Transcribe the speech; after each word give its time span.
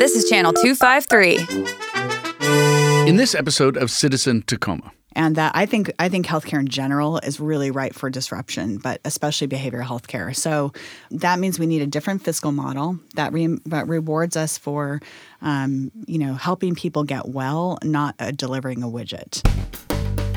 This 0.00 0.16
is 0.16 0.26
Channel 0.30 0.54
253. 0.54 3.06
In 3.06 3.16
this 3.16 3.34
episode 3.34 3.76
of 3.76 3.90
Citizen 3.90 4.42
Tacoma, 4.46 4.92
and 5.12 5.36
that 5.36 5.52
I 5.54 5.66
think 5.66 5.92
I 5.98 6.08
think 6.08 6.24
healthcare 6.24 6.58
in 6.58 6.68
general 6.68 7.18
is 7.18 7.38
really 7.38 7.70
ripe 7.70 7.92
for 7.92 8.08
disruption, 8.08 8.78
but 8.78 9.02
especially 9.04 9.46
behavioral 9.46 9.84
healthcare. 9.84 10.34
So 10.34 10.72
that 11.10 11.38
means 11.38 11.58
we 11.58 11.66
need 11.66 11.82
a 11.82 11.86
different 11.86 12.24
fiscal 12.24 12.50
model 12.50 12.98
that, 13.16 13.34
re- 13.34 13.58
that 13.66 13.88
rewards 13.88 14.38
us 14.38 14.56
for, 14.56 15.02
um, 15.42 15.90
you 16.06 16.16
know, 16.16 16.32
helping 16.32 16.74
people 16.74 17.04
get 17.04 17.28
well, 17.28 17.76
not 17.84 18.14
uh, 18.18 18.30
delivering 18.30 18.82
a 18.82 18.86
widget. 18.86 19.42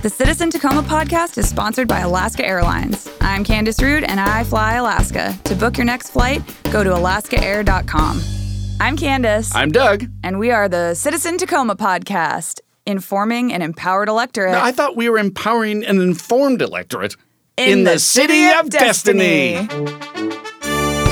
The 0.01 0.09
Citizen 0.09 0.51
Tacoma 0.51 0.81
podcast 0.81 1.37
is 1.37 1.47
sponsored 1.47 1.87
by 1.87 2.01
Alaska 2.01 2.45
Airlines. 2.45 3.07
I'm 3.21 3.45
Candice 3.45 3.81
Rude 3.81 4.03
and 4.03 4.19
I 4.19 4.43
fly 4.43 4.73
Alaska. 4.73 5.33
To 5.45 5.55
book 5.55 5.77
your 5.77 5.85
next 5.85 6.09
flight, 6.09 6.41
go 6.69 6.83
to 6.83 6.89
alaskaair.com. 6.89 8.42
I'm 8.79 8.97
Candice. 8.97 9.51
I'm 9.55 9.71
Doug. 9.71 10.05
And 10.23 10.39
we 10.39 10.51
are 10.51 10.67
the 10.67 10.93
Citizen 10.93 11.37
Tacoma 11.37 11.75
podcast, 11.75 12.59
informing 12.85 13.53
an 13.53 13.61
empowered 13.61 14.09
electorate. 14.09 14.51
Now, 14.51 14.63
I 14.63 14.71
thought 14.71 14.95
we 14.95 15.09
were 15.09 15.17
empowering 15.17 15.85
an 15.85 16.01
informed 16.01 16.61
electorate 16.61 17.15
in, 17.55 17.83
the, 17.85 17.99
city, 17.99 18.49
of 18.49 18.69
destiny. 18.69 19.67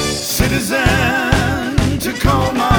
Citizen 0.02 0.80
Tacoma, 2.00 2.71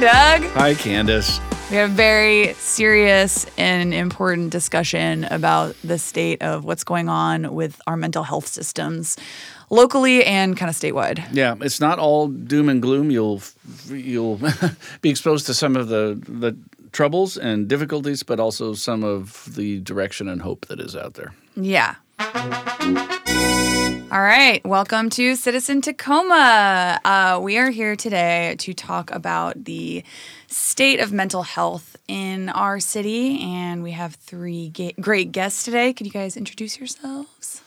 Hi, 0.00 0.38
Doug. 0.38 0.50
Hi, 0.52 0.74
Candace. 0.74 1.40
We 1.70 1.76
have 1.76 1.90
a 1.90 1.92
very 1.92 2.54
serious 2.54 3.46
and 3.58 3.92
important 3.92 4.50
discussion 4.50 5.24
about 5.24 5.74
the 5.82 5.98
state 5.98 6.40
of 6.40 6.64
what's 6.64 6.84
going 6.84 7.08
on 7.08 7.52
with 7.52 7.80
our 7.88 7.96
mental 7.96 8.22
health 8.22 8.46
systems 8.46 9.16
locally 9.70 10.24
and 10.24 10.56
kind 10.56 10.70
of 10.70 10.76
statewide. 10.76 11.26
Yeah, 11.32 11.56
it's 11.60 11.80
not 11.80 11.98
all 11.98 12.28
doom 12.28 12.68
and 12.68 12.80
gloom. 12.80 13.10
You'll 13.10 13.42
you'll 13.88 14.40
be 15.00 15.10
exposed 15.10 15.46
to 15.46 15.54
some 15.54 15.74
of 15.74 15.88
the 15.88 16.22
the 16.28 16.56
troubles 16.92 17.36
and 17.36 17.66
difficulties, 17.66 18.22
but 18.22 18.38
also 18.38 18.74
some 18.74 19.02
of 19.02 19.52
the 19.52 19.80
direction 19.80 20.28
and 20.28 20.42
hope 20.42 20.66
that 20.66 20.78
is 20.78 20.94
out 20.94 21.14
there. 21.14 21.34
Yeah. 21.56 21.96
All 24.10 24.22
right, 24.22 24.64
welcome 24.64 25.10
to 25.10 25.36
Citizen 25.36 25.82
Tacoma. 25.82 26.98
Uh, 27.04 27.38
we 27.42 27.58
are 27.58 27.68
here 27.68 27.94
today 27.94 28.56
to 28.60 28.72
talk 28.72 29.10
about 29.10 29.64
the 29.66 30.02
state 30.46 31.00
of 31.00 31.12
mental 31.12 31.42
health 31.42 31.94
in 32.08 32.48
our 32.48 32.80
city, 32.80 33.38
and 33.42 33.82
we 33.82 33.90
have 33.90 34.14
three 34.14 34.70
ga- 34.70 34.94
great 34.98 35.30
guests 35.30 35.62
today. 35.62 35.92
Could 35.92 36.06
you 36.06 36.12
guys 36.12 36.38
introduce 36.38 36.78
yourselves? 36.78 37.62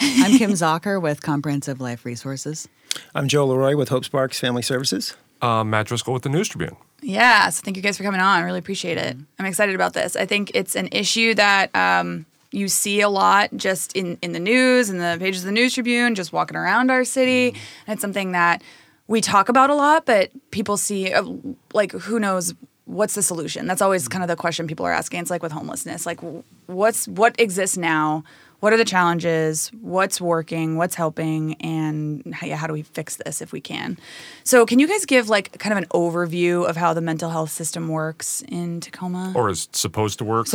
I'm 0.00 0.38
Kim 0.38 0.50
Zocker 0.52 1.00
with 1.00 1.20
Comprehensive 1.20 1.78
Life 1.78 2.06
Resources. 2.06 2.66
I'm 3.14 3.28
Joe 3.28 3.44
Leroy 3.46 3.76
with 3.76 3.90
HopeSparks 3.90 4.38
Family 4.38 4.62
Services. 4.62 5.14
Uh, 5.42 5.62
Matt 5.62 5.88
Driscoll 5.88 6.14
with 6.14 6.22
the 6.22 6.30
News 6.30 6.48
Tribune. 6.48 6.76
Yeah, 7.02 7.50
so 7.50 7.60
thank 7.62 7.76
you 7.76 7.82
guys 7.82 7.98
for 7.98 8.02
coming 8.04 8.20
on. 8.20 8.38
I 8.38 8.44
really 8.44 8.60
appreciate 8.60 8.96
it. 8.96 9.16
I'm 9.38 9.46
excited 9.46 9.74
about 9.74 9.92
this. 9.92 10.16
I 10.16 10.24
think 10.24 10.52
it's 10.54 10.74
an 10.74 10.88
issue 10.90 11.34
that 11.34 11.74
um, 11.76 12.24
you 12.52 12.68
see 12.68 13.00
a 13.00 13.08
lot 13.08 13.50
just 13.56 13.94
in, 13.94 14.18
in 14.22 14.32
the 14.32 14.40
news 14.40 14.90
and 14.90 15.00
the 15.00 15.16
pages 15.18 15.42
of 15.42 15.46
the 15.46 15.52
News 15.52 15.74
Tribune, 15.74 16.14
just 16.14 16.32
walking 16.32 16.56
around 16.56 16.90
our 16.90 17.04
city. 17.04 17.48
And 17.86 17.94
it's 17.94 18.02
something 18.02 18.32
that 18.32 18.62
we 19.08 19.20
talk 19.20 19.48
about 19.48 19.70
a 19.70 19.74
lot, 19.74 20.06
but 20.06 20.30
people 20.50 20.76
see, 20.76 21.12
uh, 21.12 21.24
like, 21.72 21.92
who 21.92 22.20
knows 22.20 22.54
what's 22.84 23.14
the 23.14 23.22
solution? 23.22 23.66
That's 23.66 23.82
always 23.82 24.06
kind 24.08 24.22
of 24.22 24.28
the 24.28 24.36
question 24.36 24.66
people 24.66 24.86
are 24.86 24.92
asking. 24.92 25.20
It's 25.20 25.30
like 25.30 25.42
with 25.42 25.52
homelessness, 25.52 26.06
like, 26.06 26.20
what's 26.66 27.08
what 27.08 27.38
exists 27.40 27.76
now? 27.76 28.24
What 28.62 28.72
are 28.72 28.76
the 28.76 28.84
challenges? 28.84 29.72
What's 29.80 30.20
working? 30.20 30.76
What's 30.76 30.94
helping? 30.94 31.54
And 31.54 32.32
how, 32.32 32.46
yeah, 32.46 32.54
how 32.54 32.68
do 32.68 32.72
we 32.72 32.82
fix 32.82 33.16
this 33.16 33.42
if 33.42 33.50
we 33.50 33.60
can? 33.60 33.98
So, 34.44 34.64
can 34.64 34.78
you 34.78 34.86
guys 34.86 35.04
give 35.04 35.28
like 35.28 35.58
kind 35.58 35.76
of 35.76 35.82
an 35.82 35.88
overview 35.88 36.64
of 36.68 36.76
how 36.76 36.94
the 36.94 37.00
mental 37.00 37.28
health 37.28 37.50
system 37.50 37.88
works 37.88 38.40
in 38.46 38.80
Tacoma? 38.80 39.32
Or 39.34 39.50
is 39.50 39.68
supposed 39.72 40.18
to 40.20 40.24
work. 40.24 40.46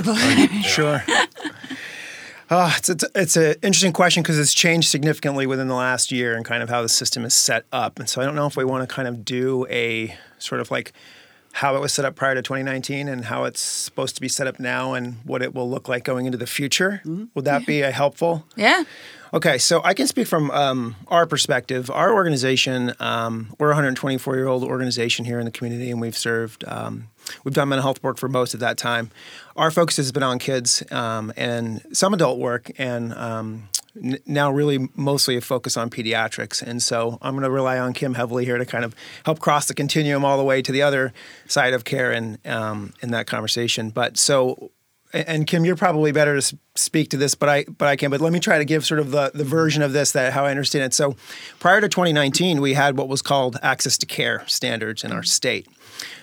Sure. 0.63 1.03
Uh, 2.49 2.71
it's 2.77 2.87
it's, 2.87 3.03
it's 3.13 3.35
an 3.35 3.55
interesting 3.61 3.91
question 3.91 4.23
because 4.23 4.39
it's 4.39 4.53
changed 4.53 4.87
significantly 4.87 5.45
within 5.45 5.67
the 5.67 5.75
last 5.75 6.13
year 6.13 6.33
and 6.33 6.45
kind 6.45 6.63
of 6.63 6.69
how 6.69 6.81
the 6.81 6.87
system 6.87 7.25
is 7.25 7.33
set 7.33 7.65
up. 7.73 7.99
And 7.99 8.07
so 8.07 8.21
I 8.21 8.25
don't 8.25 8.35
know 8.35 8.47
if 8.47 8.55
we 8.55 8.63
want 8.63 8.87
to 8.87 8.95
kind 8.95 9.05
of 9.05 9.25
do 9.25 9.67
a 9.69 10.15
sort 10.39 10.61
of 10.61 10.71
like 10.71 10.93
how 11.57 11.75
it 11.75 11.79
was 11.79 11.91
set 11.91 12.05
up 12.05 12.15
prior 12.15 12.35
to 12.35 12.41
2019 12.43 13.07
and 13.07 13.25
how 13.25 13.43
it's 13.43 13.59
supposed 13.59 14.13
to 14.13 14.21
be 14.21 14.27
set 14.27 14.45
up 14.45 14.59
now 14.59 14.93
and 14.93 15.15
what 15.23 15.41
it 15.41 15.55
will 15.55 15.67
look 15.67 15.89
like 15.89 16.03
going 16.03 16.27
into 16.27 16.37
the 16.37 16.45
future. 16.45 17.01
Would 17.33 17.45
that 17.45 17.65
be 17.65 17.81
a 17.81 17.89
helpful? 17.89 18.45
yeah. 18.55 18.83
Okay, 19.33 19.57
so 19.57 19.81
I 19.83 19.93
can 19.93 20.07
speak 20.07 20.25
from 20.25 20.49
um, 20.51 20.95
our 21.09 21.25
perspective. 21.25 21.91
Our 21.91 22.13
organization, 22.13 22.93
um, 23.01 23.53
we're 23.59 23.67
a 23.67 23.71
124 23.71 24.35
year 24.35 24.47
old 24.47 24.63
organization 24.63 25.25
here 25.25 25.37
in 25.37 25.45
the 25.45 25.51
community, 25.51 25.91
and 25.91 25.99
we've 25.99 26.17
served, 26.17 26.63
um, 26.65 27.09
we've 27.43 27.53
done 27.53 27.67
mental 27.67 27.83
health 27.83 28.01
work 28.01 28.17
for 28.17 28.29
most 28.29 28.53
of 28.53 28.61
that 28.61 28.77
time. 28.77 29.11
Our 29.57 29.69
focus 29.69 29.97
has 29.97 30.13
been 30.13 30.23
on 30.23 30.39
kids 30.39 30.81
um, 30.91 31.33
and 31.35 31.85
some 31.91 32.13
adult 32.13 32.39
work, 32.39 32.71
and 32.77 33.13
um, 33.15 33.67
n- 34.01 34.19
now 34.25 34.51
really 34.51 34.89
mostly 34.95 35.35
a 35.37 35.41
focus 35.41 35.77
on 35.77 35.89
pediatrics. 35.89 36.61
And 36.61 36.81
so 36.81 37.17
I'm 37.21 37.33
going 37.33 37.43
to 37.43 37.51
rely 37.51 37.77
on 37.79 37.93
Kim 37.93 38.13
heavily 38.13 38.45
here 38.45 38.57
to 38.57 38.65
kind 38.65 38.85
of 38.85 38.95
help 39.25 39.39
cross 39.39 39.67
the 39.67 39.73
continuum 39.73 40.23
all 40.25 40.37
the 40.37 40.43
way 40.43 40.61
to 40.61 40.71
the 40.71 40.81
other 40.81 41.13
side 41.47 41.73
of 41.73 41.83
care 41.83 42.11
in, 42.11 42.37
um, 42.45 42.93
in 43.01 43.11
that 43.11 43.27
conversation. 43.27 43.89
But 43.89 44.17
so 44.17 44.71
and 45.13 45.47
Kim, 45.47 45.63
you're 45.63 45.75
probably 45.75 46.11
better 46.11 46.39
to 46.39 46.57
speak 46.75 47.09
to 47.09 47.17
this, 47.17 47.33
but 47.33 47.47
I 47.47 47.63
but 47.65 47.87
I 47.87 47.95
can. 47.95 48.11
But 48.11 48.19
let 48.19 48.33
me 48.33 48.39
try 48.39 48.57
to 48.57 48.65
give 48.65 48.85
sort 48.85 48.99
of 48.99 49.11
the, 49.11 49.31
the 49.33 49.43
version 49.43 49.81
of 49.81 49.93
this 49.93 50.11
that 50.11 50.33
how 50.33 50.45
I 50.45 50.51
understand 50.51 50.85
it. 50.85 50.93
So, 50.93 51.15
prior 51.59 51.79
to 51.79 51.87
2019, 51.87 52.59
we 52.59 52.73
had 52.73 52.97
what 52.97 53.07
was 53.07 53.21
called 53.21 53.57
access 53.61 53.97
to 53.99 54.05
care 54.05 54.43
standards 54.47 55.03
in 55.03 55.11
our 55.11 55.23
state 55.23 55.67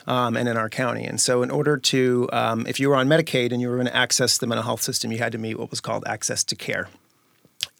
um, 0.07 0.37
and 0.37 0.49
in 0.49 0.57
our 0.57 0.69
county. 0.69 1.05
And 1.05 1.21
so, 1.21 1.43
in 1.43 1.51
order 1.51 1.79
to, 1.79 2.29
um, 2.33 2.67
if 2.67 2.79
you 2.79 2.91
were 2.91 2.97
on 2.97 3.09
Medicaid 3.09 3.53
and 3.53 3.61
you 3.61 3.69
were 3.69 3.77
going 3.77 3.87
to 3.87 3.97
access 3.97 4.37
the 4.37 4.47
mental 4.47 4.65
health 4.65 4.83
system, 4.83 5.11
you 5.11 5.19
had 5.19 5.33
to 5.33 5.39
meet 5.39 5.59
what 5.59 5.71
was 5.71 5.81
called 5.81 6.05
access 6.07 6.45
to 6.45 6.57
care. 6.57 6.89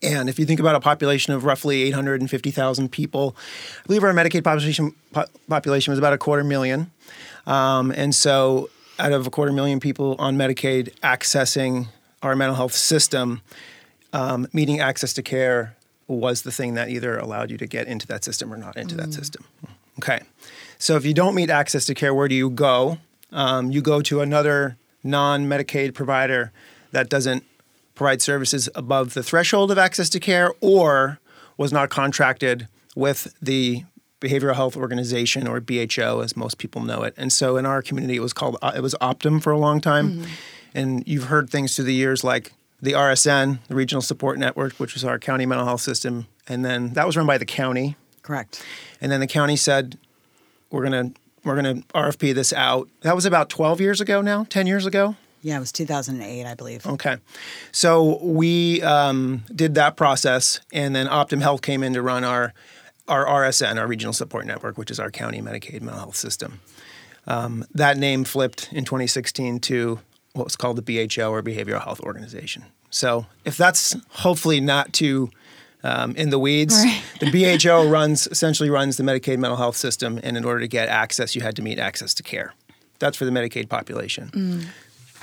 And 0.05 0.29
if 0.29 0.39
you 0.39 0.45
think 0.45 0.61
about 0.61 0.75
a 0.75 0.81
population 0.81 1.33
of 1.33 1.45
roughly 1.45 1.83
850,000 1.85 2.91
people, 2.91 3.37
I 3.83 3.87
believe 3.87 4.05
our 4.05 4.13
Medicaid 4.13 4.45
population 4.45 4.95
po- 5.13 5.27
population 5.49 5.93
was 5.93 5.99
about 5.99 6.13
a 6.13 6.19
quarter 6.19 6.45
million. 6.45 6.91
Um, 7.47 7.91
and 7.91 8.15
so, 8.15 8.71
out 8.99 9.13
of 9.13 9.27
a 9.27 9.31
quarter 9.31 9.53
million 9.53 9.81
people 9.81 10.15
on 10.19 10.37
Medicaid 10.37 10.95
accessing 11.01 11.89
our 12.23 12.37
mental 12.37 12.55
health 12.55 12.75
system, 12.75 13.43
um, 14.13 14.47
meeting 14.53 14.81
access 14.81 15.13
to 15.15 15.23
care 15.23 15.77
was 16.07 16.43
the 16.43 16.53
thing 16.53 16.75
that 16.75 16.89
either 16.89 17.19
allowed 17.19 17.51
you 17.51 17.57
to 17.59 17.67
get 17.67 17.87
into 17.87 18.07
that 18.07 18.25
system 18.25 18.53
or 18.53 18.57
not 18.57 18.77
into 18.77 18.95
that 18.95 19.13
system. 19.13 19.45
Okay. 19.99 20.21
So 20.79 20.97
if 20.97 21.05
you 21.05 21.15
don't 21.15 21.35
meet 21.35 21.51
access 21.51 21.87
to 21.87 21.95
care, 21.95 22.15
where 22.15 22.29
do 22.29 22.35
you 22.35 22.51
go? 22.51 22.99
Um, 23.33 23.71
you 23.71 23.81
go 23.81 24.03
to 24.03 24.21
another 24.21 24.77
non 25.03 25.47
Medicaid 25.47 25.95
provider 25.95 26.53
that 26.93 27.09
doesn't 27.09 27.45
provide 27.95 28.21
services 28.21 28.69
above 28.75 29.15
the 29.15 29.23
threshold 29.23 29.71
of 29.71 29.79
access 29.79 30.09
to 30.11 30.21
care 30.21 30.53
or 30.61 31.19
was 31.57 31.73
not 31.73 31.91
contracted 31.91 32.69
with 32.97 33.35
the 33.41 33.85
behavioral 34.21 34.55
health 34.55 34.77
organization 34.77 35.47
or 35.47 35.61
BHO 35.61 36.21
as 36.21 36.37
most 36.37 36.59
people 36.59 36.83
know 36.83 37.03
it. 37.03 37.15
And 37.17 37.33
so 37.33 37.57
in 37.57 37.67
our 37.67 37.83
community 37.83 38.17
it 38.17 38.21
was 38.23 38.33
called 38.33 38.57
uh, 38.63 38.73
it 38.75 38.81
was 38.81 38.95
Optum 39.01 39.43
for 39.43 39.53
a 39.53 39.59
long 39.59 39.81
time. 39.81 40.25
And 40.75 41.07
you've 41.07 41.25
heard 41.25 41.51
things 41.51 41.77
through 41.77 41.85
the 41.85 41.95
years 41.95 42.25
like 42.25 42.53
the 42.81 42.93
RSN, 42.93 43.59
the 43.69 43.75
Regional 43.75 44.03
Support 44.03 44.39
Network, 44.39 44.75
which 44.75 44.95
was 44.95 45.05
our 45.05 45.19
county 45.19 45.47
mental 45.47 45.67
health 45.67 45.81
system, 45.81 46.27
and 46.49 46.65
then 46.65 46.95
that 46.95 47.07
was 47.07 47.17
run 47.17 47.27
by 47.27 47.39
the 47.39 47.47
county. 47.47 47.97
Correct. 48.23 48.65
And 49.01 49.13
then 49.13 49.21
the 49.21 49.27
county 49.27 49.57
said 49.57 49.99
we're 50.71 50.85
going 50.89 51.13
to 51.13 51.21
we're 51.45 51.61
going 51.61 51.83
to 51.83 51.87
RFP 51.89 52.35
this 52.35 52.53
out. 52.53 52.89
That 53.03 53.15
was 53.15 53.27
about 53.27 53.51
12 53.51 53.81
years 53.81 54.01
ago 54.01 54.23
now, 54.23 54.45
10 54.49 54.67
years 54.67 54.87
ago. 54.87 55.17
Yeah, 55.45 55.59
it 55.59 55.61
was 55.61 55.73
2008, 55.73 56.47
I 56.47 56.55
believe. 56.55 56.87
Okay. 56.87 57.19
So 57.71 58.19
we 58.25 58.81
um, 58.83 59.45
did 59.55 59.75
that 59.75 59.95
process, 59.97 60.61
and 60.73 60.97
then 60.97 61.07
Optum 61.07 61.43
Health 61.43 61.61
came 61.61 61.83
in 61.83 61.93
to 61.93 62.03
run 62.03 62.25
our 62.25 62.53
our 63.07 63.27
RSN, 63.27 63.77
our 63.79 63.87
Regional 63.87 64.15
Support 64.15 64.47
Network, 64.47 64.79
which 64.79 64.91
is 64.91 64.99
our 64.99 65.11
county 65.11 65.43
Medicaid 65.43 65.83
mental 65.83 65.99
health 65.99 66.17
system. 66.17 66.61
Um, 67.27 67.65
that 67.75 67.99
name 67.99 68.25
flipped 68.25 68.71
in 68.73 68.87
2016 68.87 69.61
to 69.61 70.01
what 70.33 70.45
was 70.45 70.57
called 70.57 70.77
the 70.83 70.83
BHO 71.07 71.31
or 71.31 71.43
Behavioral 71.43 71.83
Health 71.85 72.01
Organization. 72.01 72.65
So 72.89 73.27
if 73.45 73.59
that's 73.59 73.95
hopefully 74.09 74.61
not 74.61 74.95
too 74.95 75.29
um, 75.83 76.17
in 76.17 76.31
the 76.31 76.39
weeds, 76.39 76.75
Right. 76.75 77.03
the 77.21 77.31
BHO 77.31 77.91
runs 77.91 78.27
essentially 78.29 78.71
runs 78.71 78.97
the 78.97 79.03
Medicaid 79.03 79.37
mental 79.39 79.59
health 79.59 79.77
system, 79.77 80.19
and 80.23 80.39
in 80.39 80.45
order 80.47 80.61
to 80.61 80.69
get 80.69 80.89
access, 80.89 81.37
you 81.37 81.43
had 81.43 81.55
to 81.57 81.63
meet 81.63 81.79
access 81.79 82.15
to 82.15 82.23
care. 82.23 82.55
That's 83.01 83.19
for 83.19 83.27
the 83.27 83.31
Medicaid 83.31 83.69
population. 83.69 84.67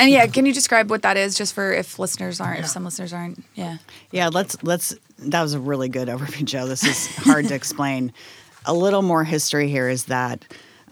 And 0.02 0.12
yeah, 0.12 0.28
can 0.28 0.46
you 0.46 0.54
describe 0.54 0.90
what 0.90 1.04
that 1.04 1.16
is 1.16 1.36
just 1.36 1.54
for 1.54 1.72
if 1.72 2.00
listeners 2.00 2.42
aren't, 2.42 2.60
if 2.60 2.68
some 2.68 2.84
listeners 2.84 3.14
aren't? 3.14 3.44
Yeah. 3.56 3.78
Yeah, 4.12 4.30
let's 4.30 4.62
let's. 4.64 4.96
That 5.20 5.42
was 5.42 5.54
a 5.54 5.60
really 5.60 5.88
good 5.90 6.08
overview, 6.08 6.44
Joe. 6.44 6.68
This 6.68 6.84
is 6.84 7.16
hard 7.18 7.48
to 7.50 7.54
explain. 7.56 8.12
A 8.66 8.74
little 8.74 9.02
more 9.04 9.24
history 9.24 9.70
here 9.70 9.88
is 9.88 10.06
that 10.06 10.44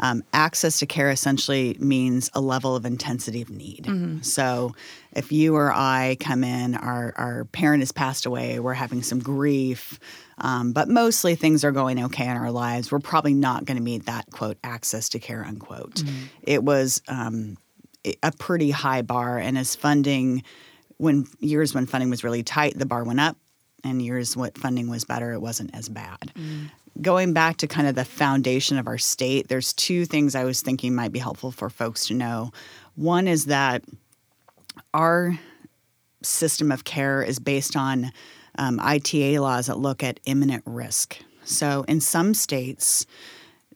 Um, 0.02 0.24
access 0.32 0.80
to 0.80 0.86
care 0.86 1.10
essentially 1.12 1.76
means 1.78 2.30
a 2.34 2.40
level 2.40 2.74
of 2.74 2.86
intensity 2.86 3.42
of 3.42 3.50
need. 3.50 3.86
So, 4.22 4.74
if 5.12 5.30
you 5.34 5.58
or 5.58 5.74
I 5.74 6.16
come 6.22 6.46
in, 6.46 6.76
our, 6.76 7.14
our 7.18 7.44
parent 7.52 7.82
has 7.82 7.92
passed 7.92 8.26
away, 8.26 8.60
we're 8.62 8.76
having 8.76 9.04
some 9.04 9.20
grief, 9.20 10.00
um, 10.38 10.72
but 10.72 10.88
mostly 10.88 11.36
things 11.36 11.66
are 11.66 11.74
going 11.74 12.02
okay 12.06 12.30
in 12.30 12.38
our 12.38 12.50
lives, 12.50 12.94
we're 12.94 13.00
probably 13.00 13.34
not 13.34 13.66
going 13.66 13.76
to 13.76 13.84
meet 13.84 14.06
that 14.06 14.26
quote 14.32 14.58
access 14.64 15.10
to 15.10 15.20
care 15.20 15.44
unquote. 15.44 16.02
It 16.44 16.64
was 16.64 17.02
um, 17.10 17.58
a 18.24 18.32
pretty 18.32 18.72
high 18.72 19.02
bar, 19.02 19.38
and 19.38 19.58
as 19.58 19.76
funding, 19.76 20.44
when 20.98 21.28
years 21.40 21.74
when 21.74 21.86
funding 21.86 22.10
was 22.10 22.24
really 22.24 22.44
tight, 22.44 22.78
the 22.78 22.86
bar 22.86 23.04
went 23.04 23.20
up, 23.20 23.38
and 23.84 24.02
years 24.02 24.36
when 24.36 24.52
funding 24.52 24.90
was 24.90 25.06
better, 25.06 25.34
it 25.34 25.42
wasn't 25.42 25.76
as 25.76 25.90
bad 25.90 26.32
going 27.02 27.34
back 27.34 27.58
to 27.58 27.68
kind 27.68 27.88
of 27.88 27.96
the 27.96 28.06
foundation 28.06 28.78
of 28.78 28.88
our 28.88 28.98
state, 28.98 29.48
there's 29.48 29.74
two 29.74 30.06
things 30.06 30.36
I 30.36 30.44
was 30.44 30.62
thinking 30.62 30.96
might 30.96 31.12
be 31.12 31.20
helpful 31.20 31.52
for 31.52 31.70
folks 31.70 32.08
to 32.08 32.14
know. 32.14 32.52
One 32.96 33.28
is 33.28 33.46
that 33.46 33.84
our 34.94 35.38
system 36.22 36.72
of 36.72 36.84
care 36.84 37.22
is 37.22 37.40
based 37.40 37.76
on 37.76 38.12
um, 38.58 38.80
ITA 38.82 39.40
laws 39.40 39.68
that 39.68 39.78
look 39.78 40.04
at 40.04 40.20
imminent 40.26 40.64
risk. 40.66 41.18
So 41.46 41.86
in 41.88 42.02
some 42.02 42.34
states, 42.34 43.06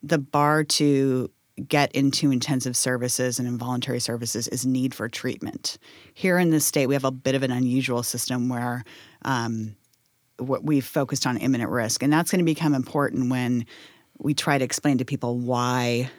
the 0.01 0.17
bar 0.17 0.63
to 0.65 1.31
get 1.67 1.91
into 1.91 2.31
intensive 2.31 2.75
services 2.75 3.39
and 3.39 3.47
involuntary 3.47 3.99
services 3.99 4.47
is 4.47 4.65
need 4.65 4.93
for 4.93 5.07
treatment. 5.07 5.77
Here 6.13 6.39
in 6.39 6.49
this 6.49 6.65
state, 6.65 6.87
we 6.87 6.95
have 6.95 7.03
a 7.03 7.11
bit 7.11 7.35
of 7.35 7.43
an 7.43 7.51
unusual 7.51 8.03
system 8.03 8.49
where 8.49 8.83
um, 9.23 9.75
what 10.37 10.63
we've 10.63 10.85
focused 10.85 11.27
on 11.27 11.37
imminent 11.37 11.69
risk, 11.69 12.01
and 12.01 12.11
that's 12.11 12.31
going 12.31 12.39
to 12.39 12.45
become 12.45 12.73
important 12.73 13.29
when 13.29 13.65
we 14.17 14.33
try 14.33 14.57
to 14.57 14.65
explain 14.65 14.97
to 14.97 15.05
people 15.05 15.37
why 15.37 16.09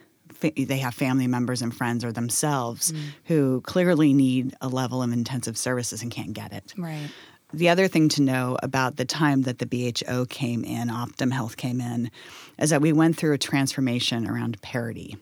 they 0.41 0.79
have 0.79 0.95
family 0.95 1.27
members 1.27 1.63
and 1.63 1.75
friends 1.75 2.05
or 2.05 2.13
themselves 2.13 2.93
who 3.25 3.61
clearly 3.63 4.13
need 4.13 4.55
a 4.61 4.69
level 4.69 5.03
of 5.03 5.13
intensive 5.13 5.57
services 5.57 6.03
and 6.03 6.11
can't 6.11 6.33
get 6.33 6.53
it. 6.53 6.75
Right. 6.77 7.09
The 7.53 7.69
other 7.69 7.87
thing 7.87 8.09
to 8.11 8.23
know 8.23 8.57
about 8.63 8.97
the 8.97 9.05
time 9.05 9.43
that 9.43 9.59
the 9.59 9.67
BHO 9.67 10.27
came 10.27 10.65
in, 10.65 10.89
Optum 10.89 11.33
Health 11.33 11.57
came 11.57 11.81
in, 11.81 12.11
is 12.59 12.71
that 12.71 12.81
we 12.81 12.93
went 12.93 13.17
through 13.17 13.35
a 13.35 13.39
transformation 13.39 14.29
around 14.29 14.61
parity. 14.61 15.17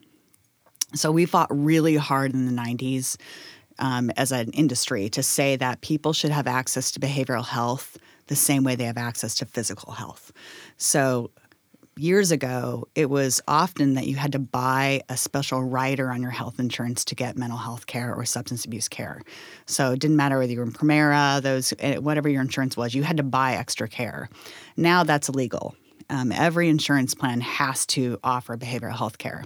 So 0.95 1.11
we 1.11 1.25
fought 1.25 1.47
really 1.51 1.95
hard 1.95 2.33
in 2.33 2.45
the 2.45 2.61
90s 2.61 3.17
um, 3.79 4.11
as 4.17 4.31
an 4.31 4.51
industry 4.51 5.09
to 5.09 5.23
say 5.23 5.55
that 5.55 5.81
people 5.81 6.13
should 6.13 6.31
have 6.31 6.47
access 6.47 6.91
to 6.91 6.99
behavioral 6.99 7.45
health 7.45 7.97
the 8.27 8.35
same 8.35 8.63
way 8.63 8.75
they 8.75 8.85
have 8.85 8.97
access 8.97 9.35
to 9.35 9.45
physical 9.45 9.93
health. 9.93 10.31
So 10.77 11.31
years 11.97 12.31
ago, 12.31 12.87
it 12.95 13.09
was 13.09 13.41
often 13.47 13.93
that 13.95 14.07
you 14.07 14.15
had 14.15 14.31
to 14.31 14.39
buy 14.39 15.01
a 15.09 15.17
special 15.17 15.63
rider 15.63 16.11
on 16.11 16.21
your 16.21 16.31
health 16.31 16.59
insurance 16.59 17.05
to 17.05 17.15
get 17.15 17.37
mental 17.37 17.57
health 17.57 17.85
care 17.85 18.13
or 18.13 18.25
substance 18.25 18.65
abuse 18.65 18.87
care. 18.87 19.21
So 19.65 19.91
it 19.91 19.99
didn't 19.99 20.17
matter 20.17 20.39
whether 20.39 20.51
you 20.51 20.59
were 20.59 20.65
in 20.65 20.71
Premera, 20.71 21.41
those 21.41 21.73
eh, 21.79 21.97
whatever 21.97 22.29
your 22.29 22.41
insurance 22.41 22.75
was, 22.75 22.93
you 22.93 23.03
had 23.03 23.17
to 23.17 23.23
buy 23.23 23.53
extra 23.53 23.87
care. 23.87 24.29
Now 24.77 25.03
that's 25.03 25.29
illegal. 25.29 25.75
Um, 26.09 26.31
every 26.31 26.69
insurance 26.69 27.15
plan 27.15 27.41
has 27.41 27.85
to 27.87 28.19
offer 28.23 28.57
behavioral 28.57 28.95
health 28.95 29.17
care. 29.17 29.45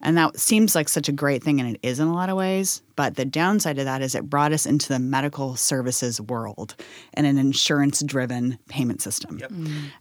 And 0.00 0.18
that 0.18 0.38
seems 0.38 0.74
like 0.74 0.88
such 0.88 1.08
a 1.08 1.12
great 1.12 1.42
thing, 1.42 1.60
and 1.60 1.76
it 1.76 1.80
is 1.82 1.98
in 1.98 2.08
a 2.08 2.12
lot 2.14 2.28
of 2.28 2.36
ways. 2.36 2.82
But 2.94 3.16
the 3.16 3.24
downside 3.24 3.78
of 3.78 3.86
that 3.86 4.02
is 4.02 4.14
it 4.14 4.28
brought 4.28 4.52
us 4.52 4.66
into 4.66 4.88
the 4.88 4.98
medical 4.98 5.56
services 5.56 6.20
world 6.20 6.76
and 7.14 7.26
an 7.26 7.38
insurance 7.38 8.02
driven 8.02 8.58
payment 8.68 9.00
system. 9.00 9.38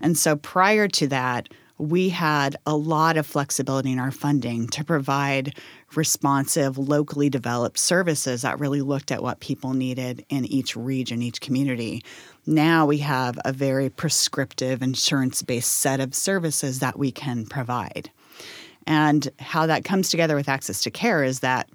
And 0.01 0.17
so 0.17 0.35
prior 0.35 0.89
to 0.89 1.07
that, 1.07 1.47
we 1.77 2.09
had 2.09 2.55
a 2.65 2.75
lot 2.75 3.17
of 3.17 3.25
flexibility 3.25 3.91
in 3.91 3.99
our 3.99 4.11
funding 4.11 4.67
to 4.67 4.83
provide 4.83 5.57
responsive, 5.95 6.77
locally 6.77 7.29
developed 7.29 7.79
services 7.79 8.43
that 8.43 8.59
really 8.59 8.81
looked 8.81 9.11
at 9.11 9.23
what 9.23 9.39
people 9.39 9.73
needed 9.73 10.25
in 10.29 10.45
each 10.45 10.75
region, 10.75 11.21
each 11.21 11.41
community. 11.41 12.03
Now 12.45 12.85
we 12.85 12.99
have 12.99 13.39
a 13.43 13.51
very 13.51 13.89
prescriptive, 13.89 14.81
insurance 14.81 15.41
based 15.41 15.73
set 15.73 15.99
of 15.99 16.13
services 16.13 16.79
that 16.79 16.97
we 16.97 17.11
can 17.11 17.45
provide. 17.45 18.11
And 18.85 19.29
how 19.39 19.65
that 19.65 19.85
comes 19.85 20.09
together 20.09 20.35
with 20.35 20.49
access 20.49 20.83
to 20.83 20.91
care 20.91 21.23
is 21.23 21.39
that 21.39 21.69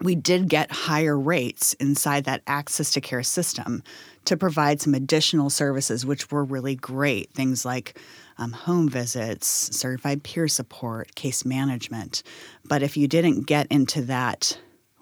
we 0.00 0.14
did 0.14 0.48
get 0.48 0.70
higher 0.70 1.18
rates 1.18 1.74
inside 1.74 2.24
that 2.24 2.42
access 2.46 2.90
to 2.92 3.00
care 3.00 3.22
system 3.22 3.82
to 4.24 4.36
provide 4.36 4.80
some 4.80 4.94
additional 4.94 5.50
services, 5.50 6.06
which 6.06 6.30
were 6.30 6.44
really 6.44 6.74
great. 6.74 7.30
Things 7.32 7.64
like 7.64 7.98
um, 8.40 8.52
home 8.52 8.88
visits, 8.88 9.46
certified 9.46 10.22
peer 10.24 10.48
support, 10.48 11.14
case 11.14 11.44
management. 11.44 12.22
But 12.64 12.82
if 12.82 12.96
you 12.96 13.06
didn't 13.06 13.46
get 13.46 13.66
into 13.68 14.02
that 14.02 14.58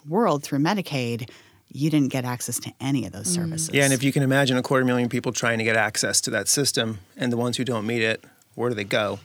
world 0.06 0.42
through 0.42 0.58
Medicaid, 0.58 1.30
you 1.70 1.88
didn't 1.88 2.10
get 2.10 2.24
access 2.24 2.58
to 2.60 2.72
any 2.80 3.06
of 3.06 3.12
those 3.12 3.28
services. 3.28 3.70
Yeah, 3.72 3.84
and 3.84 3.92
if 3.92 4.02
you 4.02 4.10
can 4.10 4.22
imagine 4.22 4.56
a 4.56 4.62
quarter 4.62 4.84
million 4.84 5.08
people 5.08 5.32
trying 5.32 5.58
to 5.58 5.64
get 5.64 5.76
access 5.76 6.20
to 6.22 6.30
that 6.30 6.48
system, 6.48 6.98
and 7.16 7.32
the 7.32 7.36
ones 7.36 7.56
who 7.56 7.64
don't 7.64 7.86
meet 7.86 8.02
it, 8.02 8.24
where 8.54 8.70
do 8.70 8.74
they 8.74 8.84
go? 8.84 9.20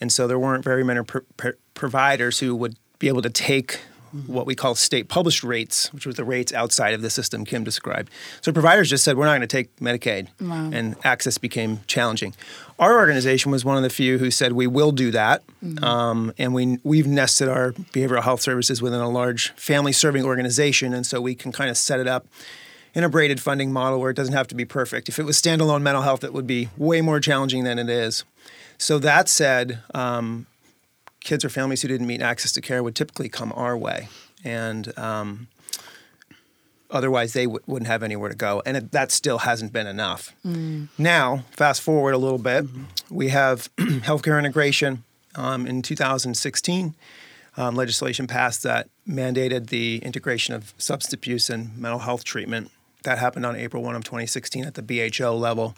And 0.00 0.12
so 0.12 0.28
there 0.28 0.38
weren't 0.38 0.62
very 0.62 0.84
many 0.84 1.02
pr- 1.02 1.18
pr- 1.36 1.48
providers 1.74 2.38
who 2.38 2.54
would 2.54 2.76
be 2.98 3.08
able 3.08 3.22
to 3.22 3.30
take 3.30 3.80
what 4.26 4.46
we 4.46 4.54
call 4.54 4.74
state 4.74 5.08
published 5.08 5.44
rates, 5.44 5.92
which 5.92 6.06
was 6.06 6.16
the 6.16 6.24
rates 6.24 6.52
outside 6.52 6.94
of 6.94 7.02
the 7.02 7.10
system 7.10 7.44
Kim 7.44 7.64
described. 7.64 8.10
So 8.40 8.52
providers 8.52 8.90
just 8.90 9.04
said, 9.04 9.16
we're 9.16 9.26
not 9.26 9.32
going 9.32 9.40
to 9.42 9.46
take 9.46 9.74
Medicaid, 9.76 10.28
and 10.74 10.96
access 11.04 11.38
became 11.38 11.80
challenging. 11.86 12.34
Our 12.78 12.96
organization 12.98 13.50
was 13.50 13.64
one 13.64 13.76
of 13.76 13.82
the 13.82 13.90
few 13.90 14.18
who 14.18 14.30
said, 14.30 14.52
we 14.52 14.66
will 14.66 14.92
do 14.92 15.10
that. 15.10 15.42
Um, 15.82 16.32
and 16.38 16.54
we, 16.54 16.78
we've 16.84 17.06
nested 17.06 17.48
our 17.48 17.72
behavioral 17.72 18.22
health 18.22 18.40
services 18.40 18.80
within 18.80 19.00
a 19.00 19.10
large 19.10 19.50
family 19.54 19.92
serving 19.92 20.24
organization. 20.24 20.94
And 20.94 21.04
so 21.04 21.20
we 21.20 21.34
can 21.34 21.50
kind 21.52 21.70
of 21.70 21.76
set 21.76 21.98
it 21.98 22.06
up 22.06 22.26
in 22.94 23.04
a 23.04 23.08
braided 23.08 23.40
funding 23.40 23.72
model 23.72 24.00
where 24.00 24.10
it 24.10 24.14
doesn't 24.14 24.34
have 24.34 24.48
to 24.48 24.54
be 24.54 24.64
perfect. 24.64 25.08
If 25.08 25.18
it 25.18 25.24
was 25.24 25.40
standalone 25.40 25.82
mental 25.82 26.02
health, 26.02 26.24
it 26.24 26.32
would 26.32 26.46
be 26.46 26.70
way 26.76 27.00
more 27.00 27.20
challenging 27.20 27.64
than 27.64 27.78
it 27.78 27.88
is. 27.88 28.24
So 28.78 28.98
that 29.00 29.28
said, 29.28 29.80
um, 29.94 30.46
kids 31.20 31.44
or 31.44 31.48
families 31.48 31.82
who 31.82 31.88
didn't 31.88 32.06
meet 32.06 32.22
access 32.22 32.52
to 32.52 32.60
care 32.60 32.82
would 32.82 32.94
typically 32.94 33.28
come 33.28 33.52
our 33.54 33.76
way, 33.76 34.08
and 34.44 34.96
um, 34.98 35.48
otherwise 36.90 37.32
they 37.32 37.44
w- 37.44 37.62
wouldn't 37.66 37.88
have 37.88 38.02
anywhere 38.02 38.30
to 38.30 38.36
go. 38.36 38.62
And 38.64 38.76
it, 38.76 38.92
that 38.92 39.10
still 39.10 39.38
hasn't 39.38 39.72
been 39.72 39.86
enough. 39.86 40.34
Now, 40.96 41.44
fast 41.50 41.82
forward 41.82 42.14
a 42.14 42.18
little 42.18 42.38
bit, 42.38 42.66
we 43.10 43.28
have 43.28 43.68
healthcare 43.76 44.38
integration 44.38 45.04
um, 45.34 45.66
in 45.66 45.82
2016. 45.82 46.94
Um, 47.56 47.74
legislation 47.74 48.28
passed 48.28 48.62
that 48.62 48.88
mandated 49.06 49.68
the 49.68 49.98
integration 49.98 50.54
of 50.54 50.72
substance 50.78 51.12
abuse 51.12 51.50
and 51.50 51.76
mental 51.76 52.00
health 52.00 52.22
treatment. 52.22 52.70
That 53.02 53.18
happened 53.18 53.44
on 53.46 53.56
April 53.56 53.82
1 53.82 53.96
of 53.96 54.04
2016 54.04 54.64
at 54.64 54.74
the 54.74 54.82
BHO 54.82 55.36
level. 55.36 55.74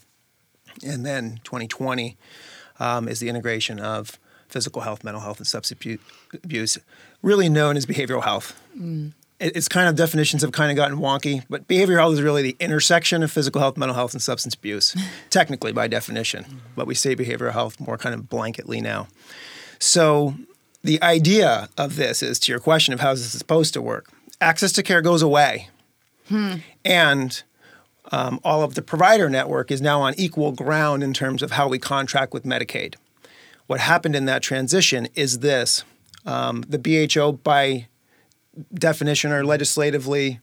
And 0.85 1.06
then 1.06 1.40
2020 1.44 2.16
um, 2.78 3.09
is 3.09 3.20
the 3.20 3.28
integration 3.28 3.78
of 3.78 4.18
physical 4.50 4.83
health, 4.83 5.02
mental 5.04 5.23
health, 5.23 5.38
and 5.38 5.47
substance 5.47 5.97
abuse, 6.45 6.78
really 7.23 7.49
known 7.49 7.76
as 7.76 7.87
behavioral 7.87 8.23
health. 8.25 8.59
Mm. 8.78 9.12
It- 9.38 9.57
Its 9.57 9.69
kind 9.69 9.88
of 9.88 9.97
definitions 9.97 10.42
have 10.42 10.52
kind 10.52 10.71
of 10.71 10.76
gotten 10.76 10.99
wonky, 10.99 11.45
but 11.49 11.66
behavioral 11.66 11.99
health 11.99 12.14
is 12.14 12.23
really 12.23 12.42
the 12.42 12.57
intersection 12.61 13.23
of 13.23 13.30
physical 13.30 13.61
health, 13.61 13.76
mental 13.76 13.95
health, 13.95 14.12
and 14.12 14.21
substance 14.23 14.54
abuse, 14.54 14.95
technically 15.30 15.73
by 15.73 15.88
definition. 15.88 16.45
Mm. 16.45 16.57
But 16.76 16.87
we 16.87 16.95
say 16.95 17.16
behavioral 17.16 17.52
health 17.52 17.80
more 17.80 17.97
kind 17.97 18.14
of 18.14 18.23
blanketly 18.23 18.83
now. 18.83 19.09
So 19.78 20.35
the 20.83 21.02
idea 21.02 21.69
of 21.78 21.97
this 21.97 22.23
is 22.23 22.38
to 22.40 22.52
your 22.52 22.61
question 22.61 22.92
of 22.95 23.00
how 23.00 23.12
is 23.12 23.23
this 23.23 23.38
supposed 23.38 23.73
to 23.75 23.83
work? 23.83 24.11
Access 24.40 24.73
to 24.73 24.83
care 24.83 25.02
goes 25.02 25.23
away. 25.23 25.69
Hmm. 26.28 26.57
And 26.85 27.42
um, 28.12 28.40
all 28.45 28.62
of 28.62 28.75
the 28.75 28.83
provider 28.83 29.28
network 29.28 29.71
is 29.71 29.80
now 29.83 30.00
on 30.00 30.14
equal 30.16 30.52
ground 30.52 31.02
in 31.02 31.12
terms 31.12 31.42
of 31.42 31.52
how 31.52 31.69
we 31.69 31.78
contract 31.78 32.33
with 32.33 32.45
Medicaid. 32.45 32.95
What 33.70 33.78
happened 33.78 34.16
in 34.16 34.24
that 34.24 34.42
transition 34.42 35.06
is 35.14 35.38
this 35.38 35.84
um, 36.26 36.62
the 36.68 36.76
BHO, 36.76 37.30
by 37.44 37.86
definition 38.74 39.30
or 39.30 39.44
legislatively, 39.44 40.40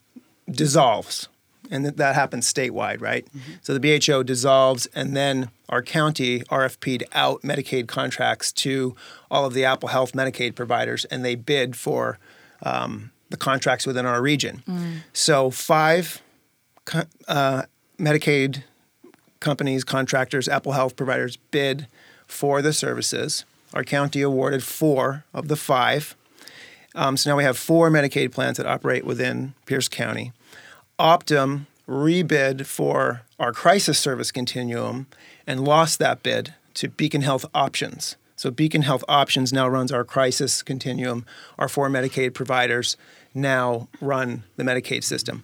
dissolves. 0.50 1.28
And 1.70 1.86
that- 1.86 1.98
that 1.98 2.16
happens 2.16 2.52
statewide, 2.52 3.02
right? 3.02 3.28
So 3.62 3.74
the 3.74 3.82
BHO 3.82 4.24
dissolves, 4.24 4.86
and 4.96 5.14
then 5.14 5.50
our 5.68 5.82
county 5.84 6.40
RFP'd 6.50 7.04
out 7.12 7.42
Medicaid 7.42 7.90
contracts 7.90 8.54
to 8.64 8.96
all 9.30 9.46
of 9.46 9.54
the 9.54 9.66
Apple 9.66 9.90
Health 9.90 10.14
Medicaid 10.14 10.56
providers, 10.56 11.04
and 11.12 11.26
they 11.26 11.36
bid 11.36 11.76
for 11.76 12.20
um, 12.64 13.12
the 13.30 13.36
contracts 13.36 13.86
within 13.86 14.06
our 14.06 14.22
region. 14.22 15.04
So 15.12 15.52
five 15.52 16.22
uh, 17.28 17.64
Medicaid 18.00 18.64
companies, 19.42 19.84
contractors, 19.84 20.48
Apple 20.48 20.72
Health 20.72 20.96
providers 20.96 21.36
bid 21.52 21.88
for 22.28 22.62
the 22.62 22.74
services. 22.74 23.46
Our 23.74 23.84
county 23.84 24.22
awarded 24.22 24.64
four 24.64 25.26
of 25.34 25.48
the 25.48 25.56
five. 25.56 26.16
Um, 26.96 27.18
so 27.18 27.30
now 27.30 27.38
we 27.38 27.44
have 27.44 27.58
four 27.58 27.90
Medicaid 27.90 28.32
plans 28.32 28.58
that 28.58 28.66
operate 28.66 29.06
within 29.06 29.54
Pierce 29.66 29.88
County. 29.88 30.32
Optum 31.00 31.68
rebid 31.88 32.66
for 32.66 33.22
our 33.40 33.54
crisis 33.54 34.00
service 34.00 34.32
continuum 34.32 35.08
and 35.46 35.64
lost 35.64 36.00
that 36.00 36.24
bid 36.24 36.54
to 36.74 36.90
Beacon 36.90 37.22
Health 37.22 37.46
Options. 37.54 38.16
So 38.36 38.52
Beacon 38.52 38.84
Health 38.84 39.04
Options 39.08 39.52
now 39.52 39.68
runs 39.68 39.92
our 39.92 40.04
crisis 40.04 40.62
continuum. 40.62 41.26
Our 41.58 41.68
four 41.68 41.90
Medicaid 41.90 42.34
providers 42.34 42.98
now 43.34 43.88
run 44.00 44.44
the 44.58 44.64
Medicaid 44.64 45.04
system. 45.04 45.44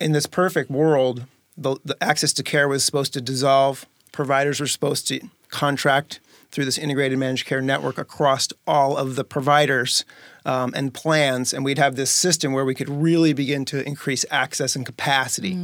In 0.00 0.12
this 0.12 0.26
perfect 0.26 0.70
world, 0.70 1.26
the, 1.56 1.76
the 1.84 1.96
access 2.02 2.32
to 2.34 2.42
care 2.42 2.68
was 2.68 2.84
supposed 2.84 3.12
to 3.14 3.20
dissolve. 3.20 3.86
Providers 4.12 4.60
were 4.60 4.66
supposed 4.66 5.08
to 5.08 5.20
contract 5.54 6.20
through 6.50 6.64
this 6.64 6.78
integrated 6.78 7.18
managed 7.18 7.46
care 7.46 7.60
network 7.60 7.96
across 7.98 8.48
all 8.66 8.96
of 8.96 9.16
the 9.16 9.24
providers 9.24 10.04
um, 10.44 10.72
and 10.76 10.92
plans, 10.92 11.52
and 11.52 11.64
we'd 11.64 11.78
have 11.78 11.96
this 11.96 12.10
system 12.10 12.52
where 12.52 12.64
we 12.64 12.74
could 12.74 12.88
really 12.88 13.32
begin 13.32 13.64
to 13.64 13.86
increase 13.86 14.24
access 14.30 14.76
and 14.76 14.84
capacity. 14.84 15.54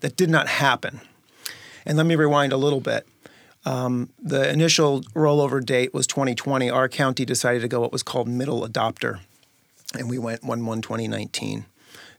That 0.00 0.16
did 0.16 0.30
not 0.30 0.48
happen. 0.48 1.00
And 1.84 1.96
let 1.96 2.06
me 2.06 2.16
rewind 2.16 2.52
a 2.52 2.56
little 2.56 2.80
bit. 2.80 3.06
Um, 3.64 4.10
the 4.22 4.48
initial 4.48 5.02
rollover 5.14 5.64
date 5.64 5.92
was 5.92 6.06
2020. 6.06 6.70
Our 6.70 6.88
county 6.88 7.24
decided 7.24 7.62
to 7.62 7.68
go 7.68 7.80
what 7.80 7.92
was 7.92 8.02
called 8.04 8.28
middle 8.28 8.66
adopter, 8.66 9.20
and 9.98 10.08
we 10.08 10.18
went 10.18 10.44
1 10.44 10.66
1 10.66 10.82
2019. 10.82 11.64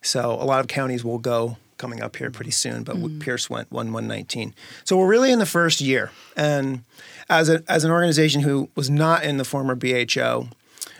So 0.01 0.31
a 0.31 0.43
lot 0.43 0.59
of 0.59 0.67
counties 0.67 1.03
will 1.03 1.19
go 1.19 1.57
coming 1.77 2.01
up 2.01 2.15
here 2.15 2.29
pretty 2.31 2.51
soon, 2.51 2.83
but 2.83 3.19
Pierce 3.19 3.49
went 3.49 3.71
1 3.71 3.93
1 3.93 4.07
19. 4.07 4.53
So 4.83 4.97
we're 4.97 5.07
really 5.07 5.31
in 5.31 5.39
the 5.39 5.45
first 5.45 5.81
year. 5.81 6.11
And 6.35 6.83
as, 7.29 7.49
a, 7.49 7.63
as 7.67 7.83
an 7.83 7.91
organization 7.91 8.41
who 8.41 8.69
was 8.75 8.89
not 8.89 9.23
in 9.23 9.37
the 9.37 9.45
former 9.45 9.75
BHO, 9.75 10.47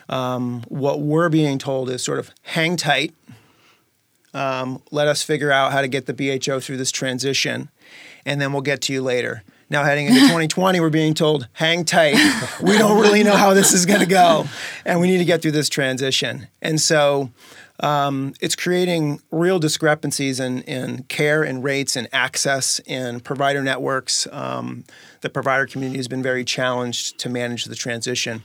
um, 0.09 0.63
what 0.67 1.01
we're 1.01 1.29
being 1.29 1.57
told 1.57 1.89
is 1.89 2.03
sort 2.03 2.19
of 2.19 2.31
hang 2.43 2.77
tight. 2.77 3.13
Um, 4.33 4.81
let 4.91 5.07
us 5.07 5.23
figure 5.23 5.51
out 5.51 5.71
how 5.71 5.81
to 5.81 5.87
get 5.87 6.05
the 6.05 6.13
BHO 6.13 6.59
through 6.59 6.77
this 6.77 6.91
transition, 6.91 7.69
and 8.25 8.39
then 8.39 8.53
we'll 8.53 8.61
get 8.61 8.81
to 8.83 8.93
you 8.93 9.01
later. 9.01 9.43
Now, 9.69 9.83
heading 9.83 10.07
into 10.07 10.19
2020, 10.21 10.79
we're 10.79 10.89
being 10.89 11.13
told, 11.13 11.47
hang 11.53 11.83
tight. 11.85 12.15
We 12.61 12.77
don't 12.77 13.01
really 13.01 13.23
know 13.23 13.35
how 13.35 13.53
this 13.53 13.73
is 13.73 13.85
going 13.85 13.99
to 13.99 14.05
go, 14.05 14.45
and 14.85 14.99
we 14.99 15.07
need 15.07 15.17
to 15.17 15.25
get 15.25 15.41
through 15.41 15.51
this 15.51 15.69
transition. 15.69 16.47
And 16.61 16.79
so 16.79 17.31
um, 17.79 18.33
it's 18.41 18.55
creating 18.55 19.21
real 19.31 19.59
discrepancies 19.59 20.39
in, 20.39 20.61
in 20.63 21.03
care 21.03 21.43
and 21.43 21.63
rates 21.63 21.95
and 21.95 22.07
access 22.11 22.79
in 22.85 23.19
provider 23.19 23.61
networks. 23.61 24.27
Um, 24.31 24.83
the 25.21 25.29
provider 25.29 25.65
community 25.65 25.97
has 25.97 26.07
been 26.07 26.23
very 26.23 26.43
challenged 26.43 27.17
to 27.19 27.29
manage 27.29 27.65
the 27.65 27.75
transition. 27.75 28.43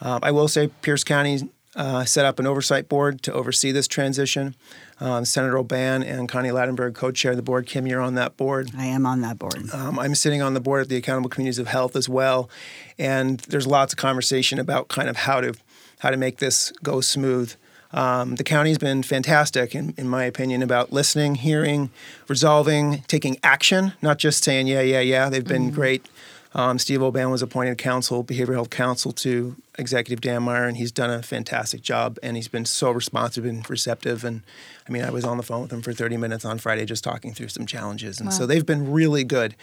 Um, 0.00 0.20
I 0.22 0.30
will 0.30 0.48
say 0.48 0.68
Pierce 0.68 1.04
County 1.04 1.50
uh, 1.76 2.04
set 2.04 2.24
up 2.24 2.38
an 2.38 2.46
oversight 2.46 2.88
board 2.88 3.22
to 3.22 3.32
oversee 3.32 3.70
this 3.70 3.86
transition. 3.86 4.56
Um, 4.98 5.24
Senator 5.24 5.56
O'Ban 5.56 6.02
and 6.02 6.28
Connie 6.28 6.50
Ladenburg 6.50 6.94
co-chair 6.94 7.36
the 7.36 7.42
board. 7.42 7.66
Kim, 7.66 7.86
you're 7.86 8.00
on 8.00 8.14
that 8.14 8.36
board. 8.36 8.70
I 8.76 8.86
am 8.86 9.06
on 9.06 9.20
that 9.20 9.38
board. 9.38 9.70
Um, 9.72 9.98
I'm 9.98 10.14
sitting 10.14 10.42
on 10.42 10.54
the 10.54 10.60
board 10.60 10.82
of 10.82 10.88
the 10.88 10.96
Accountable 10.96 11.30
Communities 11.30 11.58
of 11.58 11.68
Health 11.68 11.94
as 11.96 12.08
well, 12.08 12.50
and 12.98 13.40
there's 13.40 13.66
lots 13.66 13.92
of 13.92 13.98
conversation 13.98 14.58
about 14.58 14.88
kind 14.88 15.08
of 15.08 15.16
how 15.16 15.40
to 15.40 15.54
how 16.00 16.10
to 16.10 16.16
make 16.16 16.38
this 16.38 16.72
go 16.82 17.00
smooth. 17.00 17.54
Um, 17.92 18.36
the 18.36 18.44
county's 18.44 18.78
been 18.78 19.02
fantastic, 19.02 19.74
in, 19.74 19.94
in 19.96 20.08
my 20.08 20.24
opinion, 20.24 20.62
about 20.62 20.92
listening, 20.92 21.36
hearing, 21.36 21.90
resolving, 22.28 23.02
taking 23.08 23.38
action, 23.42 23.94
not 24.00 24.18
just 24.18 24.44
saying 24.44 24.68
yeah, 24.68 24.80
yeah, 24.80 25.00
yeah. 25.00 25.28
They've 25.28 25.44
been 25.44 25.70
great. 25.70 26.06
Um, 26.52 26.78
Steve 26.78 27.00
O'Ban 27.00 27.30
was 27.30 27.42
appointed 27.42 27.78
counsel, 27.78 28.24
behavioral 28.24 28.54
health 28.54 28.70
counsel 28.70 29.12
to 29.12 29.56
Executive 29.78 30.20
Dammeier, 30.20 30.66
and 30.66 30.76
he's 30.76 30.90
done 30.90 31.10
a 31.10 31.22
fantastic 31.22 31.80
job. 31.80 32.18
And 32.22 32.36
he's 32.36 32.48
been 32.48 32.64
so 32.64 32.90
responsive 32.90 33.44
and 33.44 33.68
receptive. 33.70 34.24
And 34.24 34.42
I 34.88 34.90
mean, 34.90 35.04
I 35.04 35.10
was 35.10 35.24
on 35.24 35.36
the 35.36 35.44
phone 35.44 35.62
with 35.62 35.72
him 35.72 35.82
for 35.82 35.92
30 35.92 36.16
minutes 36.16 36.44
on 36.44 36.58
Friday 36.58 36.84
just 36.86 37.04
talking 37.04 37.34
through 37.34 37.48
some 37.48 37.66
challenges. 37.66 38.20
And 38.20 38.32
so 38.32 38.46
they've 38.46 38.66
been 38.66 38.90
really 38.90 39.22
good. 39.22 39.54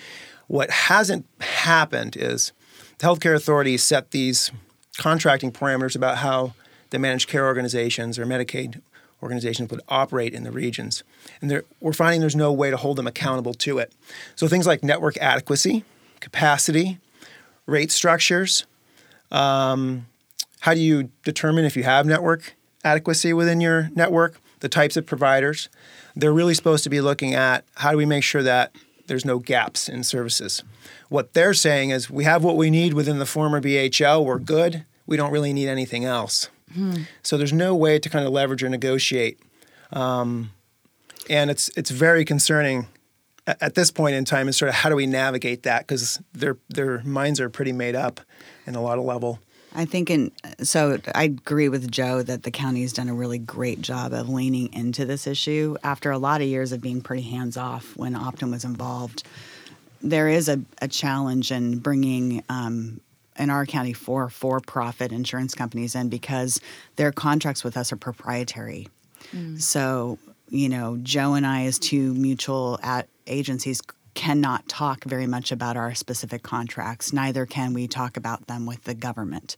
What 0.47 0.69
hasn't 0.69 1.25
happened 1.41 2.15
is 2.15 2.53
the 2.99 3.07
healthcare 3.07 3.35
authorities 3.35 3.83
set 3.83 4.11
these 4.11 4.51
contracting 4.97 5.51
parameters 5.51 5.95
about 5.95 6.19
how 6.19 6.53
the 6.89 6.99
managed 6.99 7.29
care 7.29 7.45
organizations 7.45 8.17
or 8.17 8.25
Medicaid 8.25 8.81
organizations 9.21 9.69
would 9.71 9.81
operate 9.87 10.33
in 10.33 10.43
the 10.43 10.51
regions. 10.51 11.03
And 11.41 11.63
we're 11.79 11.93
finding 11.93 12.21
there's 12.21 12.35
no 12.35 12.53
way 12.53 12.69
to 12.69 12.77
hold 12.77 12.97
them 12.97 13.07
accountable 13.07 13.53
to 13.55 13.79
it. 13.79 13.91
So 14.35 14.47
things 14.47 14.67
like 14.67 14.83
network 14.83 15.17
adequacy, 15.17 15.83
capacity, 16.19 16.99
rate 17.65 17.91
structures. 17.91 18.65
Um, 19.31 20.05
how 20.61 20.73
do 20.73 20.79
you 20.79 21.09
determine 21.23 21.65
if 21.65 21.75
you 21.75 21.83
have 21.83 22.05
network 22.05 22.55
adequacy 22.83 23.33
within 23.33 23.61
your 23.61 23.89
network? 23.95 24.39
The 24.59 24.69
types 24.69 24.97
of 24.97 25.05
providers. 25.05 25.69
They're 26.15 26.33
really 26.33 26.55
supposed 26.55 26.83
to 26.83 26.89
be 26.89 26.99
looking 26.99 27.35
at 27.35 27.63
how 27.75 27.91
do 27.91 27.97
we 27.97 28.05
make 28.05 28.23
sure 28.23 28.41
that 28.41 28.75
there's 29.05 29.25
no 29.25 29.39
gaps 29.39 29.87
in 29.87 30.03
services. 30.03 30.63
What 31.09 31.33
they're 31.33 31.53
saying 31.53 31.91
is 31.91 32.09
we 32.09 32.23
have 32.23 32.43
what 32.43 32.57
we 32.57 32.69
need 32.69 32.93
within 32.93 33.19
the 33.19 33.25
former 33.25 33.61
BHO, 33.61 34.21
we're 34.21 34.39
good, 34.39 34.83
we 35.05 35.15
don't 35.15 35.31
really 35.31 35.53
need 35.53 35.69
anything 35.69 36.05
else. 36.05 36.49
So 37.23 37.37
there's 37.37 37.53
no 37.53 37.75
way 37.75 37.99
to 37.99 38.09
kind 38.09 38.25
of 38.25 38.31
leverage 38.31 38.63
or 38.63 38.69
negotiate. 38.69 39.39
Um, 39.91 40.51
and 41.29 41.49
it's 41.49 41.69
it's 41.77 41.91
very 41.91 42.25
concerning 42.25 42.87
at, 43.45 43.61
at 43.61 43.75
this 43.75 43.91
point 43.91 44.15
in 44.15 44.25
time 44.25 44.47
is 44.47 44.57
sort 44.57 44.69
of 44.69 44.75
how 44.75 44.89
do 44.89 44.95
we 44.95 45.07
navigate 45.07 45.63
that 45.63 45.87
because 45.87 46.21
their 46.33 46.57
their 46.69 47.01
minds 47.03 47.39
are 47.39 47.49
pretty 47.49 47.71
made 47.71 47.95
up 47.95 48.21
in 48.65 48.75
a 48.75 48.81
lot 48.81 48.97
of 48.97 49.05
level. 49.05 49.39
I 49.75 49.85
think, 49.85 50.09
in 50.09 50.31
so 50.63 50.97
I 51.13 51.25
agree 51.25 51.69
with 51.69 51.91
Joe 51.91 52.23
that 52.23 52.43
the 52.43 52.51
county 52.51 52.81
has 52.81 52.93
done 52.93 53.09
a 53.09 53.13
really 53.13 53.37
great 53.37 53.81
job 53.81 54.13
of 54.13 54.27
leaning 54.27 54.73
into 54.73 55.05
this 55.05 55.27
issue 55.27 55.77
after 55.83 56.09
a 56.09 56.17
lot 56.17 56.41
of 56.41 56.47
years 56.47 56.71
of 56.71 56.81
being 56.81 57.01
pretty 57.01 57.23
hands 57.23 57.57
off 57.57 57.95
when 57.95 58.15
Optum 58.15 58.51
was 58.51 58.65
involved. 58.65 59.23
There 60.01 60.29
is 60.29 60.49
a, 60.49 60.61
a 60.81 60.87
challenge 60.87 61.51
in 61.51 61.79
bringing 61.79 62.43
um, 62.49 63.01
in 63.37 63.49
our 63.49 63.65
county 63.65 63.93
four 63.93 64.29
for-profit 64.29 65.11
insurance 65.11 65.53
companies 65.53 65.95
and 65.95 66.09
because 66.09 66.59
their 66.95 67.11
contracts 67.11 67.63
with 67.63 67.77
us 67.77 67.91
are 67.91 67.97
proprietary. 67.97 68.87
So, 69.57 70.19
you 70.49 70.69
know, 70.69 70.97
Joe 71.03 71.33
and 71.33 71.45
I, 71.45 71.63
as 71.65 71.77
two 71.79 72.13
mutual 72.13 72.79
at 72.81 73.07
agencies, 73.25 73.81
cannot 74.13 74.67
talk 74.67 75.03
very 75.03 75.27
much 75.27 75.51
about 75.51 75.77
our 75.77 75.93
specific 75.93 76.41
contracts. 76.41 77.13
Neither 77.13 77.45
can 77.45 77.73
we 77.73 77.87
talk 77.87 78.17
about 78.17 78.47
them 78.47 78.65
with 78.65 78.83
the 78.85 78.95
government. 78.95 79.55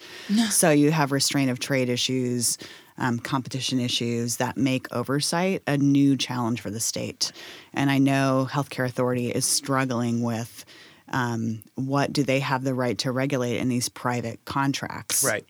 so 0.50 0.70
you 0.72 0.92
have 0.92 1.14
restraint 1.14 1.50
of 1.50 1.60
trade 1.60 1.88
issues, 1.88 2.58
um, 2.98 3.20
competition 3.20 3.80
issues 3.80 4.36
that 4.38 4.58
make 4.58 4.94
oversight 4.94 5.64
a 5.66 5.78
new 5.78 6.18
challenge 6.18 6.60
for 6.60 6.72
the 6.72 6.82
state. 6.82 7.32
And 7.74 7.90
I 7.90 8.00
know 8.00 8.50
Healthcare 8.52 8.86
Authority 8.86 9.30
is 9.32 9.46
struggling 9.46 10.24
with 10.24 10.66
um, 11.12 11.64
what 11.76 12.14
do 12.14 12.24
they 12.24 12.40
have 12.40 12.64
the 12.64 12.74
right 12.74 12.98
to 13.00 13.12
regulate 13.12 13.58
in 13.58 13.70
these 13.70 13.90
private 13.90 14.44
contracts. 14.46 15.24
Right. 15.24 15.46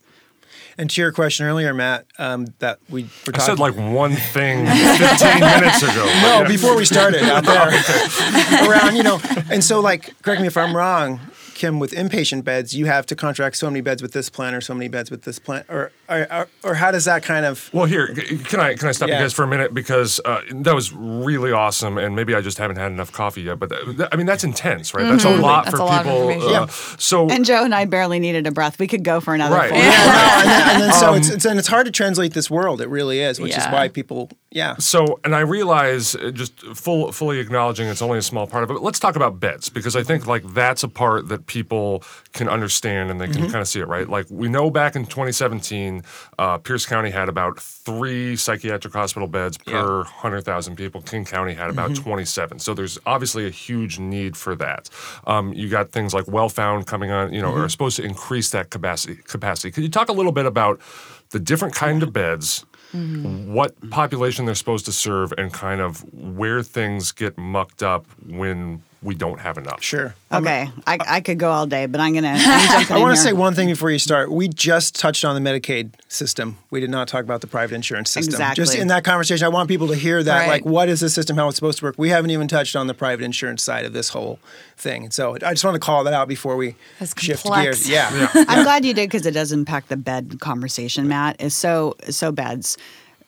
And 0.77 0.89
to 0.89 1.01
your 1.01 1.11
question 1.11 1.45
earlier, 1.45 1.73
Matt, 1.73 2.05
um, 2.17 2.47
that 2.59 2.79
we 2.89 3.03
were 3.03 3.09
I 3.27 3.31
talking. 3.31 3.41
said 3.41 3.59
like 3.59 3.75
one 3.75 4.13
thing 4.15 4.65
15 4.97 5.39
minutes 5.39 5.83
ago. 5.83 6.05
no, 6.21 6.45
before 6.47 6.75
we 6.75 6.85
started 6.85 7.23
out 7.23 7.43
there 7.43 7.67
around, 8.69 8.95
you 8.95 9.03
know, 9.03 9.19
and 9.51 9.63
so 9.63 9.79
like, 9.81 10.19
correct 10.21 10.41
me 10.41 10.47
if 10.47 10.57
I'm 10.57 10.75
wrong, 10.75 11.19
Kim, 11.59 11.77
with 11.77 11.91
inpatient 11.91 12.45
beds, 12.45 12.73
you 12.73 12.85
have 12.85 13.05
to 13.07 13.15
contract 13.15 13.57
so 13.57 13.67
many 13.69 13.81
beds 13.81 14.01
with 14.01 14.13
this 14.13 14.29
plan 14.29 14.55
or 14.55 14.61
so 14.61 14.73
many 14.73 14.87
beds 14.87 15.11
with 15.11 15.23
this 15.23 15.37
plan, 15.39 15.65
or 15.69 15.91
or, 16.07 16.25
or, 16.31 16.47
or 16.63 16.73
how 16.75 16.89
does 16.89 17.03
that 17.05 17.21
kind 17.21 17.45
of? 17.45 17.69
Well, 17.73 17.85
here, 17.85 18.07
can 18.15 18.59
I 18.61 18.75
can 18.75 18.87
I 18.87 18.91
stop 18.93 19.09
Yeah. 19.09 19.17
you 19.17 19.23
guys 19.25 19.33
for 19.33 19.43
a 19.43 19.47
minute 19.47 19.73
because 19.73 20.21
uh, 20.23 20.39
that 20.51 20.73
was 20.73 20.93
really 20.93 21.51
awesome, 21.51 21.97
and 21.97 22.15
maybe 22.15 22.33
I 22.33 22.39
just 22.39 22.57
haven't 22.57 22.77
had 22.77 22.91
enough 22.93 23.11
coffee 23.11 23.41
yet. 23.41 23.59
But 23.59 23.69
th- 23.71 23.97
th- 23.97 24.09
I 24.11 24.15
mean, 24.15 24.25
that's 24.25 24.45
intense, 24.45 24.93
right? 24.93 25.03
That's 25.03 25.25
a 25.25 25.35
lot 25.35 25.65
That's 25.65 25.75
for 25.75 25.81
a 25.81 25.85
lot 25.85 26.05
of 26.05 26.11
people. 26.11 26.29
information. 26.29 26.63
uh, 26.63 26.67
So 26.97 27.29
And 27.29 27.43
Joe 27.43 27.65
and 27.65 27.75
I 27.75 27.83
barely 27.83 28.19
needed 28.19 28.47
a 28.47 28.51
breath. 28.51 28.79
We 28.79 28.87
could 28.87 29.03
go 29.03 29.19
for 29.19 29.35
another 29.35 29.55
Right. 29.55 29.69
four. 29.69 29.77
Yeah. 29.77 29.89
Yeah, 29.89 30.39
and 30.41 30.49
then, 30.49 30.69
and 30.75 30.83
then 30.83 30.93
so 30.93 31.13
it's, 31.13 31.29
it's 31.29 31.45
and 31.45 31.59
it's 31.59 31.67
hard 31.67 31.85
to 31.87 31.91
translate 31.91 32.33
this 32.33 32.49
world. 32.49 32.79
It 32.79 32.87
really 32.87 33.19
is, 33.19 33.39
which 33.39 33.57
is 33.57 33.65
why 33.65 33.89
people, 33.89 34.29
yeah, 34.51 34.77
So, 34.79 35.19
and 35.23 35.35
I 35.35 35.41
realize, 35.41 36.15
uh, 36.15 36.31
just 36.31 36.59
full, 36.75 37.11
fully 37.11 37.39
acknowledging 37.39 37.87
it's 37.87 38.01
only 38.01 38.17
a 38.17 38.23
small 38.23 38.47
part 38.47 38.63
of 38.63 38.71
it. 38.71 38.73
But 38.73 38.81
let's 38.81 38.97
talk 38.97 39.15
about 39.15 39.39
beds 39.39 39.69
because 39.69 39.95
I 39.95 40.01
think 40.01 40.25
like 40.25 40.43
that's 40.53 40.81
a 40.81 40.87
part 40.87 41.27
that 41.27 41.45
people 41.45 42.03
can 42.33 42.49
understand 42.49 43.11
and 43.11 43.21
they 43.21 43.27
can 43.27 43.43
kind 43.43 43.57
of 43.57 43.67
see 43.67 43.79
it, 43.79 43.87
right? 43.87 44.09
Like 44.09 44.25
we 44.31 44.49
know 44.49 44.71
back 44.71 44.95
in 44.95 45.05
2017, 45.05 46.03
uh, 46.39 46.57
Pierce 46.57 46.87
County 46.87 47.11
had 47.11 47.29
about 47.29 47.59
three 47.59 48.35
psychiatric 48.35 48.91
hospital 48.91 49.27
beds 49.27 49.55
per 49.59 49.97
100,000 49.97 50.75
people. 50.75 51.03
King 51.03 51.25
County 51.25 51.53
had 51.53 51.69
about 51.69 51.93
27. 51.95 52.57
So 52.57 52.73
there's 52.73 52.97
obviously 53.05 53.45
a 53.45 53.51
huge 53.51 53.99
need 53.99 54.35
for 54.35 54.55
that. 54.55 54.89
Um, 55.27 55.53
you 55.53 55.69
got 55.69 55.91
things 55.91 56.11
like 56.11 56.27
Wellfound 56.27 56.87
coming 56.87 57.11
on, 57.11 57.33
you 57.33 57.41
know, 57.43 57.53
are 57.53 57.69
supposed 57.69 57.97
to 57.97 58.03
increase 58.03 58.49
that 58.49 58.71
capacity. 58.71 59.17
Capacity. 59.27 59.69
Could 59.69 59.83
you 59.83 59.91
talk 59.91 60.09
a 60.09 60.13
little 60.13 60.31
bit 60.31 60.47
about 60.47 60.81
the 61.29 61.39
different 61.39 61.75
kind 61.75 62.01
of 62.01 62.11
beds? 62.11 62.65
Mm-hmm. 62.93 63.53
what 63.53 63.89
population 63.91 64.45
they're 64.45 64.55
supposed 64.55 64.85
to 64.85 64.91
serve 64.91 65.31
and 65.37 65.53
kind 65.53 65.79
of 65.79 66.03
where 66.11 66.63
things 66.63 67.11
get 67.11 67.37
mucked 67.37 67.83
up 67.83 68.07
when 68.25 68.81
we 69.01 69.15
don't 69.15 69.39
have 69.39 69.57
enough. 69.57 69.81
Sure. 69.81 70.13
Okay, 70.31 70.69
I, 70.85 70.95
uh, 70.95 71.03
I 71.07 71.21
could 71.21 71.39
go 71.39 71.49
all 71.49 71.65
day, 71.65 71.85
but 71.85 72.01
I'm 72.01 72.13
gonna. 72.13 72.35
I'm 72.37 73.01
want 73.01 73.15
to 73.15 73.21
say 73.21 73.31
one 73.31 73.53
thing 73.53 73.69
before 73.69 73.89
you 73.89 73.99
start. 73.99 74.31
We 74.31 74.49
just 74.49 74.95
touched 74.95 75.23
on 75.23 75.41
the 75.41 75.49
Medicaid 75.49 75.91
system. 76.09 76.57
We 76.69 76.81
did 76.81 76.89
not 76.89 77.07
talk 77.07 77.23
about 77.23 77.39
the 77.41 77.47
private 77.47 77.75
insurance 77.75 78.09
system. 78.09 78.33
Exactly. 78.33 78.63
Just 78.63 78.77
in 78.77 78.89
that 78.89 79.05
conversation, 79.05 79.45
I 79.45 79.49
want 79.49 79.69
people 79.69 79.87
to 79.87 79.95
hear 79.95 80.21
that. 80.21 80.39
Right. 80.39 80.47
Like, 80.47 80.65
what 80.65 80.89
is 80.89 80.99
the 80.99 81.09
system? 81.09 81.37
How 81.37 81.47
it's 81.47 81.55
supposed 81.55 81.79
to 81.79 81.85
work? 81.85 81.95
We 81.97 82.09
haven't 82.09 82.31
even 82.31 82.47
touched 82.49 82.75
on 82.75 82.87
the 82.87 82.93
private 82.93 83.23
insurance 83.23 83.63
side 83.63 83.85
of 83.85 83.93
this 83.93 84.09
whole 84.09 84.39
thing. 84.75 85.11
So 85.11 85.35
I 85.35 85.51
just 85.53 85.63
want 85.63 85.75
to 85.75 85.79
call 85.79 86.03
that 86.03 86.13
out 86.13 86.27
before 86.27 86.57
we 86.57 86.75
That's 86.99 87.19
shift 87.21 87.43
complex. 87.43 87.85
gears. 87.85 87.89
Yeah. 87.89 88.29
I'm 88.35 88.63
glad 88.63 88.83
you 88.83 88.93
did 88.93 89.09
because 89.09 89.25
it 89.25 89.31
does 89.31 89.51
impact 89.53 89.87
the 89.89 89.97
bed 89.97 90.39
conversation. 90.41 91.07
Matt 91.07 91.39
is 91.39 91.55
so 91.55 91.95
so 92.09 92.31
beds. 92.31 92.77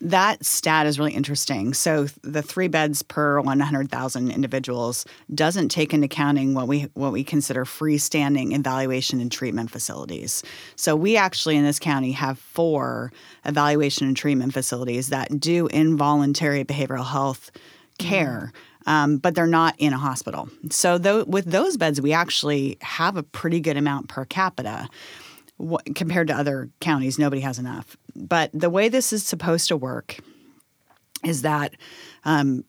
That 0.01 0.43
stat 0.43 0.88
is 0.88 0.98
really 0.98 1.13
interesting. 1.13 1.75
So 1.75 2.08
the 2.24 2.41
three 2.41 2.67
beds 2.67 3.03
per 3.03 3.39
100,000 3.39 4.31
individuals 4.31 5.05
doesn't 5.34 5.70
take 5.70 5.93
into 5.93 6.05
accounting 6.05 6.55
what 6.55 6.67
we 6.67 6.89
what 6.96 7.12
we 7.12 7.24
consider 7.24 7.65
freestanding 7.65 8.55
evaluation 8.58 9.22
and 9.22 9.31
treatment 9.31 9.70
facilities. 9.70 10.43
So 10.75 10.96
we 10.96 11.17
actually 11.17 11.55
in 11.55 11.63
this 11.63 11.77
county 11.77 12.13
have 12.13 12.39
four 12.39 13.12
evaluation 13.46 14.08
and 14.08 14.17
treatment 14.17 14.53
facilities 14.53 15.10
that 15.10 15.39
do 15.39 15.67
involuntary 15.67 16.65
behavioral 16.65 17.05
health 17.05 17.51
care. 18.00 18.51
Um, 18.88 19.17
but 19.17 19.36
they're 19.36 19.46
not 19.46 19.75
in 19.77 19.93
a 19.93 19.98
hospital. 19.98 20.50
So 20.72 20.98
tho- 20.98 21.25
with 21.25 21.46
those 21.46 21.77
beds, 21.77 22.01
we 22.01 22.13
actually 22.13 22.79
have 22.81 23.15
a 23.15 23.22
pretty 23.22 23.60
good 23.60 23.77
amount 23.77 24.08
per 24.08 24.25
capita 24.25 24.89
compared 25.96 26.27
to 26.27 26.34
other 26.34 26.70
counties. 26.79 27.20
Nobody 27.20 27.41
has 27.41 27.60
enough. 27.60 27.96
But 28.15 28.51
the 28.53 28.70
way 28.70 28.89
this 28.89 29.13
is 29.13 29.25
supposed 29.25 29.68
to 29.70 29.77
work 29.77 30.18
is 31.24 31.44
that 31.44 31.74
um, 32.24 32.63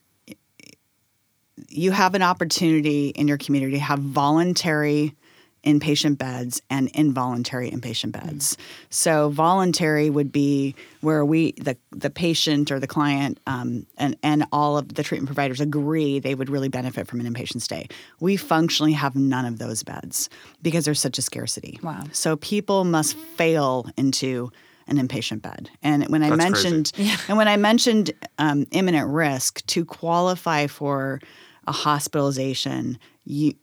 you 1.69 1.91
have 1.91 2.15
an 2.15 2.21
opportunity 2.21 3.09
in 3.09 3.27
your 3.27 3.37
community 3.37 3.73
to 3.73 3.79
have 3.79 3.99
voluntary 3.99 5.15
inpatient 5.63 6.17
beds 6.17 6.61
and 6.69 6.89
involuntary 6.89 7.71
inpatient 7.71 8.11
beds. 8.11 8.57
So 8.89 9.29
voluntary 9.29 10.09
would 10.09 10.31
be 10.31 10.75
where 11.01 11.23
we 11.23 11.53
the 11.53 11.77
the 11.91 12.09
patient 12.09 12.71
or 12.71 12.79
the 12.79 12.87
client 12.87 13.39
um, 13.47 13.85
and 13.97 14.17
and 14.23 14.45
all 14.51 14.77
of 14.77 14.93
the 14.93 15.03
treatment 15.03 15.27
providers 15.27 15.61
agree 15.61 16.19
they 16.19 16.35
would 16.35 16.49
really 16.49 16.69
benefit 16.69 17.07
from 17.07 17.21
an 17.21 17.33
inpatient 17.33 17.61
stay. 17.61 17.87
We 18.19 18.35
functionally 18.35 18.93
have 18.93 19.15
none 19.15 19.45
of 19.45 19.57
those 19.57 19.83
beds 19.83 20.29
because 20.61 20.85
there's 20.85 20.99
such 20.99 21.17
a 21.17 21.21
scarcity. 21.21 21.79
Wow. 21.81 22.03
So 22.11 22.35
people 22.35 22.83
must 22.83 23.15
fail 23.15 23.87
into 23.95 24.51
an 24.87 24.97
inpatient 24.97 25.41
bed. 25.41 25.69
And 25.81 26.07
when 26.07 26.23
I 26.23 26.29
That's 26.29 26.37
mentioned 26.37 26.91
and 27.27 27.37
when 27.37 27.47
I 27.47 27.57
mentioned 27.57 28.11
um, 28.37 28.65
imminent 28.71 29.09
risk 29.09 29.65
to 29.67 29.85
qualify 29.85 30.67
for 30.67 31.19
a 31.67 31.71
hospitalization, 31.71 32.97
you 33.25 33.53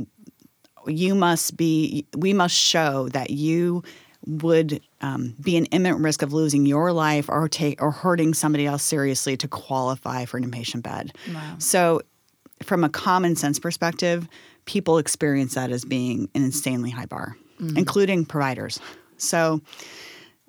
you 0.86 1.14
must 1.14 1.56
be 1.56 2.06
we 2.16 2.32
must 2.32 2.54
show 2.54 3.08
that 3.10 3.30
you 3.30 3.82
would 4.26 4.80
um, 5.00 5.34
be 5.42 5.56
an 5.56 5.64
imminent 5.66 6.00
risk 6.00 6.22
of 6.22 6.32
losing 6.32 6.66
your 6.66 6.92
life 6.92 7.28
or 7.28 7.48
take 7.48 7.80
or 7.80 7.90
hurting 7.90 8.34
somebody 8.34 8.66
else 8.66 8.82
seriously 8.82 9.36
to 9.36 9.48
qualify 9.48 10.24
for 10.24 10.36
an 10.36 10.50
inpatient 10.50 10.82
bed. 10.82 11.12
Wow. 11.32 11.54
So, 11.58 12.02
from 12.62 12.84
a 12.84 12.90
common 12.90 13.36
sense 13.36 13.58
perspective, 13.58 14.28
people 14.66 14.98
experience 14.98 15.54
that 15.54 15.70
as 15.70 15.84
being 15.84 16.28
an 16.34 16.44
insanely 16.44 16.90
high 16.90 17.06
bar, 17.06 17.36
including 17.76 18.26
providers. 18.26 18.78
So, 19.16 19.62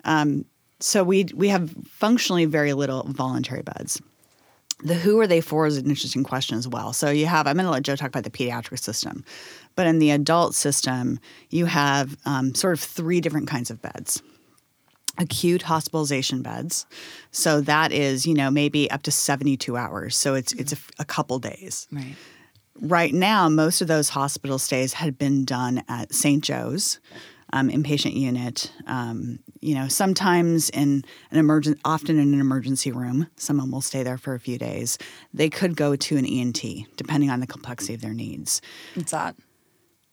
um, 0.04 0.44
so 0.82 1.04
we 1.04 1.26
we 1.34 1.48
have 1.48 1.70
functionally 1.88 2.44
very 2.44 2.72
little 2.72 3.04
voluntary 3.04 3.62
beds. 3.62 4.00
The 4.84 4.94
who 4.94 5.20
are 5.20 5.28
they 5.28 5.40
for 5.40 5.64
is 5.66 5.76
an 5.76 5.88
interesting 5.88 6.24
question 6.24 6.58
as 6.58 6.66
well. 6.66 6.92
So 6.92 7.08
you 7.10 7.26
have 7.26 7.46
I'm 7.46 7.54
going 7.56 7.66
to 7.66 7.70
let 7.70 7.84
Joe 7.84 7.94
talk 7.96 8.08
about 8.08 8.24
the 8.24 8.30
pediatric 8.30 8.80
system, 8.80 9.24
but 9.76 9.86
in 9.86 10.00
the 10.00 10.10
adult 10.10 10.54
system 10.54 11.20
you 11.50 11.66
have 11.66 12.16
um, 12.26 12.54
sort 12.54 12.72
of 12.74 12.80
three 12.80 13.20
different 13.20 13.46
kinds 13.48 13.70
of 13.70 13.80
beds. 13.80 14.22
Acute 15.18 15.60
hospitalization 15.62 16.40
beds, 16.42 16.86
so 17.32 17.60
that 17.60 17.92
is 17.92 18.26
you 18.26 18.32
know 18.32 18.50
maybe 18.50 18.90
up 18.90 19.02
to 19.02 19.10
72 19.10 19.76
hours. 19.76 20.16
So 20.16 20.34
it's 20.34 20.54
it's 20.54 20.72
a, 20.72 20.78
a 21.00 21.04
couple 21.04 21.38
days 21.38 21.86
Right. 21.92 22.16
right 22.80 23.12
now, 23.12 23.50
most 23.50 23.82
of 23.82 23.88
those 23.88 24.08
hospital 24.08 24.58
stays 24.58 24.94
had 24.94 25.18
been 25.18 25.44
done 25.44 25.82
at 25.86 26.14
St. 26.14 26.42
Joe's 26.42 26.98
um, 27.52 27.68
inpatient 27.68 28.14
unit. 28.14 28.72
Um, 28.86 29.38
you 29.60 29.74
know, 29.74 29.88
sometimes 29.88 30.70
in 30.70 31.04
an 31.30 31.38
emergent, 31.38 31.78
often 31.84 32.18
in 32.18 32.32
an 32.34 32.40
emergency 32.40 32.90
room. 32.90 33.28
Someone 33.36 33.70
will 33.70 33.80
stay 33.80 34.02
there 34.02 34.18
for 34.18 34.34
a 34.34 34.40
few 34.40 34.58
days. 34.58 34.98
They 35.32 35.48
could 35.50 35.76
go 35.76 35.94
to 35.96 36.16
an 36.16 36.26
E&T, 36.26 36.86
depending 36.96 37.30
on 37.30 37.40
the 37.40 37.46
complexity 37.46 37.94
of 37.94 38.00
their 38.00 38.14
needs. 38.14 38.60
What's 38.94 39.12
that? 39.12 39.36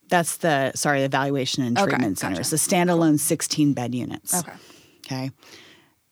That's 0.09 0.37
the 0.37 0.71
sorry, 0.75 0.99
the 0.99 1.05
evaluation 1.05 1.63
and 1.63 1.77
Okay, 1.77 1.89
treatment 1.91 2.19
gotcha. 2.19 2.35
centers, 2.35 2.49
the 2.49 2.57
standalone 2.57 3.19
16 3.19 3.73
bed 3.73 3.93
units. 3.93 4.33
Okay. 4.39 4.53
Okay. 5.05 5.31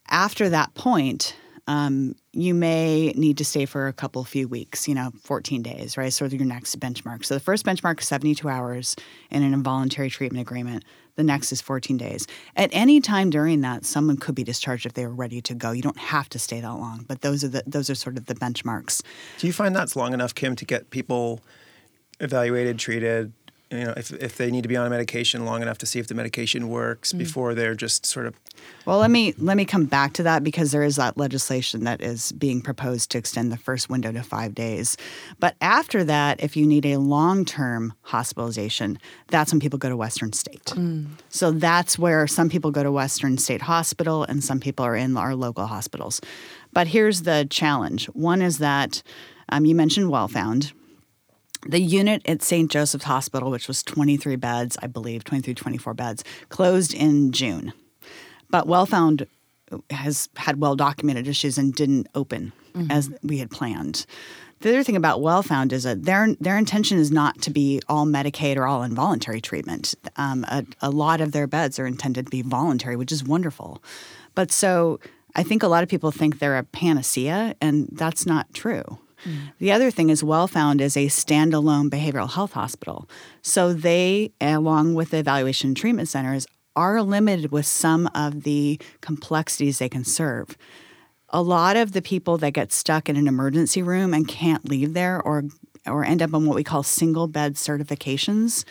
After 0.08 0.50
that 0.50 0.74
point, 0.76 1.36
um, 1.68 2.16
you 2.38 2.54
may 2.54 3.08
need 3.15 3.36
to 3.39 3.43
stay 3.43 3.65
for 3.65 3.88
a 3.88 3.93
couple 3.93 4.23
few 4.23 4.47
weeks, 4.47 4.88
you 4.88 4.93
know, 4.93 5.12
14 5.23 5.63
days, 5.63 5.97
right? 5.97 6.13
So 6.13 6.26
your 6.26 6.45
next 6.45 6.80
benchmark. 6.80 7.26
So 7.26 7.34
the 7.34 7.39
first 7.39 7.65
benchmark 7.65 8.00
is 8.00 8.08
72 8.08 8.47
hours 8.47 8.95
in 9.32 9.41
an 9.41 9.56
involuntary 9.56 10.12
treatment 10.12 10.47
agreement. 10.47 10.86
The 11.15 11.23
next 11.23 11.52
is 11.52 11.62
14 11.62 11.97
days. 11.97 12.28
At 12.56 12.69
any 12.73 13.02
time 13.02 13.32
during 13.32 13.62
that, 13.62 13.86
someone 13.86 14.17
could 14.17 14.36
be 14.36 14.43
discharged 14.43 14.86
if 14.86 14.93
they 14.93 15.08
were 15.08 15.15
ready 15.15 15.41
to 15.41 15.56
go. 15.56 15.71
You 15.71 15.82
don't 15.82 15.97
have 15.97 16.30
to 16.30 16.38
stay 16.38 16.62
that 16.62 16.73
long, 16.73 17.06
but 17.08 17.21
those 17.21 17.43
are 17.43 17.47
the 17.47 17.63
those 17.65 17.89
are 17.89 17.95
sort 17.95 18.17
of 18.17 18.28
the 18.28 18.36
benchmarks. 18.36 19.02
Do 19.39 19.47
you 19.47 19.54
find 19.54 19.76
that's 19.76 19.95
long 19.95 20.13
enough, 20.13 20.36
Kim, 20.36 20.56
to 20.58 20.65
get 20.65 20.91
people 20.91 21.41
evaluated, 22.19 22.78
treated? 22.78 23.34
You 23.69 23.84
know, 23.84 23.93
if, 23.97 24.12
if 24.13 24.38
they 24.38 24.49
need 24.49 24.62
to 24.62 24.69
be 24.69 24.77
on 24.77 24.88
a 24.88 24.89
medication 24.89 25.45
long 25.45 25.62
enough 25.62 25.77
to 25.80 25.86
see 25.86 25.99
if 25.99 26.08
the 26.08 26.13
medication 26.15 26.69
works 26.69 27.12
before 27.12 27.53
they're 27.53 27.75
just 27.75 28.06
sort 28.06 28.25
of 28.25 28.34
Well, 28.86 28.99
let 28.99 29.12
me 29.12 29.34
let 29.38 29.58
me 29.58 29.65
come 29.65 29.86
back 29.86 30.13
to 30.13 30.23
that 30.23 30.43
because 30.43 30.71
there 30.71 30.84
is 30.84 30.95
that 30.95 31.17
legislation 31.17 31.84
that 31.84 32.01
is 32.01 32.32
being 32.32 32.62
proposed 32.62 33.12
to 33.12 33.17
extend 33.17 33.51
the 33.51 33.58
first 33.58 33.89
window 33.89 34.12
to 34.13 34.23
five 34.23 34.56
days. 34.56 34.95
But 35.39 35.56
after 35.60 36.06
that, 36.06 36.41
if 36.41 36.56
you 36.56 36.65
need 36.65 36.86
a 36.86 36.97
long 36.97 37.43
term 37.43 37.93
hospitalization, 38.03 38.99
that's 39.27 39.51
when 39.51 39.60
people 39.60 39.80
go 39.80 39.89
to 39.89 39.97
Western 39.97 40.32
State. 40.32 40.73
So 41.30 41.51
that's 41.51 41.99
where 41.99 42.25
some 42.27 42.49
people 42.49 42.71
go 42.71 42.84
to 42.84 42.91
Western 42.91 43.38
State 43.38 43.63
Hospital 43.63 44.23
and 44.23 44.41
some 44.43 44.60
people 44.62 44.86
are 44.86 44.95
in 44.95 45.17
our 45.17 45.36
local 45.36 45.65
hospitals. 45.67 46.21
But 46.71 46.88
here's 46.88 47.23
the 47.23 47.45
challenge: 47.49 48.06
one 48.08 48.41
is 48.41 48.60
that 48.60 49.03
um, 49.49 49.65
you 49.65 49.75
mentioned 49.75 50.10
Wellfound. 50.10 50.71
The 51.67 51.82
unit 51.82 52.21
at 52.25 52.41
St. 52.41 52.71
Joseph's 52.71 53.06
Hospital, 53.06 53.51
which 53.51 53.67
was 53.67 53.84
23 53.84 54.36
beds, 54.38 54.77
I 54.82 54.88
believe, 54.88 55.23
23, 55.23 55.53
24 55.53 55.93
beds, 55.93 56.23
closed 56.49 56.93
in 56.93 57.32
June. 57.32 57.73
But 58.49 58.67
Wellfound 58.67 59.27
has 59.89 60.30
had 60.38 60.62
well 60.62 60.75
documented 60.75 61.27
issues 61.27 61.58
and 61.58 61.73
didn't 61.73 62.08
open 62.15 62.53
as 62.89 63.10
we 63.23 63.39
had 63.39 63.51
planned. 63.51 64.06
The 64.60 64.69
other 64.69 64.84
thing 64.84 64.95
about 64.95 65.21
Wellfound 65.21 65.71
is 65.71 65.84
that 65.84 66.03
their 66.03 66.34
their 66.39 66.58
intention 66.58 66.97
is 66.97 67.12
not 67.12 67.41
to 67.43 67.51
be 67.51 67.80
all 67.88 68.06
Medicaid 68.06 68.58
or 68.58 68.65
all 68.65 68.82
involuntary 68.82 69.41
treatment. 69.41 69.93
Um, 70.15 70.45
a, 70.47 70.65
a 70.82 70.89
lot 70.89 71.21
of 71.21 71.32
their 71.32 71.47
beds 71.47 71.77
are 71.80 71.86
intended 71.86 72.25
to 72.25 72.32
be 72.32 72.41
voluntary, 72.41 72.95
which 72.95 73.12
is 73.12 73.23
wonderful. 73.23 73.84
But 74.34 74.51
so 74.51 74.99
I 75.36 75.43
think 75.43 75.62
a 75.62 75.67
lot 75.67 75.84
of 75.84 75.89
people 75.89 76.12
think 76.12 76.39
they're 76.39 76.58
a 76.58 76.63
panacea, 76.63 77.56
and 77.62 77.88
that's 77.91 78.25
not 78.25 78.51
true. 78.53 78.97
The 79.60 79.71
other 79.71 79.91
thing 79.91 80.10
is 80.10 80.23
Wellfound 80.23 80.82
is 80.82 80.95
a 80.95 81.08
standalone 81.08 81.89
behavioral 81.89 82.32
health 82.32 82.53
hospital. 82.53 83.10
So 83.41 83.73
they, 83.73 84.32
along 84.39 84.93
with 84.93 85.12
the 85.12 85.17
evaluation 85.17 85.75
treatment 85.75 86.08
centers, 86.08 86.47
are 86.75 87.01
limited 87.01 87.51
with 87.51 87.65
some 87.65 88.08
of 88.13 88.43
the 88.43 88.80
complexities 89.01 89.80
they 89.80 89.89
can 89.89 90.03
serve. 90.03 90.56
A 91.30 91.41
lot 91.41 91.75
of 91.75 91.91
the 91.91 92.01
people 92.01 92.38
that 92.38 92.51
get 92.51 92.71
stuck 92.71 93.10
in 93.10 93.17
an 93.17 93.27
emergency 93.27 93.82
room 93.82 94.13
and 94.13 94.27
can't 94.27 94.69
leave 94.69 94.93
there 94.93 95.21
or 95.21 95.45
or 95.86 96.03
end 96.03 96.21
up 96.21 96.34
on 96.34 96.45
what 96.45 96.56
we 96.56 96.63
call 96.63 96.84
single 96.84 97.27
bed 97.27 97.56
certifications 97.56 98.65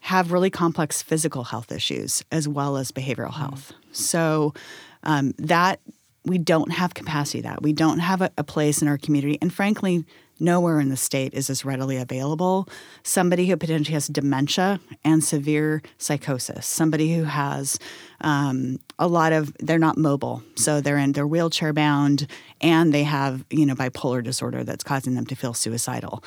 have 0.00 0.30
really 0.30 0.50
complex 0.50 1.02
physical 1.02 1.44
health 1.44 1.72
issues 1.72 2.22
as 2.30 2.46
well 2.46 2.76
as 2.76 2.92
behavioral 2.92 3.34
health. 3.34 3.72
So 3.90 4.54
um, 5.02 5.32
that 5.38 5.80
we 6.26 6.38
don't 6.38 6.72
have 6.72 6.94
capacity 6.94 7.40
that 7.42 7.62
we 7.62 7.72
don't 7.72 8.00
have 8.00 8.20
a, 8.20 8.30
a 8.36 8.44
place 8.44 8.82
in 8.82 8.88
our 8.88 8.98
community, 8.98 9.38
and 9.40 9.52
frankly, 9.52 10.04
nowhere 10.38 10.80
in 10.80 10.90
the 10.90 10.96
state 10.96 11.32
is 11.32 11.46
this 11.46 11.64
readily 11.64 11.96
available. 11.96 12.68
Somebody 13.02 13.46
who 13.46 13.56
potentially 13.56 13.94
has 13.94 14.08
dementia 14.08 14.80
and 15.04 15.24
severe 15.24 15.82
psychosis, 15.98 16.66
somebody 16.66 17.14
who 17.14 17.24
has 17.24 17.78
um, 18.20 18.78
a 18.98 19.06
lot 19.06 19.32
of 19.32 19.54
they're 19.60 19.78
not 19.78 19.96
mobile, 19.96 20.42
so 20.56 20.80
they're 20.80 20.98
in 20.98 21.12
they're 21.12 21.26
wheelchair 21.26 21.72
bound, 21.72 22.26
and 22.60 22.92
they 22.92 23.04
have 23.04 23.44
you 23.50 23.64
know 23.64 23.74
bipolar 23.74 24.22
disorder 24.22 24.64
that's 24.64 24.84
causing 24.84 25.14
them 25.14 25.26
to 25.26 25.36
feel 25.36 25.54
suicidal 25.54 26.22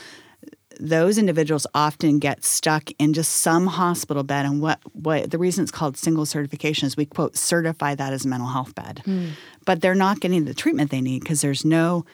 those 0.80 1.18
individuals 1.18 1.68
often 1.76 2.20
get 2.20 2.44
stuck 2.46 2.90
in 3.00 3.14
just 3.14 3.32
some 3.38 3.68
hospital 3.68 4.24
bed 4.24 4.46
and 4.46 4.62
what, 4.62 4.80
what 4.94 5.30
the 5.30 5.38
reason 5.38 5.62
it's 5.64 5.72
called 5.72 5.98
single 5.98 6.26
certification 6.26 6.88
is 6.88 6.96
we 6.96 7.06
quote 7.06 7.36
certify 7.38 7.94
that 7.96 8.14
as 8.14 8.24
a 8.26 8.28
mental 8.28 8.48
health 8.50 8.74
bed 8.76 9.02
but 9.66 9.82
they're 9.82 9.94
not 9.96 10.20
getting 10.22 10.46
the 10.46 10.54
treatment 10.54 10.90
they 10.90 11.02
need 11.02 11.20
because 11.20 11.42
there's 11.42 11.66
no 11.66 12.06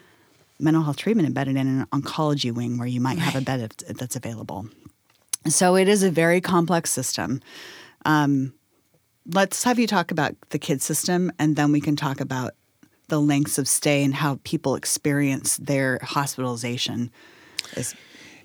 mental 0.59 0.81
health 0.83 0.97
treatment 0.97 1.27
embedded 1.27 1.55
in 1.55 1.67
an 1.67 1.85
oncology 1.87 2.51
wing 2.51 2.77
where 2.77 2.87
you 2.87 2.99
might 2.99 3.19
have 3.19 3.35
a 3.39 3.45
bed 3.45 3.59
that's- 3.61 3.93
that's 3.97 4.15
available 4.15 4.67
So 5.47 5.75
it 5.75 5.87
is 5.87 6.01
a 6.01 6.09
very 6.09 6.41
complex 6.41 6.91
system. 6.91 7.39
Um, 8.03 8.53
let's 9.31 9.63
have 9.63 9.77
you 9.77 9.85
talk 9.85 10.09
about 10.09 10.33
the 10.49 10.57
kid 10.57 10.81
system, 10.81 11.31
and 11.37 11.55
then 11.55 11.71
we 11.71 11.79
can 11.81 11.95
talk 11.95 12.19
about 12.19 12.53
the 13.09 13.19
lengths 13.21 13.59
of 13.59 13.67
stay 13.67 14.03
and 14.03 14.15
how 14.15 14.39
people 14.43 14.73
experience 14.75 15.57
their 15.57 15.99
hospitalization. 16.01 17.11
Is- 17.77 17.93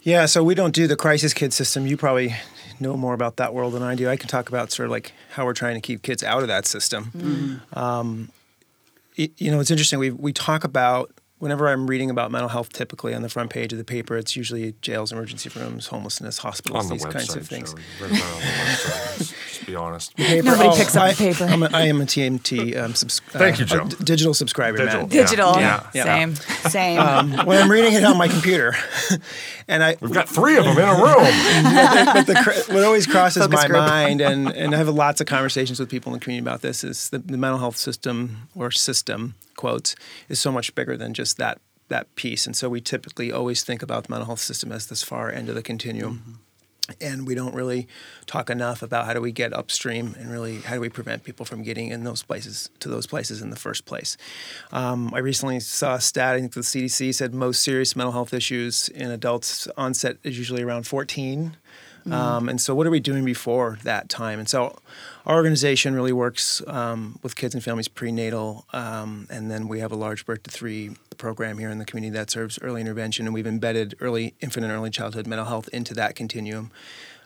Yeah, 0.03 0.27
so 0.27 0.43
we 0.43 0.55
don't 0.55 0.75
do 0.75 0.87
the 0.87 0.97
crisis 0.97 1.35
kid 1.35 1.53
system. 1.53 1.87
You 1.87 1.97
probably 1.97 2.35
know 2.79 2.97
more 2.97 3.13
about 3.15 3.37
that 3.37 3.53
world 3.53 3.75
than 3.75 3.83
I 3.83 3.95
do. 3.95 4.09
I 4.09 4.17
can 4.17 4.29
talk 4.29 4.49
about 4.49 4.73
sort 4.73 4.87
of 4.87 4.91
like 4.91 5.13
how 5.31 5.45
we're 5.45 5.53
trying 5.53 5.75
to 5.75 5.81
keep 5.81 6.03
kids 6.03 6.23
out 6.25 6.41
of 6.43 6.49
that 6.49 6.67
system. 6.67 7.61
Um, 7.75 8.31
y- 9.19 9.31
you 9.37 9.51
know, 9.51 9.61
it's 9.61 9.71
interesting. 9.71 9.99
We 9.99 10.11
we 10.11 10.33
talk 10.33 10.65
about 10.65 11.11
whenever 11.40 11.68
I'm 11.68 11.88
reading 11.88 12.09
about 12.11 12.31
mental 12.31 12.48
health, 12.48 12.72
typically 12.72 13.12
on 13.14 13.22
the 13.22 13.29
front 13.29 13.50
page 13.50 13.72
of 13.72 13.79
the 13.79 13.85
paper, 13.85 14.16
it's 14.16 14.37
usually 14.37 14.74
jails, 14.83 15.11
emergency 15.11 15.50
rooms, 15.59 15.88
homelessness, 15.88 16.38
hospitals, 16.38 16.88
the 16.88 16.94
these 16.94 17.05
website. 17.05 17.12
kinds 17.12 17.37
of 17.37 17.48
things. 17.48 17.72
Joey. 17.74 17.83
Right 18.00 18.11
on 18.12 18.16
the 18.16 18.22
website. 18.22 19.18
Just, 19.18 19.35
just 19.48 19.66
be 19.66 19.74
honest. 19.74 20.16
Paper- 20.16 20.44
Nobody 20.44 20.76
picks 20.76 20.94
up 20.96 21.03
I, 21.03 21.12
the 21.12 21.16
paper. 21.16 21.44
I'm 21.44 21.62
a, 21.64 21.70
I 21.72 21.83
am 21.87 22.00
a 22.00 22.05
TNT. 22.05 22.76
Um, 22.81 22.94
subs- 22.94 23.20
Thank 23.31 23.59
you, 23.59 23.64
uh, 23.64 23.68
Joe. 23.68 23.83
a 23.85 23.88
d- 23.88 23.96
digital 24.05 24.35
subscriber. 24.35 24.79
Digital. 24.79 25.03
Matt. 25.03 25.12
Yeah. 25.12 25.22
Digital. 25.22 25.55
Yeah. 25.57 25.90
Yeah. 25.94 26.05
Same. 26.05 26.35
Same. 26.70 26.98
Um, 27.00 27.33
when 27.46 27.61
I'm 27.61 27.70
reading 27.70 27.94
it 27.94 28.05
on 28.05 28.16
my 28.16 28.29
computer, 28.29 28.74
and 29.68 29.83
I 29.83 29.96
We've 30.00 30.12
got 30.12 30.29
three 30.29 30.57
of 30.59 30.64
them 30.64 30.79
in 30.79 30.85
a 30.85 30.94
room. 30.94 31.24
but 32.14 32.26
the, 32.26 32.35
cr- 32.35 32.72
what 32.74 32.85
always 32.85 33.07
crosses 33.07 33.42
Focus 33.44 33.62
my 33.62 33.66
group. 33.66 33.81
mind, 33.81 34.20
and, 34.20 34.48
and 34.48 34.74
I 34.74 34.79
have 34.79 34.88
lots 34.88 35.20
of 35.20 35.26
conversations 35.26 35.81
with 35.81 35.88
people 35.88 36.12
in 36.12 36.18
the 36.18 36.22
community 36.24 36.46
about 36.46 36.61
this, 36.62 36.85
is 36.85 37.09
the, 37.11 37.18
the 37.18 37.38
mental 37.38 37.59
health 37.59 37.76
system 37.79 38.48
or 38.55 38.70
system 38.70 39.35
quotes 39.61 39.94
is 40.31 40.40
so 40.40 40.51
much 40.51 40.75
bigger 40.75 40.96
than 40.96 41.12
just 41.12 41.37
that 41.37 41.61
that 41.88 42.14
piece, 42.14 42.46
and 42.46 42.57
so 42.57 42.68
we 42.68 42.81
typically 42.81 43.31
always 43.33 43.62
think 43.62 43.83
about 43.83 44.05
the 44.05 44.12
mental 44.12 44.27
health 44.27 44.40
system 44.40 44.73
as 44.73 44.87
this 44.87 45.03
far 45.03 45.31
end 45.31 45.49
of 45.49 45.55
the 45.55 45.62
continuum. 45.62 46.38
And 47.01 47.27
we 47.27 47.35
don't 47.35 47.55
really 47.55 47.87
talk 48.27 48.49
enough 48.51 48.83
about 48.83 49.07
how 49.07 49.12
do 49.14 49.20
we 49.20 49.33
get 49.33 49.53
upstream 49.53 50.16
and 50.18 50.31
really 50.31 50.57
how 50.61 50.75
do 50.75 50.81
we 50.81 50.88
prevent 50.88 51.25
people 51.25 51.44
from 51.46 51.62
getting 51.62 51.88
in 51.88 52.03
those 52.05 52.23
places 52.23 52.70
to 52.81 52.88
those 52.88 53.07
places 53.07 53.42
in 53.42 53.51
the 53.51 53.57
first 53.57 53.85
place. 53.85 54.16
Um, 54.73 55.12
I 55.14 55.18
recently 55.18 55.61
saw 55.61 55.94
a 55.96 56.01
stat. 56.01 56.35
I 56.35 56.40
think 56.40 56.55
the 56.55 56.62
CDC 56.62 57.14
said 57.14 57.35
most 57.35 57.62
serious 57.62 57.94
mental 57.94 58.12
health 58.12 58.33
issues 58.33 58.88
in 58.88 59.11
adults 59.11 59.68
onset 59.77 60.16
is 60.25 60.38
usually 60.38 60.62
around 60.62 60.87
14. 60.87 61.57
Um, 62.11 62.49
and 62.49 62.61
so, 62.61 62.75
what 62.75 62.87
are 62.87 62.90
we 62.90 63.01
doing 63.01 63.25
before 63.25 63.79
that 63.85 64.09
time? 64.09 64.38
And 64.38 64.49
so, 64.49 64.79
our 65.27 65.37
organization 65.37 65.95
really 65.95 66.13
works 66.13 66.63
um, 66.67 67.19
with 67.23 67.37
kids 67.37 67.55
and 67.55 67.63
families 67.63 67.89
prenatal, 67.89 68.65
um, 68.73 69.27
and 69.31 69.51
then 69.51 69.69
we 69.69 69.81
have 69.81 69.93
a 69.93 69.97
large 69.97 70.25
birth 70.25 70.43
to 70.45 70.51
three 70.51 70.97
program 71.19 71.59
here 71.59 71.71
in 71.71 71.79
the 71.79 71.85
community 71.85 72.17
that 72.17 72.31
serves 72.31 72.59
early 72.63 72.81
intervention, 72.81 73.27
and 73.27 73.35
we've 73.35 73.47
embedded 73.47 73.95
early 74.01 74.35
infant 74.41 74.65
and 74.65 74.73
early 74.73 74.91
childhood 74.91 75.27
mental 75.27 75.47
health 75.47 75.69
into 75.73 75.95
that 75.95 76.15
continuum. 76.15 76.71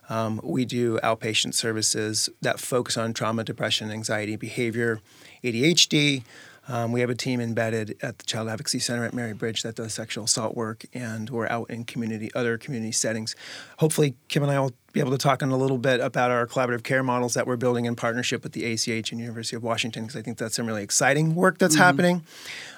Um, 0.08 0.40
we 0.42 0.64
do 0.64 0.98
outpatient 0.98 1.54
services 1.54 2.28
that 2.42 2.60
focus 2.60 2.96
on 2.96 3.14
trauma, 3.14 3.44
depression, 3.44 3.90
anxiety, 3.90 4.36
behavior, 4.36 5.00
ADHD. 5.42 6.24
Um, 6.66 6.92
we 6.92 7.00
have 7.00 7.10
a 7.10 7.14
team 7.14 7.40
embedded 7.40 7.96
at 8.02 8.18
the 8.18 8.24
Child 8.24 8.48
Advocacy 8.48 8.78
Center 8.78 9.04
at 9.04 9.12
Mary 9.12 9.34
Bridge 9.34 9.62
that 9.62 9.76
does 9.76 9.92
sexual 9.94 10.24
assault 10.24 10.56
work, 10.56 10.84
and 10.94 11.30
we're 11.30 11.48
out 11.48 11.70
in 11.70 11.84
community, 11.84 12.30
other 12.34 12.58
community 12.58 12.92
settings. 12.92 13.36
Hopefully, 13.78 14.14
Kim 14.28 14.42
and 14.42 14.50
I 14.50 14.60
will 14.60 14.72
be 14.94 15.00
able 15.00 15.10
to 15.10 15.18
talk 15.18 15.42
in 15.42 15.50
a 15.50 15.56
little 15.56 15.76
bit 15.76 16.00
about 16.00 16.30
our 16.30 16.46
collaborative 16.46 16.84
care 16.84 17.02
models 17.02 17.34
that 17.34 17.48
we're 17.48 17.56
building 17.56 17.84
in 17.84 17.96
partnership 17.96 18.44
with 18.44 18.52
the 18.52 18.64
ACH 18.64 19.10
and 19.10 19.20
University 19.20 19.56
of 19.56 19.62
Washington, 19.62 20.04
because 20.04 20.16
I 20.16 20.22
think 20.22 20.38
that's 20.38 20.54
some 20.54 20.66
really 20.66 20.84
exciting 20.84 21.34
work 21.34 21.58
that's 21.58 21.74
happening. 21.74 22.22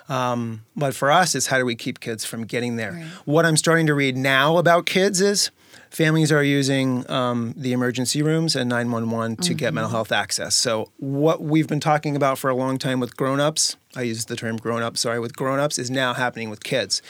Um, 0.09 0.65
but 0.75 0.95
for 0.95 1.11
us, 1.11 1.35
it's 1.35 1.49
how 1.49 1.59
do 1.59 1.67
we 1.67 1.75
keep 1.75 2.01
kids 2.01 2.25
from 2.25 2.45
getting 2.45 2.77
there? 2.77 2.93
What 3.27 3.45
I'm 3.45 3.57
starting 3.57 3.87
to 3.87 3.95
read 3.95 4.17
now 4.17 4.57
about 4.57 4.87
kids 4.87 5.21
is 5.21 5.51
families 5.91 6.33
are 6.33 6.43
using 6.43 7.09
um, 7.11 7.53
the 7.55 7.73
emergency 7.73 8.23
rooms 8.23 8.57
and 8.57 8.71
911 8.71 9.37
to 9.37 9.55
get 9.55 9.75
mental 9.75 9.91
health 9.91 10.11
access. 10.11 10.55
So, 10.55 10.91
what 10.97 11.43
we've 11.43 11.69
been 11.69 11.81
talking 11.81 12.17
about 12.17 12.39
for 12.39 12.49
a 12.49 12.55
long 12.55 12.79
time 12.79 12.99
with 12.99 13.15
grown-ups, 13.17 13.77
I 13.97 14.03
use 14.03 14.27
the 14.27 14.37
term 14.37 14.57
grown-up, 14.57 14.97
sorry, 14.97 15.19
with 15.19 15.35
grown-ups 15.35 15.79
is 15.79 15.91
now 15.91 16.15
happening 16.15 16.51
with 16.51 16.63
kids. 16.63 17.03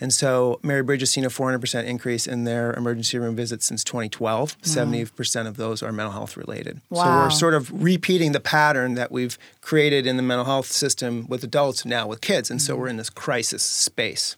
And 0.00 0.12
so, 0.12 0.58
Mary 0.62 0.82
Bridge 0.82 1.00
has 1.00 1.10
seen 1.10 1.24
a 1.24 1.28
400% 1.28 1.84
increase 1.84 2.26
in 2.26 2.44
their 2.44 2.72
emergency 2.72 3.18
room 3.18 3.36
visits 3.36 3.66
since 3.66 3.84
2012. 3.84 4.58
70% 4.62 5.46
of 5.46 5.56
those 5.56 5.82
are 5.82 5.92
mental 5.92 6.12
health 6.12 6.36
related. 6.36 6.80
Wow. 6.88 7.04
So, 7.04 7.10
we're 7.10 7.30
sort 7.30 7.54
of 7.54 7.82
repeating 7.82 8.32
the 8.32 8.40
pattern 8.40 8.94
that 8.94 9.12
we've 9.12 9.38
created 9.60 10.06
in 10.06 10.16
the 10.16 10.22
mental 10.22 10.46
health 10.46 10.66
system 10.66 11.26
with 11.28 11.44
adults 11.44 11.84
now 11.84 12.06
with 12.06 12.20
kids. 12.20 12.50
And 12.50 12.62
so, 12.62 12.76
we're 12.76 12.88
in 12.88 12.96
this 12.96 13.10
crisis 13.10 13.62
space. 13.62 14.36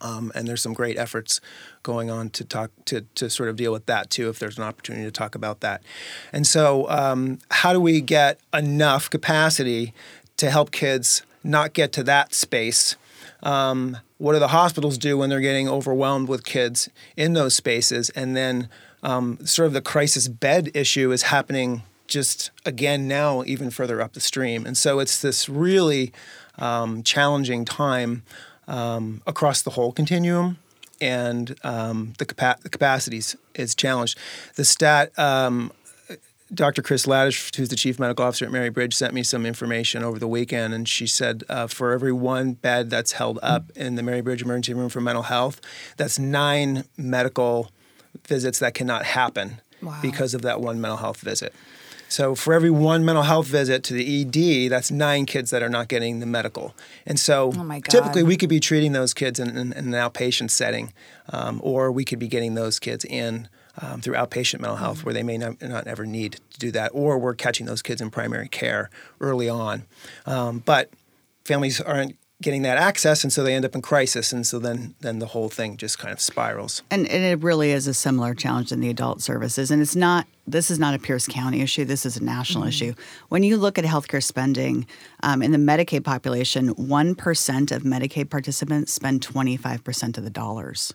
Um, 0.00 0.32
and 0.34 0.48
there's 0.48 0.62
some 0.62 0.72
great 0.72 0.96
efforts 0.96 1.40
going 1.82 2.10
on 2.10 2.30
to 2.30 2.44
talk 2.44 2.70
to, 2.86 3.02
to 3.16 3.28
sort 3.28 3.48
of 3.48 3.56
deal 3.56 3.70
with 3.70 3.84
that 3.86 4.08
too 4.08 4.30
if 4.30 4.38
there's 4.38 4.56
an 4.56 4.64
opportunity 4.64 5.04
to 5.04 5.10
talk 5.10 5.34
about 5.34 5.60
that 5.60 5.82
and 6.32 6.46
so 6.46 6.88
um, 6.88 7.38
how 7.50 7.74
do 7.74 7.80
we 7.80 8.00
get 8.00 8.40
enough 8.54 9.10
capacity 9.10 9.92
to 10.36 10.50
help 10.50 10.70
kids 10.70 11.22
not 11.42 11.72
get 11.72 11.92
to 11.92 12.02
that 12.04 12.34
space. 12.34 12.96
Um, 13.42 13.98
what 14.18 14.32
do 14.32 14.38
the 14.38 14.48
hospitals 14.48 14.96
do 14.96 15.18
when 15.18 15.28
they're 15.28 15.40
getting 15.40 15.68
overwhelmed 15.68 16.28
with 16.28 16.44
kids 16.44 16.88
in 17.16 17.34
those 17.34 17.54
spaces? 17.54 18.10
And 18.10 18.36
then 18.36 18.68
um, 19.02 19.44
sort 19.44 19.66
of 19.66 19.72
the 19.72 19.82
crisis 19.82 20.28
bed 20.28 20.70
issue 20.74 21.12
is 21.12 21.24
happening 21.24 21.82
just 22.06 22.50
again 22.64 23.08
now 23.08 23.42
even 23.44 23.70
further 23.70 24.00
up 24.00 24.12
the 24.12 24.20
stream. 24.20 24.66
And 24.66 24.76
so 24.76 24.98
it's 24.98 25.20
this 25.20 25.48
really 25.48 26.12
um, 26.58 27.02
challenging 27.02 27.64
time 27.64 28.22
um, 28.66 29.20
across 29.26 29.62
the 29.62 29.70
whole 29.70 29.92
continuum, 29.92 30.58
and 31.00 31.54
um, 31.64 32.14
the, 32.18 32.24
capa- 32.24 32.60
the 32.62 32.70
capacities 32.70 33.36
is 33.54 33.74
challenged. 33.74 34.18
The 34.54 34.64
stat, 34.64 35.16
um, 35.18 35.72
Dr. 36.52 36.82
Chris 36.82 37.06
Laddish, 37.06 37.54
who's 37.56 37.68
the 37.70 37.76
chief 37.76 37.98
medical 37.98 38.24
officer 38.24 38.44
at 38.44 38.52
Mary 38.52 38.68
Bridge, 38.68 38.94
sent 38.94 39.14
me 39.14 39.22
some 39.22 39.46
information 39.46 40.02
over 40.04 40.18
the 40.18 40.28
weekend, 40.28 40.74
and 40.74 40.88
she 40.88 41.06
said 41.06 41.42
uh, 41.48 41.66
for 41.66 41.92
every 41.92 42.12
one 42.12 42.52
bed 42.52 42.90
that's 42.90 43.12
held 43.12 43.38
up 43.42 43.70
in 43.74 43.94
the 43.94 44.02
Mary 44.02 44.20
Bridge 44.20 44.42
emergency 44.42 44.74
room 44.74 44.88
for 44.90 45.00
mental 45.00 45.24
health, 45.24 45.60
that's 45.96 46.18
nine 46.18 46.84
medical 46.98 47.70
visits 48.26 48.58
that 48.58 48.74
cannot 48.74 49.04
happen 49.04 49.60
Wow. 49.82 49.98
because 50.00 50.32
of 50.34 50.42
that 50.42 50.60
one 50.60 50.80
mental 50.80 50.98
health 50.98 51.20
visit. 51.20 51.54
So 52.08 52.34
for 52.34 52.54
every 52.54 52.70
one 52.70 53.04
mental 53.04 53.24
health 53.24 53.46
visit 53.46 53.82
to 53.84 53.94
the 53.94 54.20
ED, 54.22 54.70
that's 54.70 54.90
nine 54.90 55.26
kids 55.26 55.50
that 55.50 55.62
are 55.62 55.68
not 55.68 55.88
getting 55.88 56.20
the 56.20 56.26
medical. 56.26 56.74
And 57.06 57.18
so 57.18 57.52
Oh 57.56 57.80
typically 57.80 58.22
we 58.22 58.36
could 58.36 58.48
be 58.48 58.60
treating 58.60 58.92
those 58.92 59.12
kids 59.12 59.40
in, 59.40 59.48
in, 59.50 59.72
in 59.72 59.92
an 59.92 60.10
outpatient 60.10 60.50
setting, 60.50 60.92
um, 61.30 61.60
or 61.64 61.90
we 61.90 62.04
could 62.04 62.18
be 62.18 62.28
getting 62.28 62.54
those 62.54 62.78
kids 62.78 63.04
in 63.04 63.48
um, 63.80 64.00
through 64.00 64.14
outpatient 64.14 64.60
mental 64.60 64.76
health 64.76 64.98
Mm-hmm. 64.98 65.04
where 65.06 65.14
they 65.14 65.22
may 65.22 65.38
not, 65.38 65.60
not 65.62 65.86
ever 65.86 66.06
need 66.06 66.38
to 66.50 66.58
do 66.58 66.70
that, 66.72 66.90
or 66.94 67.18
we're 67.18 67.34
catching 67.34 67.66
those 67.66 67.82
kids 67.82 68.00
in 68.00 68.10
primary 68.10 68.48
care 68.48 68.90
early 69.20 69.48
on. 69.48 69.84
Um, 70.26 70.60
but 70.64 70.90
families 71.44 71.80
aren't 71.80 72.16
getting 72.42 72.62
that 72.62 72.76
access, 72.76 73.24
and 73.24 73.32
so 73.32 73.42
they 73.42 73.54
end 73.54 73.64
up 73.64 73.74
in 73.74 73.80
crisis, 73.80 74.32
and 74.32 74.46
so 74.46 74.58
then 74.58 74.94
then 75.00 75.18
the 75.18 75.26
whole 75.26 75.48
thing 75.48 75.76
just 75.76 75.98
kind 75.98 76.12
of 76.12 76.20
spirals. 76.20 76.82
And, 76.90 77.06
and 77.08 77.24
it 77.24 77.42
really 77.42 77.70
is 77.70 77.86
a 77.86 77.94
similar 77.94 78.34
challenge 78.34 78.70
in 78.72 78.80
the 78.80 78.90
adult 78.90 79.22
services. 79.22 79.70
And 79.70 79.80
it's 79.80 79.96
not, 79.96 80.26
this 80.46 80.70
is 80.70 80.78
not 80.78 80.94
a 80.94 80.98
Pierce 80.98 81.26
County 81.26 81.62
issue, 81.62 81.84
this 81.84 82.04
is 82.04 82.16
a 82.16 82.22
national 82.24 82.64
issue. 82.64 82.92
When 83.28 83.42
you 83.42 83.56
look 83.56 83.78
at 83.78 83.84
healthcare 83.84 84.22
spending 84.22 84.86
um, 85.22 85.42
in 85.42 85.52
the 85.52 85.58
Medicaid 85.58 86.04
population, 86.04 86.74
1% 86.74 87.72
of 87.72 87.82
Medicaid 87.82 88.30
participants 88.30 88.92
spend 88.92 89.26
25% 89.26 90.18
of 90.18 90.24
the 90.24 90.30
dollars. 90.30 90.92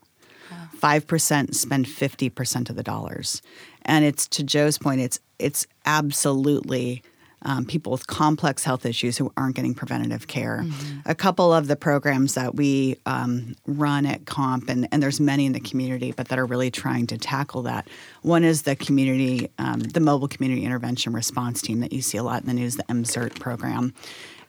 5% 0.79 1.53
spend 1.55 1.85
50% 1.85 2.69
of 2.69 2.75
the 2.75 2.83
dollars. 2.83 3.41
And 3.83 4.05
it's 4.05 4.27
to 4.29 4.43
Joe's 4.43 4.77
point, 4.77 5.01
it's 5.01 5.19
it's 5.39 5.65
absolutely 5.85 7.01
um, 7.43 7.65
people 7.65 7.91
with 7.91 8.07
complex 8.07 8.63
health 8.63 8.85
issues 8.85 9.17
who 9.17 9.31
aren't 9.37 9.55
getting 9.55 9.73
preventative 9.73 10.27
care. 10.27 10.65
A 11.05 11.15
couple 11.15 11.53
of 11.53 11.67
the 11.67 11.75
programs 11.75 12.33
that 12.33 12.55
we 12.55 12.97
um, 13.05 13.55
run 13.65 14.05
at 14.05 14.25
Comp, 14.25 14.69
and, 14.69 14.87
and 14.91 15.01
there's 15.01 15.19
many 15.19 15.45
in 15.45 15.53
the 15.53 15.59
community, 15.59 16.11
but 16.11 16.27
that 16.27 16.37
are 16.37 16.45
really 16.45 16.69
trying 16.69 17.07
to 17.07 17.17
tackle 17.17 17.61
that. 17.63 17.87
One 18.21 18.43
is 18.43 18.63
the 18.63 18.75
community, 18.75 19.49
um, 19.57 19.79
the 19.79 20.01
mobile 20.01 20.27
community 20.27 20.65
intervention 20.65 21.13
response 21.13 21.61
team 21.61 21.79
that 21.79 21.93
you 21.93 22.01
see 22.01 22.17
a 22.17 22.23
lot 22.23 22.41
in 22.41 22.47
the 22.47 22.53
news, 22.53 22.75
the 22.75 22.83
MCERT 22.83 23.39
program. 23.39 23.93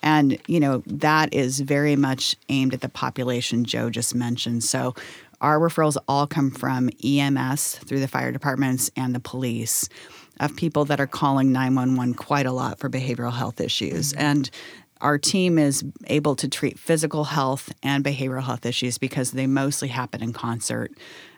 And, 0.03 0.39
you 0.47 0.61
know, 0.61 0.83
that 0.87 1.33
is 1.35 1.61
very 1.61 1.95
much 1.95 2.35
aimed 2.49 2.75
at 2.75 2.81
the 2.81 2.89
population 2.89 3.65
Joe 3.65 3.91
just 3.91 4.15
mentioned. 4.15 4.65
So 4.65 4.95
our 5.41 5.59
referrals 5.59 5.97
all 6.07 6.27
come 6.27 6.51
from 6.51 6.91
EMS 7.05 7.77
through 7.85 8.01
the 8.01 8.09
fire 8.09 8.33
departments 8.33 8.91
and 8.97 9.15
the 9.15 9.21
police 9.21 9.89
of 10.39 10.57
people 10.57 10.85
that 10.87 11.01
are 11.01 11.07
calling 11.07 11.53
911 11.53 12.15
quite 12.15 12.47
a 12.47 12.53
lot 12.53 12.79
for 12.79 12.89
behavioral 12.89 13.33
health 13.33 13.61
issues. 13.61 14.13
And 14.15 14.51
our 15.01 15.19
team 15.19 15.59
is 15.59 15.83
able 16.09 16.37
to 16.37 16.49
treat 16.49 16.79
physical 16.79 17.25
health 17.25 17.73
and 17.83 18.05
behavioral 18.05 18.43
health 18.43 18.67
issues 18.67 18.99
because 18.99 19.33
they 19.33 19.47
mostly 19.47 19.89
happen 19.89 20.23
in 20.23 20.33
concert. 20.33 20.93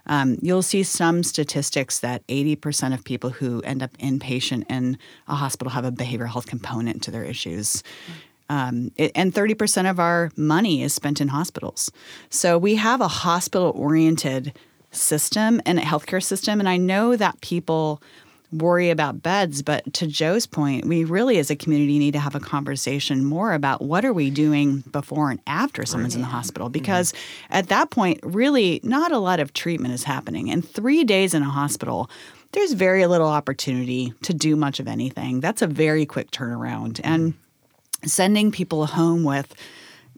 Um, 0.06 0.36
you'll 0.42 0.62
see 0.62 0.82
some 0.82 1.22
statistics 1.22 2.00
that 2.00 2.26
80% 2.26 2.92
of 2.92 3.04
people 3.04 3.30
who 3.30 3.60
end 3.62 3.82
up 3.82 3.96
inpatient 3.98 4.64
in 4.68 4.98
a 5.28 5.36
hospital 5.36 5.70
have 5.70 5.84
a 5.84 5.92
behavioral 5.92 6.30
health 6.30 6.46
component 6.46 7.02
to 7.04 7.12
their 7.12 7.24
issues. 7.24 7.84
Um, 8.48 8.92
it, 8.96 9.12
and 9.14 9.33
30% 9.33 9.90
of 9.90 9.98
our 9.98 10.31
money 10.37 10.83
is 10.83 10.92
spent 10.92 11.20
in 11.20 11.28
hospitals. 11.28 11.90
So 12.31 12.59
we 12.59 12.74
have 12.76 13.00
a 13.00 13.09
hospital 13.09 13.72
oriented 13.74 14.52
system 14.90 15.61
and 15.64 15.78
a 15.78 15.83
healthcare 15.83 16.22
system. 16.22 16.61
And 16.61 16.68
I 16.68 16.76
know 16.76 17.16
that 17.16 17.40
people 17.40 18.02
worry 18.52 18.90
about 18.90 19.22
beds, 19.22 19.62
but 19.62 19.92
to 19.94 20.07
Joe's 20.07 20.46
point, 20.46 20.85
we 20.85 21.05
really 21.05 21.38
as 21.38 21.50
a 21.50 21.57
community 21.57 21.98
need 21.98 22.12
to 22.12 22.18
have 22.18 22.35
a 22.35 22.40
conversation 22.40 23.24
more 23.24 23.55
about 23.55 23.81
what 23.81 24.05
are 24.05 24.12
we 24.12 24.31
doing 24.31 24.81
before 24.92 25.31
and 25.31 25.40
after 25.46 25.87
someone's 25.87 26.14
in 26.14 26.20
the 26.20 26.26
hospital 26.26 26.68
because 26.68 27.14
at 27.48 27.68
that 27.68 27.90
point 27.90 28.20
really 28.22 28.81
not 28.83 29.11
a 29.11 29.18
lot 29.18 29.40
of 29.40 29.55
treatment 29.55 29.94
is 29.94 30.05
happening. 30.05 30.50
And 30.50 30.68
3 30.68 31.05
days 31.05 31.33
in 31.33 31.42
a 31.42 31.48
hospital 31.48 32.11
there's 32.52 32.74
very 32.74 33.07
little 33.07 33.28
opportunity 33.28 34.12
to 34.22 34.35
do 34.35 34.57
much 34.57 34.78
of 34.78 34.87
anything. 34.87 35.40
That's 35.40 35.62
a 35.62 35.66
very 35.66 36.05
quick 36.05 36.31
turnaround. 36.31 37.00
And 37.02 37.33
sending 38.04 38.50
people 38.52 38.86
home 38.86 39.24
with 39.24 39.54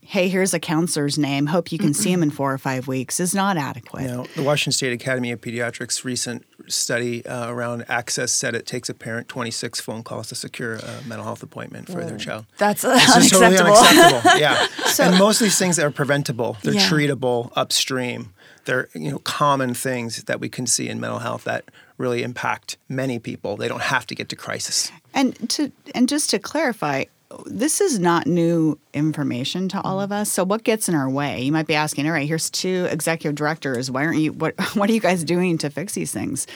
hey, 0.06 0.28
here's 0.28 0.52
a 0.52 0.60
counselor's 0.60 1.16
name, 1.16 1.46
hope 1.46 1.72
you 1.72 1.78
can 1.78 1.94
see 1.94 2.12
him 2.12 2.22
in 2.22 2.30
four 2.30 2.52
or 2.52 2.58
five 2.58 2.86
weeks 2.86 3.18
is 3.18 3.34
not 3.34 3.56
adequate. 3.56 4.06
The 4.34 4.42
Washington 4.42 4.72
State 4.72 4.92
Academy 4.92 5.32
of 5.32 5.40
Pediatrics 5.40 6.04
recent 6.04 6.44
study 6.68 7.24
uh, 7.24 7.48
around 7.50 7.86
access 7.88 8.30
said 8.30 8.54
it 8.54 8.66
takes 8.66 8.90
a 8.90 8.94
parent 8.94 9.28
26 9.28 9.80
phone 9.80 10.02
calls 10.02 10.26
to 10.28 10.34
secure 10.34 10.74
a 10.74 11.00
mental 11.06 11.24
health 11.24 11.42
appointment 11.42 11.88
for 11.90 12.04
their 12.04 12.18
child. 12.18 12.44
That's 12.58 12.84
It's 12.84 13.14
just 13.14 13.30
totally 13.32 13.56
unacceptable. 13.56 14.30
unacceptable. 14.30 14.38
yeah. 14.40 14.66
and 15.08 15.18
most 15.18 15.40
of 15.40 15.46
these 15.46 15.58
things 15.58 15.78
are 15.78 15.90
preventable. 15.90 16.58
They're 16.62 16.74
Yeah. 16.74 16.86
treatable 16.86 17.50
upstream. 17.56 18.34
They're 18.66 18.90
you 18.94 19.10
know 19.10 19.20
common 19.20 19.72
things 19.72 20.24
that 20.24 20.38
we 20.38 20.50
can 20.50 20.66
see 20.66 20.90
in 20.90 21.00
mental 21.00 21.20
health 21.20 21.44
that 21.44 21.64
really 21.96 22.22
impact 22.22 22.76
many 22.90 23.18
people. 23.18 23.56
They 23.56 23.68
don't 23.68 23.82
have 23.82 24.06
to 24.08 24.14
get 24.14 24.28
to 24.28 24.36
crisis. 24.36 24.92
And 25.14 25.48
to 25.48 25.72
and 25.94 26.10
just 26.10 26.28
to 26.30 26.38
clarify, 26.38 27.04
this 27.46 27.80
is 27.80 27.98
not 27.98 28.26
new 28.26 28.78
information 28.92 29.68
to 29.70 29.80
all 29.82 30.00
of 30.00 30.12
us. 30.12 30.30
So 30.30 30.44
what 30.44 30.64
gets 30.64 30.88
in 30.88 30.94
our 30.94 31.08
way? 31.08 31.42
You 31.42 31.52
might 31.52 31.66
be 31.66 31.74
asking, 31.74 32.06
all 32.06 32.12
right, 32.12 32.28
here's 32.28 32.50
two 32.50 32.86
executive 32.90 33.34
directors. 33.34 33.90
Why 33.90 34.04
aren't 34.04 34.18
you 34.18 34.32
what 34.32 34.54
what 34.76 34.88
are 34.90 34.92
you 34.92 35.00
guys 35.00 35.24
doing 35.24 35.58
to 35.58 35.70
fix 35.70 35.94
these 35.94 36.12
things? 36.12 36.46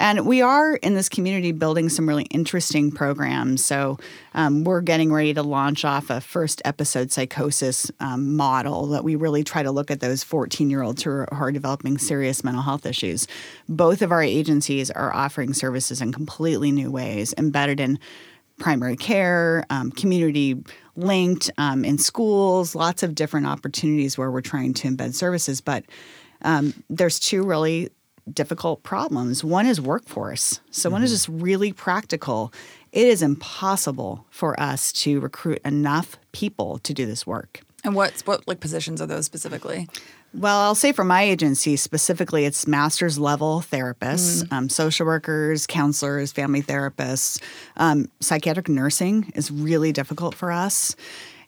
And 0.00 0.24
we 0.24 0.40
are 0.40 0.76
in 0.76 0.94
this 0.94 1.10
community 1.10 1.52
building 1.52 1.90
some 1.90 2.08
really 2.08 2.24
interesting 2.24 2.90
programs. 2.90 3.64
So 3.64 3.98
um, 4.32 4.64
we're 4.64 4.80
getting 4.80 5.12
ready 5.12 5.34
to 5.34 5.42
launch 5.42 5.84
off 5.84 6.08
a 6.08 6.22
first 6.22 6.62
episode 6.64 7.12
psychosis 7.12 7.90
um, 8.00 8.34
model 8.34 8.86
that 8.88 9.04
we 9.04 9.14
really 9.14 9.44
try 9.44 9.62
to 9.62 9.70
look 9.70 9.90
at 9.90 10.00
those 10.00 10.24
14 10.24 10.70
year 10.70 10.82
olds 10.82 11.02
who 11.02 11.10
are, 11.10 11.28
who 11.30 11.44
are 11.44 11.52
developing 11.52 11.98
serious 11.98 12.42
mental 12.42 12.62
health 12.62 12.86
issues. 12.86 13.26
Both 13.68 14.00
of 14.00 14.10
our 14.10 14.22
agencies 14.22 14.90
are 14.90 15.14
offering 15.14 15.52
services 15.52 16.00
in 16.00 16.12
completely 16.12 16.72
new 16.72 16.90
ways, 16.90 17.34
embedded 17.36 17.78
in 17.78 17.98
primary 18.60 18.96
care, 18.96 19.64
um, 19.70 19.90
community 19.90 20.62
linked 20.94 21.50
um, 21.58 21.84
in 21.84 21.98
schools, 21.98 22.74
lots 22.76 23.02
of 23.02 23.14
different 23.14 23.46
opportunities 23.46 24.16
where 24.16 24.30
we're 24.30 24.40
trying 24.40 24.74
to 24.74 24.88
embed 24.88 25.14
services. 25.14 25.60
But 25.60 25.84
um, 26.42 26.72
there's 26.88 27.18
two 27.18 27.42
really 27.42 27.90
difficult 28.32 28.82
problems. 28.82 29.42
One 29.42 29.66
is 29.66 29.80
workforce. 29.80 30.60
So 30.70 30.90
one 30.90 31.02
is 31.02 31.10
just 31.10 31.28
really 31.28 31.72
practical. 31.72 32.52
It 32.92 33.06
is 33.06 33.22
impossible 33.22 34.26
for 34.30 34.58
us 34.60 34.92
to 34.92 35.20
recruit 35.20 35.60
enough 35.64 36.16
people 36.32 36.78
to 36.80 36.94
do 36.94 37.06
this 37.06 37.26
work. 37.26 37.62
And 37.82 37.94
what 37.94 38.20
what 38.26 38.46
like 38.46 38.60
positions 38.60 39.00
are 39.00 39.06
those 39.06 39.24
specifically? 39.24 39.88
Well, 40.32 40.60
I'll 40.60 40.76
say 40.76 40.92
for 40.92 41.04
my 41.04 41.22
agency 41.22 41.76
specifically, 41.76 42.44
it's 42.44 42.66
master's 42.66 43.18
level 43.18 43.60
therapists, 43.60 44.50
um, 44.52 44.68
social 44.68 45.04
workers, 45.06 45.66
counselors, 45.66 46.30
family 46.30 46.62
therapists. 46.62 47.42
Um, 47.76 48.08
psychiatric 48.20 48.68
nursing 48.68 49.32
is 49.34 49.50
really 49.50 49.92
difficult 49.92 50.34
for 50.36 50.52
us. 50.52 50.94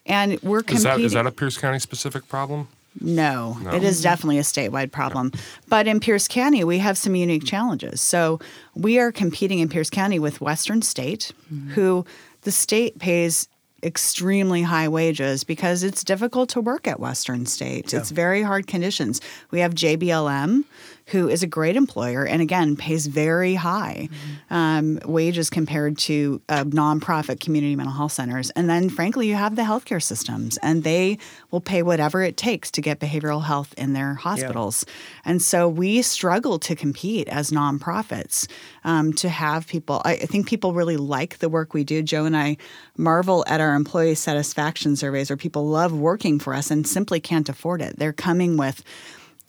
And 0.04 0.42
we're 0.42 0.60
Is 0.60 0.64
competing. 0.64 0.82
that 0.84 1.00
is 1.00 1.12
that 1.12 1.26
a 1.26 1.30
Pierce 1.30 1.56
County 1.56 1.78
specific 1.78 2.28
problem? 2.28 2.66
No, 3.00 3.56
it 3.72 3.84
is 3.84 4.02
definitely 4.02 4.38
a 4.38 4.42
statewide 4.42 4.90
problem. 4.90 5.32
But 5.68 5.86
in 5.86 5.98
Pierce 5.98 6.28
County, 6.28 6.62
we 6.62 6.78
have 6.78 6.98
some 6.98 7.14
unique 7.14 7.44
challenges. 7.44 8.02
So 8.02 8.38
we 8.74 8.98
are 8.98 9.10
competing 9.10 9.60
in 9.60 9.70
Pierce 9.70 9.88
County 9.88 10.18
with 10.18 10.42
Western 10.42 10.82
State, 10.82 11.32
who 11.70 12.04
the 12.42 12.52
state 12.52 12.98
pays 12.98 13.48
extremely 13.82 14.62
high 14.62 14.88
wages 14.88 15.44
because 15.44 15.82
it's 15.82 16.04
difficult 16.04 16.48
to 16.50 16.60
work 16.60 16.86
at 16.86 17.00
Western 17.00 17.46
State. 17.46 17.92
It's 17.92 18.10
very 18.10 18.42
hard 18.42 18.66
conditions. 18.66 19.20
We 19.50 19.60
have 19.60 19.74
JBLM, 19.74 20.64
who 21.12 21.28
is 21.28 21.42
a 21.42 21.46
great 21.46 21.76
employer 21.76 22.24
and 22.24 22.40
again 22.42 22.74
pays 22.74 23.06
very 23.06 23.54
high 23.54 24.08
um, 24.50 24.98
wages 25.04 25.50
compared 25.50 25.98
to 25.98 26.40
uh, 26.48 26.64
nonprofit 26.64 27.38
community 27.38 27.76
mental 27.76 27.94
health 27.94 28.12
centers. 28.12 28.50
And 28.50 28.68
then, 28.68 28.88
frankly, 28.88 29.28
you 29.28 29.34
have 29.34 29.54
the 29.54 29.62
healthcare 29.62 30.02
systems, 30.02 30.58
and 30.62 30.84
they 30.84 31.18
will 31.50 31.60
pay 31.60 31.82
whatever 31.82 32.22
it 32.22 32.36
takes 32.36 32.70
to 32.72 32.80
get 32.80 32.98
behavioral 32.98 33.44
health 33.44 33.74
in 33.76 33.92
their 33.92 34.14
hospitals. 34.14 34.86
And 35.24 35.42
so 35.42 35.68
we 35.68 36.00
struggle 36.02 36.58
to 36.60 36.74
compete 36.74 37.28
as 37.28 37.50
nonprofits 37.50 38.48
um, 38.84 39.12
to 39.14 39.28
have 39.28 39.66
people. 39.66 40.00
I, 40.04 40.12
I 40.12 40.26
think 40.26 40.48
people 40.48 40.72
really 40.72 40.96
like 40.96 41.38
the 41.38 41.48
work 41.48 41.74
we 41.74 41.84
do. 41.84 42.02
Joe 42.02 42.24
and 42.24 42.36
I 42.36 42.56
marvel 42.96 43.44
at 43.46 43.60
our 43.60 43.74
employee 43.74 44.14
satisfaction 44.14 44.96
surveys 44.96 45.28
where 45.28 45.36
people 45.36 45.68
love 45.68 45.92
working 45.92 46.38
for 46.38 46.54
us 46.54 46.70
and 46.70 46.86
simply 46.86 47.20
can't 47.20 47.48
afford 47.48 47.82
it. 47.82 47.98
They're 47.98 48.12
coming 48.14 48.56
with 48.56 48.82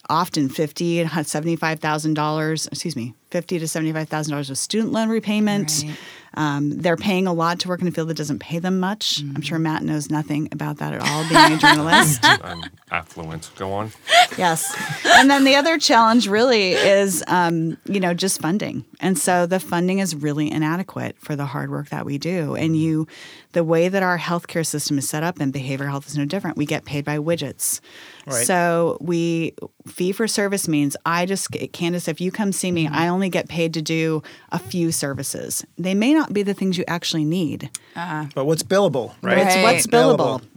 often 0.09 0.49
fifty 0.49 0.99
and 0.99 1.27
seventy-five 1.27 1.79
thousand 1.79 2.13
dollars. 2.15 2.67
Excuse 2.67 2.95
me, 2.95 3.13
fifty 3.29 3.59
to 3.59 3.67
seventy-five 3.67 4.09
thousand 4.09 4.31
dollars 4.31 4.49
of 4.49 4.57
student 4.57 4.91
loan 4.91 5.09
repayment. 5.09 5.83
Right. 5.85 5.97
Um, 6.35 6.71
they're 6.71 6.97
paying 6.97 7.27
a 7.27 7.33
lot 7.33 7.59
to 7.59 7.67
work 7.67 7.81
in 7.81 7.87
a 7.87 7.91
field 7.91 8.07
that 8.09 8.17
doesn't 8.17 8.39
pay 8.39 8.57
them 8.57 8.79
much. 8.79 9.21
I'm 9.21 9.41
sure. 9.41 9.59
Matt 9.59 9.83
knows 9.83 10.09
nothing 10.09 10.49
about 10.51 10.77
that 10.77 10.93
at 10.93 10.99
all, 11.01 11.29
being 11.29 11.57
a 11.57 11.61
journalist. 11.61 12.21
I'm 12.23 12.63
affluent. 12.89 13.51
Go 13.55 13.71
on. 13.73 13.91
yes. 14.37 14.75
And 15.05 15.29
then 15.29 15.43
the 15.43 15.55
other 15.55 15.77
challenge 15.77 16.27
really 16.27 16.71
is, 16.71 17.23
um, 17.27 17.77
you 17.85 17.99
know, 17.99 18.15
just 18.15 18.41
funding. 18.41 18.83
And 19.03 19.19
so 19.19 19.45
the 19.45 19.59
funding 19.59 19.99
is 19.99 20.15
really 20.15 20.49
inadequate 20.49 21.17
for 21.19 21.35
the 21.35 21.45
hard 21.45 21.69
work 21.69 21.89
that 21.89 22.05
we 22.05 22.17
do. 22.17 22.55
And 22.55 22.69
mm-hmm. 22.69 22.75
you, 22.75 23.07
the 23.51 23.63
way 23.63 23.89
that 23.89 24.01
our 24.01 24.17
healthcare 24.17 24.65
system 24.65 24.97
is 24.97 25.07
set 25.07 25.23
up 25.23 25.39
and 25.41 25.53
behavioral 25.53 25.89
health 25.89 26.07
is 26.07 26.17
no 26.17 26.25
different. 26.25 26.55
We 26.55 26.65
get 26.65 26.85
paid 26.85 27.03
by 27.03 27.17
widgets. 27.17 27.81
Right. 28.25 28.45
So 28.47 28.97
we 29.01 29.55
fee 29.85 30.13
for 30.13 30.27
service 30.27 30.69
means 30.69 30.95
I 31.05 31.25
just 31.25 31.51
Candace, 31.73 32.07
if 32.07 32.21
you 32.21 32.31
come 32.31 32.53
see 32.53 32.71
me, 32.71 32.85
mm-hmm. 32.85 32.95
I 32.95 33.09
only 33.09 33.29
get 33.29 33.49
paid 33.49 33.73
to 33.73 33.81
do 33.81 34.23
a 34.53 34.57
few 34.57 34.93
services. 34.93 35.65
They 35.77 35.93
may 35.93 36.13
not 36.13 36.31
be 36.31 36.41
the 36.41 36.53
things 36.53 36.77
you 36.77 36.85
actually 36.87 37.25
need. 37.25 37.69
Uh-huh. 37.97 38.25
But 38.33 38.45
what's 38.45 38.63
billable, 38.63 39.13
right? 39.21 39.37
Right. 39.37 39.47
It's 39.47 39.55
what's 39.57 39.87
billable. 39.87 40.41
Yep, 40.41 40.49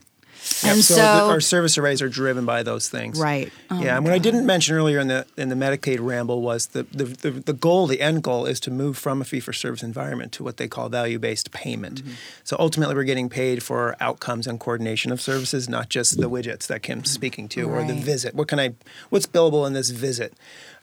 And 0.64 0.82
so, 0.82 0.94
so, 0.94 1.02
the, 1.02 1.22
our 1.24 1.40
service 1.40 1.76
arrays 1.76 2.00
are 2.00 2.08
driven 2.08 2.44
by 2.46 2.62
those 2.62 2.88
things. 2.88 3.18
right. 3.20 3.52
Oh 3.70 3.82
yeah, 3.82 3.96
and 3.96 4.04
what 4.04 4.14
I 4.14 4.18
didn't 4.18 4.46
mention 4.46 4.76
earlier 4.76 5.00
in 5.00 5.08
the 5.08 5.26
in 5.36 5.48
the 5.48 5.54
Medicaid 5.54 5.98
ramble 6.00 6.40
was 6.40 6.68
the, 6.68 6.84
the 6.84 7.04
the 7.04 7.30
the 7.30 7.52
goal, 7.52 7.86
the 7.86 8.00
end 8.00 8.22
goal, 8.22 8.46
is 8.46 8.60
to 8.60 8.70
move 8.70 8.96
from 8.96 9.20
a 9.20 9.24
fee 9.24 9.40
for 9.40 9.52
service 9.52 9.82
environment 9.82 10.32
to 10.32 10.44
what 10.44 10.56
they 10.56 10.68
call 10.68 10.88
value 10.88 11.18
based 11.18 11.50
payment. 11.50 12.02
Mm-hmm. 12.02 12.14
So 12.44 12.56
ultimately, 12.58 12.94
we're 12.94 13.04
getting 13.04 13.28
paid 13.28 13.62
for 13.62 13.96
outcomes 14.00 14.46
and 14.46 14.60
coordination 14.60 15.10
of 15.12 15.20
services, 15.20 15.68
not 15.68 15.88
just 15.88 16.20
the 16.20 16.30
widgets 16.30 16.66
that 16.68 16.82
Kim's 16.82 17.10
mm. 17.10 17.14
speaking 17.14 17.48
to 17.48 17.62
or 17.68 17.84
the 17.84 17.94
visit. 17.94 18.34
What 18.34 18.48
can 18.48 18.60
I? 18.60 18.74
What's 19.10 19.26
billable 19.26 19.66
in 19.66 19.72
this 19.72 19.90
visit? 19.90 20.34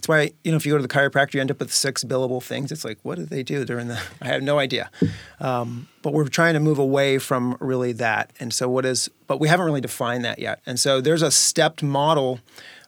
That's 0.04 0.10
why 0.10 0.34
you 0.44 0.52
know 0.52 0.58
if 0.58 0.66
you 0.66 0.74
go 0.74 0.78
to 0.78 0.82
the 0.86 0.94
chiropractor, 0.94 1.36
you 1.36 1.40
end 1.40 1.50
up 1.50 1.60
with 1.60 1.72
six 1.72 2.04
billable 2.04 2.44
things. 2.44 2.74
It's 2.74 2.84
like, 2.84 3.00
what 3.04 3.16
do 3.16 3.24
they 3.24 3.42
do 3.42 3.64
during 3.64 3.88
the? 3.88 4.02
I 4.22 4.28
have 4.28 4.44
no 4.44 4.60
idea. 4.60 4.92
Um, 5.40 5.88
but 6.02 6.12
we're 6.12 6.28
trying 6.28 6.56
to 6.56 6.60
move 6.60 6.78
away 6.78 7.20
from 7.20 7.56
really 7.62 7.94
that. 7.94 8.34
And 8.38 8.54
so, 8.54 8.68
what 8.68 8.86
is? 8.86 9.10
But 9.28 9.40
we 9.40 9.48
haven't 9.48 9.66
really 9.66 9.80
defined 9.80 10.26
that 10.26 10.40
yet. 10.40 10.60
And 10.66 10.78
so, 10.78 11.00
there's 11.00 11.22
a 11.22 11.32
stepped 11.32 11.84
model 11.84 12.42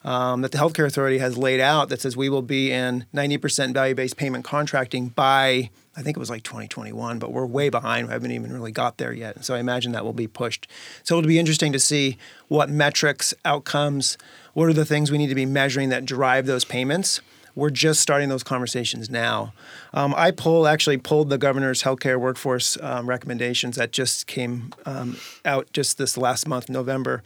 um, 0.04 0.42
that 0.42 0.52
the 0.52 0.58
Healthcare 0.58 0.86
Authority 0.86 1.20
has 1.20 1.38
laid 1.38 1.62
out 1.62 1.88
that 1.88 2.02
says 2.02 2.18
we 2.18 2.28
will 2.28 2.42
be 2.42 2.74
in 2.74 3.06
90% 3.14 3.74
value-based 3.74 4.18
payment 4.18 4.44
contracting 4.44 5.08
by. 5.08 5.70
I 5.98 6.02
think 6.02 6.18
it 6.18 6.20
was 6.20 6.30
like 6.30 6.44
2021, 6.44 7.20
but 7.20 7.32
we're 7.32 7.46
way 7.46 7.70
behind. 7.70 8.08
We 8.08 8.12
haven't 8.14 8.32
even 8.32 8.52
really 8.52 8.74
got 8.74 8.98
there 8.98 9.14
yet. 9.14 9.38
And 9.38 9.46
so 9.46 9.56
I 9.56 9.60
imagine 9.60 9.94
that 9.94 10.04
will 10.04 10.12
be 10.12 10.28
pushed. 10.28 10.68
So 11.04 11.18
it'll 11.18 11.30
be 11.30 11.40
interesting 11.40 11.72
to 11.72 11.80
see 11.80 12.18
what 12.50 12.70
metrics, 12.70 13.34
outcomes, 13.46 14.18
what 14.56 14.68
are 14.68 14.74
the 14.74 14.86
things 14.86 15.12
we 15.12 15.20
need 15.20 15.28
to 15.28 15.36
be 15.36 15.46
measuring 15.46 15.90
that 15.90 16.06
drive 16.06 16.48
those 16.48 16.66
payments 16.66 17.22
we're 17.56 17.70
just 17.70 18.02
starting 18.02 18.30
those 18.30 18.44
conversations 18.44 19.10
now. 19.10 19.54
Um, 19.94 20.14
I 20.16 20.32
pull 20.32 20.68
actually 20.68 20.98
pulled 20.98 21.30
the 21.30 21.38
governor's 21.38 21.84
healthcare 21.84 22.20
workforce 22.20 22.78
um, 22.82 23.08
recommendations 23.08 23.78
that 23.78 23.92
just 23.92 24.28
came 24.28 24.74
um, 24.86 25.18
out 25.46 25.72
just 25.72 25.98
this 25.98 26.18
last 26.18 26.48
month, 26.48 26.70
November. 26.70 27.24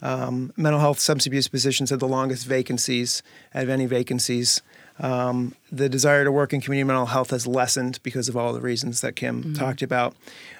Um, 0.00 0.52
mental 0.56 0.80
health 0.80 0.98
substance 0.98 1.26
abuse 1.26 1.48
positions 1.48 1.90
had 1.90 2.00
the 2.00 2.08
longest 2.08 2.46
vacancies 2.46 3.22
out 3.54 3.64
of 3.64 3.68
any 3.68 3.86
vacancies. 3.86 4.62
Um, 4.98 5.54
the 5.70 5.88
desire 5.88 6.24
to 6.24 6.30
work 6.30 6.52
in 6.52 6.60
community 6.60 6.86
mental 6.86 7.06
health 7.06 7.30
has 7.30 7.46
lessened 7.46 8.00
because 8.02 8.28
of 8.28 8.36
all 8.36 8.52
the 8.52 8.60
reasons 8.60 9.00
that 9.00 9.16
Kim 9.16 9.54
talked 9.54 9.82
about. 9.82 10.14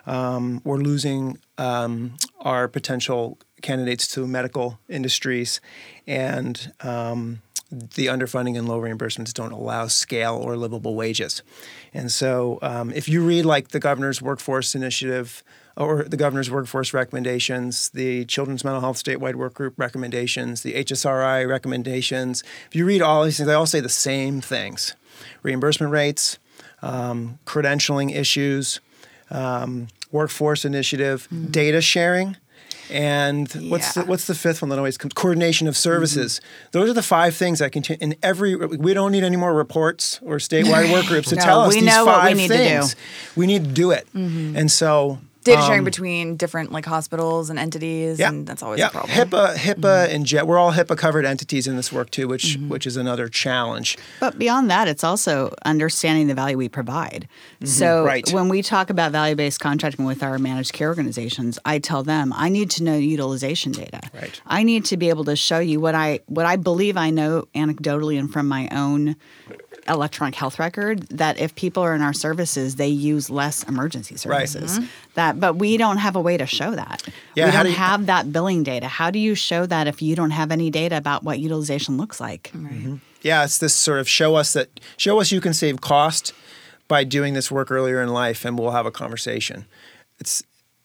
Um, 0.07 0.63
we're 0.65 0.79
losing 0.79 1.39
um, 1.59 2.17
our 2.41 2.67
potential 2.67 3.39
candidates 3.63 4.07
to 4.09 4.27
medical 4.27 4.79
industries, 4.89 5.61
and 6.07 6.73
um, 6.81 7.43
the 7.71 8.07
underfunding 8.07 8.59
and 8.59 8.69
low 8.69 8.81
reimbursements 8.81 9.33
don't 9.33 9.53
allow 9.53 9.87
scale 9.87 10.35
or 10.35 10.57
livable 10.57 10.95
wages. 10.95 11.43
And 11.95 12.13
so, 12.13 12.59
um, 12.61 12.93
if 12.93 13.09
you 13.09 13.25
read 13.25 13.47
like 13.47 13.69
the 13.69 13.81
governor's 13.81 14.21
workforce 14.21 14.75
initiative 14.75 15.43
or 15.77 16.03
the 16.03 16.19
governor's 16.19 16.51
workforce 16.51 16.93
recommendations, 16.93 17.89
the 17.91 18.27
Children's 18.27 18.63
Mental 18.63 18.83
Health 18.83 19.03
Statewide 19.03 19.37
Work 19.37 19.55
Group 19.55 19.75
recommendations, 19.79 20.63
the 20.63 20.75
HSRI 20.75 21.49
recommendations, 21.49 22.43
if 22.67 22.77
you 22.77 22.85
read 22.85 23.01
all 23.01 23.25
these 23.25 23.39
things, 23.39 23.47
they 23.47 23.55
all 23.55 23.67
say 23.67 23.81
the 23.81 23.89
same 23.89 24.41
things 24.41 24.95
reimbursement 25.43 25.93
rates, 25.93 26.39
um, 26.83 27.39
credentialing 27.47 28.15
issues, 28.15 28.81
um, 29.31 29.89
workforce 30.11 30.65
initiative, 30.65 31.27
data 31.51 31.81
sharing. 31.81 32.37
And 32.91 33.51
what's 33.71 33.95
the, 33.95 34.05
what's 34.05 34.27
the 34.27 34.35
fifth 34.35 34.61
one 34.63 34.69
that 34.69 34.79
always 34.79 34.99
comes? 34.99 35.15
Coordination 35.15 35.67
of 35.69 35.77
services. 35.77 36.41
Those 36.73 36.91
are 36.91 36.95
the 36.95 37.03
five 37.03 37.35
things 37.35 37.61
that 37.61 37.73
continue. 37.73 37.99
In 38.03 38.17
every, 38.23 38.55
we 38.57 38.93
don't 38.95 39.13
need 39.13 39.25
any 39.25 39.37
more 39.37 39.55
reports 39.55 40.21
or 40.23 40.37
statewide 40.37 40.93
work 40.95 41.07
groups 41.07 41.29
to 41.31 41.37
No, 41.37 41.43
tell 41.43 41.61
us 41.61 41.75
these 41.75 41.85
know 41.85 42.05
what 42.05 42.25
we 42.25 42.29
five 42.31 42.37
need 42.37 42.49
to 42.49 42.57
do. 42.57 42.63
things. 42.65 42.97
We 43.37 43.47
need 43.47 43.65
to 43.65 43.71
do 43.71 43.91
it. 43.93 44.07
Mm-hmm. 44.15 44.57
And 44.57 44.71
so 44.71 45.19
Data 45.45 45.63
sharing 45.63 45.81
um, 45.81 45.85
between 45.85 46.37
different 46.37 46.73
like 46.73 46.87
hospitals 46.87 47.51
and 47.51 47.59
entities, 47.59 48.19
yeah, 48.19 48.29
and 48.29 48.47
that's 48.47 48.63
always 48.63 48.79
yeah. 48.79 48.89
a 48.89 48.91
problem. 48.91 49.13
HIPAA, 49.13 49.55
HIPAA, 49.57 49.75
mm-hmm. 49.75 50.15
and 50.15 50.27
JET. 50.27 50.47
We're 50.47 50.59
all 50.59 50.73
HIPAA 50.73 50.97
covered 50.97 51.25
entities 51.25 51.67
in 51.67 51.77
this 51.77 51.93
work 51.93 52.11
too, 52.11 52.29
which 52.29 52.57
mm-hmm. 52.57 52.69
which 52.69 52.87
is 52.87 52.97
another 52.97 53.29
challenge. 53.29 53.99
But 54.21 54.39
beyond 54.39 54.71
that, 54.71 54.89
it's 54.89 55.05
also 55.05 55.55
understanding 55.65 56.29
the 56.29 56.35
value 56.35 56.57
we 56.57 56.69
provide. 56.69 57.29
Mm-hmm. 57.57 57.67
So 57.67 58.05
Right. 58.05 58.33
when 58.33 58.49
we 58.49 58.63
talk 58.63 58.91
about 58.91 59.13
value 59.13 59.35
based 59.35 59.61
contracting 59.61 60.05
with 60.05 60.23
our 60.23 60.39
managed 60.39 60.73
care 60.73 60.89
organizations, 60.89 61.59
I 61.65 61.79
tell 61.79 62.03
them 62.03 62.33
I 62.37 62.49
need 62.49 62.71
to 62.73 62.83
know 62.83 62.97
utilization 62.97 63.73
data. 63.73 64.01
Right. 64.15 64.41
I 64.47 64.63
need 64.63 64.85
to 64.87 64.97
be 64.97 65.09
able 65.09 65.25
to 65.25 65.37
show 65.37 65.59
you 65.59 65.81
what 65.81 65.95
I 65.95 66.21
what 66.27 66.47
I 66.47 66.57
believe 66.57 66.97
I 66.97 67.11
know 67.11 67.49
anecdotally 67.55 68.19
and 68.19 68.33
from 68.33 68.49
my 68.49 68.69
own 68.71 69.17
electronic 69.89 70.35
health 70.35 70.59
record 70.59 71.03
that 71.09 71.39
if 71.39 71.55
people 71.55 71.83
are 71.83 71.95
in 71.95 72.03
our 72.03 72.13
services 72.13 72.77
they 72.77 72.87
use 72.89 73.29
less 73.31 73.63
emergency 73.65 74.15
Right. 74.29 74.49
services. 74.49 74.79
Mm-hmm. 74.79 74.87
That 75.15 75.41
but 75.41 75.57
we 75.57 75.77
don't 75.77 75.99
have 75.99 76.15
a 76.17 76.21
way 76.21 76.37
to 76.37 76.47
show 76.47 76.71
that. 76.75 77.03
Yeah, 77.35 77.47
we 77.47 77.53
don't 77.53 77.65
do 77.65 77.71
you- 77.71 77.77
have 77.77 78.07
that 78.07 78.33
billing 78.33 78.63
data. 78.63 78.87
How 78.89 79.11
do 79.11 79.19
you 79.19 79.35
show 79.35 79.67
that 79.67 79.87
if 79.89 80.01
you 80.03 80.15
don't 80.15 80.31
have 80.31 80.51
any 80.53 80.71
data 80.71 80.97
about 80.97 81.25
what 81.25 81.39
utilization 81.41 81.97
looks 81.97 82.21
like? 82.21 82.51
Mm-hmm. 82.55 82.97
Yeah, 83.23 83.45
it's 83.45 83.59
this 83.59 83.75
sort 83.75 83.99
of 84.01 84.09
show 84.09 84.35
us 84.37 84.53
that 84.53 84.81
show 84.97 85.21
us 85.21 85.31
you 85.33 85.41
can 85.41 85.55
save 85.55 85.81
cost 85.81 86.33
by 86.89 87.05
doing 87.05 87.35
this 87.35 87.51
work 87.51 87.71
earlier 87.71 88.03
in 88.03 88.09
life, 88.11 88.45
and 88.45 88.59
we'll 88.59 88.73
have 88.73 88.87
a 88.87 88.91
conversation. 88.91 89.65
It's 90.19 90.43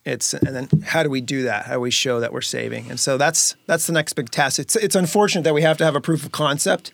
it's 0.08 0.34
and 0.34 0.54
then 0.54 0.68
how 0.84 1.02
do 1.02 1.10
we 1.10 1.20
do 1.20 1.42
that? 1.42 1.66
How 1.66 1.74
do 1.74 1.80
we 1.80 1.90
show 1.90 2.20
that 2.20 2.32
we're 2.32 2.40
saving? 2.40 2.90
And 2.90 2.98
so 2.98 3.16
that's 3.16 3.56
that's 3.66 3.86
the 3.86 3.92
next 3.92 4.14
big 4.14 4.30
task. 4.30 4.58
It's 4.58 4.76
it's 4.76 4.96
unfortunate 4.96 5.42
that 5.42 5.54
we 5.54 5.62
have 5.62 5.78
to 5.78 5.84
have 5.84 5.94
a 5.94 6.00
proof 6.00 6.24
of 6.24 6.32
concept 6.32 6.92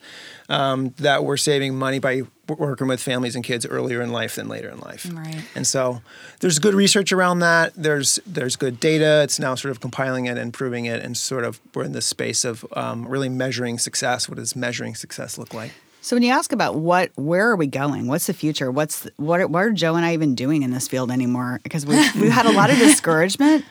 um, 0.48 0.94
that 0.98 1.24
we're 1.24 1.36
saving 1.36 1.76
money 1.76 1.98
by 1.98 2.22
working 2.48 2.88
with 2.88 3.00
families 3.00 3.34
and 3.34 3.42
kids 3.42 3.64
earlier 3.64 4.02
in 4.02 4.12
life 4.12 4.34
than 4.34 4.48
later 4.48 4.68
in 4.68 4.78
life. 4.78 5.10
Right. 5.10 5.42
And 5.54 5.66
so 5.66 6.02
there's 6.40 6.58
good 6.58 6.74
research 6.74 7.12
around 7.12 7.38
that. 7.38 7.72
There's 7.74 8.18
there's 8.26 8.56
good 8.56 8.80
data. 8.80 9.22
It's 9.22 9.38
now 9.38 9.54
sort 9.54 9.70
of 9.70 9.80
compiling 9.80 10.26
it 10.26 10.36
and 10.36 10.52
proving 10.52 10.84
it, 10.84 11.02
and 11.02 11.16
sort 11.16 11.44
of 11.44 11.60
we're 11.74 11.84
in 11.84 11.92
the 11.92 12.02
space 12.02 12.44
of 12.44 12.66
um, 12.72 13.06
really 13.06 13.28
measuring 13.28 13.78
success. 13.78 14.28
What 14.28 14.36
does 14.36 14.54
measuring 14.54 14.94
success 14.94 15.38
look 15.38 15.54
like? 15.54 15.72
So 16.04 16.14
when 16.16 16.22
you 16.22 16.32
ask 16.32 16.52
about 16.52 16.74
what, 16.74 17.12
where 17.14 17.48
are 17.48 17.56
we 17.56 17.66
going? 17.66 18.08
What's 18.08 18.26
the 18.26 18.34
future? 18.34 18.70
What's 18.70 19.08
what? 19.16 19.40
Are, 19.40 19.46
what 19.46 19.64
are 19.64 19.70
Joe 19.70 19.94
and 19.94 20.04
I 20.04 20.12
even 20.12 20.34
doing 20.34 20.62
in 20.62 20.70
this 20.70 20.86
field 20.86 21.10
anymore? 21.10 21.60
Because 21.62 21.86
we've 21.86 22.14
we've 22.16 22.30
had 22.30 22.44
a 22.44 22.52
lot 22.52 22.68
of 22.68 22.76
discouragement. 22.78 23.64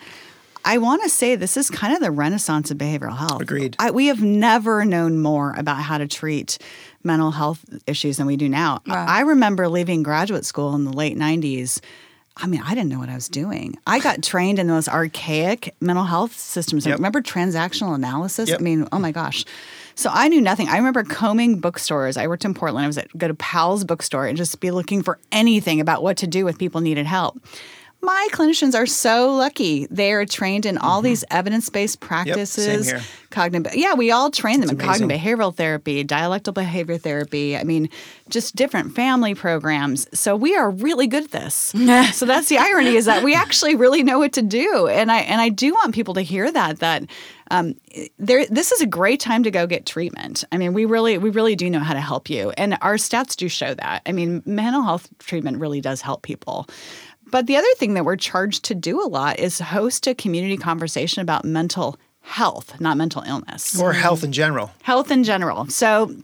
I 0.66 0.80
want 0.80 1.04
to 1.04 1.10
say 1.10 1.36
this 1.36 1.58
is 1.58 1.70
kind 1.70 1.94
of 1.94 2.00
the 2.00 2.10
renaissance 2.10 2.72
of 2.72 2.80
behavioral 2.80 3.16
health. 3.16 3.40
Agreed. 3.40 3.76
I, 3.78 3.92
we 3.92 4.08
have 4.08 4.24
never 4.24 4.84
known 4.84 5.20
more 5.20 5.54
about 5.56 5.84
how 5.84 6.00
to 6.00 6.08
treat 6.08 6.58
mental 7.04 7.30
health 7.30 7.64
issues 7.86 8.18
than 8.18 8.26
we 8.26 8.36
do 8.36 8.50
now. 8.50 8.82
Wow. 8.88 9.06
I 9.08 9.22
remember 9.22 9.68
leaving 9.68 10.02
graduate 10.02 10.44
school 10.44 10.74
in 10.74 10.86
the 10.86 10.94
late 10.94 11.16
'90s. 11.16 11.82
I 12.36 12.48
mean, 12.48 12.62
I 12.66 12.74
didn't 12.74 12.90
know 12.90 13.00
what 13.00 13.10
I 13.10 13.16
was 13.16 13.30
doing. 13.30 13.78
I 13.86 14.00
got 14.00 14.24
trained 14.24 14.58
in 14.58 14.68
those 14.68 14.88
archaic 14.88 15.76
mental 15.80 16.04
health 16.04 16.36
systems. 16.36 16.86
Yep. 16.86 16.96
Remember 16.98 17.22
transactional 17.22 17.94
analysis? 17.94 18.50
Yep. 18.50 18.60
I 18.60 18.64
mean, 18.64 18.88
oh 18.92 19.00
my 19.00 19.12
gosh. 19.12 19.46
So 19.96 20.10
I 20.12 20.28
knew 20.28 20.42
nothing. 20.42 20.68
I 20.68 20.78
remember 20.78 21.04
combing 21.04 21.60
bookstores. 21.60 22.18
I 22.18 22.28
worked 22.28 22.44
in 22.46 22.56
Portland. 22.56 22.86
I 22.86 22.88
was 22.88 22.98
at 22.98 23.16
go 23.16 23.28
to 23.28 23.36
Powell's 23.36 23.84
bookstore 23.84 24.26
and 24.26 24.36
just 24.36 24.60
be 24.60 24.72
looking 24.72 25.04
for 25.04 25.20
anything 25.32 25.80
about 25.80 26.02
what 26.02 26.18
to 26.18 26.28
do 26.28 26.44
with 26.46 26.58
people 26.58 26.82
needed 26.82 27.06
help. 27.06 27.40
My 28.04 28.28
clinicians 28.34 28.76
are 28.76 28.86
so 28.86 29.34
lucky. 29.34 29.88
They 29.90 30.12
are 30.12 30.26
trained 30.26 30.66
in 30.66 30.78
all 30.78 31.02
these 31.02 31.24
evidence-based 31.32 32.02
practices. 32.02 32.90
here. 32.90 33.02
Cognitive, 33.30 33.74
yeah, 33.76 33.94
we 33.94 34.12
all 34.12 34.30
train 34.30 34.60
them 34.60 34.70
in 34.70 34.76
amazing. 34.76 35.08
cognitive 35.08 35.40
behavioral 35.40 35.56
therapy, 35.56 36.04
dialectal 36.04 36.54
behavior 36.54 36.98
therapy. 36.98 37.56
I 37.58 37.64
mean, 37.64 37.90
just 38.30 38.58
different 38.58 38.94
family 38.94 39.34
programs. 39.34 40.06
So 40.14 40.36
we 40.36 40.54
are 40.54 40.70
really 40.70 41.08
good 41.08 41.24
at 41.24 41.32
this. 41.32 41.56
so 42.14 42.26
that's 42.26 42.50
the 42.50 42.58
irony 42.58 42.96
is 42.96 43.06
that 43.06 43.24
we 43.24 43.34
actually 43.34 43.76
really 43.76 44.04
know 44.04 44.20
what 44.20 44.34
to 44.34 44.42
do, 44.42 44.88
and 44.88 45.10
I 45.10 45.20
and 45.20 45.40
I 45.40 45.48
do 45.48 45.74
want 45.74 45.96
people 45.96 46.14
to 46.16 46.22
hear 46.22 46.52
that 46.52 46.80
that 46.80 47.06
um, 47.50 47.76
there 48.20 48.46
this 48.48 48.72
is 48.72 48.82
a 48.82 48.86
great 48.86 49.20
time 49.20 49.44
to 49.44 49.52
go 49.52 49.66
get 49.66 49.86
treatment. 49.86 50.44
I 50.52 50.58
mean, 50.58 50.74
we 50.74 50.86
really 50.86 51.18
we 51.18 51.30
really 51.30 51.56
do 51.56 51.70
know 51.70 51.80
how 51.80 51.94
to 51.94 52.02
help 52.02 52.30
you, 52.30 52.52
and 52.52 52.78
our 52.82 52.96
stats 52.96 53.36
do 53.36 53.48
show 53.48 53.74
that. 53.74 54.02
I 54.06 54.12
mean, 54.12 54.44
mental 54.46 54.84
health 54.84 55.08
treatment 55.20 55.60
really 55.60 55.82
does 55.82 56.02
help 56.02 56.22
people. 56.22 56.68
But 57.34 57.48
the 57.48 57.58
other 57.58 57.74
thing 57.78 57.96
that 57.96 58.06
we're 58.06 58.16
charged 58.16 58.64
to 58.66 58.76
do 58.76 59.02
a 59.04 59.10
lot 59.10 59.40
is 59.40 59.60
host 59.60 60.06
a 60.06 60.14
community 60.14 60.56
conversation 60.56 61.20
about 61.24 61.44
mental 61.44 61.98
health, 62.22 62.80
not 62.80 62.96
mental 62.96 63.24
illness 63.24 63.80
Or 63.82 63.92
health 63.92 64.24
in 64.24 64.32
general. 64.32 64.70
health 64.84 65.10
in 65.10 65.24
general. 65.24 65.66
So 65.66 66.16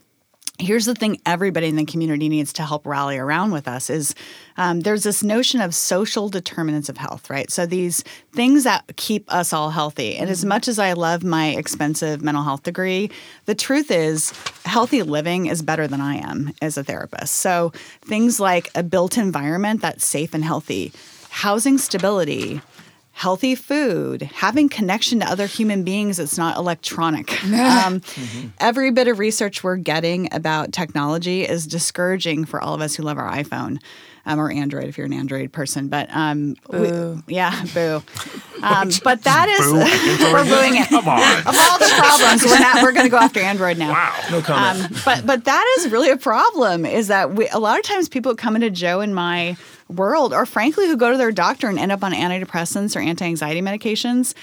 here's 0.59 0.85
the 0.85 0.93
thing 0.93 1.19
everybody 1.25 1.67
in 1.67 1.77
the 1.77 1.85
community 1.85 2.27
needs 2.29 2.53
to 2.53 2.63
help 2.63 2.85
rally 2.85 3.17
around 3.17 3.51
with 3.51 3.67
us 3.67 3.89
is 3.89 4.13
um, 4.57 4.81
there's 4.81 5.03
this 5.03 5.23
notion 5.23 5.61
of 5.61 5.73
social 5.73 6.29
determinants 6.29 6.89
of 6.89 6.97
health 6.97 7.29
right? 7.29 7.49
So 7.49 7.65
these 7.65 8.03
things 8.33 8.65
that 8.65 8.95
keep 8.97 9.31
us 9.33 9.53
all 9.53 9.71
healthy. 9.71 10.17
And 10.17 10.29
as 10.29 10.43
much 10.43 10.67
as 10.67 10.77
i 10.77 10.93
love 10.93 11.23
my 11.23 11.49
expensive 11.49 12.21
mental 12.21 12.43
health 12.43 12.63
degree 12.63 13.09
the 13.45 13.55
truth 13.55 13.89
is 13.89 14.33
healthy 14.65 15.01
living 15.01 15.45
is 15.45 15.61
better 15.61 15.87
than 15.87 16.01
i 16.01 16.15
am 16.15 16.53
as 16.61 16.77
a 16.77 16.83
therapist. 16.83 17.35
So 17.35 17.71
things 18.01 18.39
like 18.39 18.69
a 18.75 18.83
built 18.83 19.17
environment 19.17 19.81
that's 19.81 20.05
safe 20.05 20.33
and 20.33 20.43
healthy 20.43 20.91
housing 21.29 21.77
stability 21.77 22.61
healthy 23.19 23.53
food, 23.53 24.21
having 24.21 24.69
connection 24.69 25.19
to 25.19 25.25
other 25.25 25.45
human 25.45 25.83
beings 25.83 26.15
that's 26.15 26.37
not 26.37 26.55
electronic. 26.55 27.37
Um, 27.59 28.01
Every 28.59 28.91
bit 28.91 29.07
of 29.09 29.19
research 29.19 29.63
we're 29.63 29.75
getting 29.75 30.29
about 30.33 30.71
technology 30.71 31.43
is 31.45 31.67
discouraging 31.67 32.45
for 32.45 32.61
all 32.61 32.73
of 32.73 32.79
us 32.81 32.95
who 32.95 33.03
love 33.03 33.17
our 33.17 33.29
iPhone. 33.29 33.81
Um, 34.25 34.39
or 34.39 34.51
Android, 34.51 34.85
if 34.85 34.97
you're 34.97 35.05
an 35.07 35.13
Android 35.13 35.51
person, 35.51 35.87
but 35.87 36.07
um, 36.11 36.55
we- 36.69 37.23
yeah, 37.27 37.63
boo. 37.73 38.01
Um, 38.61 38.89
but 39.03 39.23
that 39.23 39.49
is 39.49 39.65
Boo. 39.65 40.31
we're 40.33 40.43
booing 40.43 40.75
it. 40.75 40.87
Come 40.89 41.07
on. 41.07 41.19
Of 41.39 41.47
all 41.57 41.79
the 41.79 41.91
problems, 41.97 42.45
we're 42.45 42.59
not. 42.59 42.83
We're 42.83 42.91
going 42.91 43.05
to 43.05 43.09
go 43.09 43.17
after 43.17 43.39
Android 43.39 43.77
now. 43.77 43.91
Wow. 43.91 44.15
No 44.31 44.41
comment. 44.41 44.85
Um, 44.91 44.97
but 45.05 45.25
but 45.25 45.45
that 45.45 45.75
is 45.79 45.89
really 45.89 46.09
a 46.11 46.17
problem. 46.17 46.85
Is 46.85 47.07
that 47.07 47.33
we, 47.33 47.47
a 47.49 47.59
lot 47.59 47.79
of 47.79 47.83
times 47.85 48.07
people 48.07 48.35
come 48.35 48.55
into 48.55 48.69
Joe 48.69 48.99
and 48.99 49.15
my 49.15 49.57
world, 49.89 50.33
or 50.33 50.45
frankly, 50.45 50.87
who 50.87 50.95
go 50.95 51.11
to 51.11 51.17
their 51.17 51.31
doctor 51.31 51.67
and 51.67 51.77
end 51.79 51.91
up 51.91 52.03
on 52.03 52.13
antidepressants 52.13 52.95
or 52.95 52.99
anti-anxiety 52.99 53.61
medications, 53.61 54.33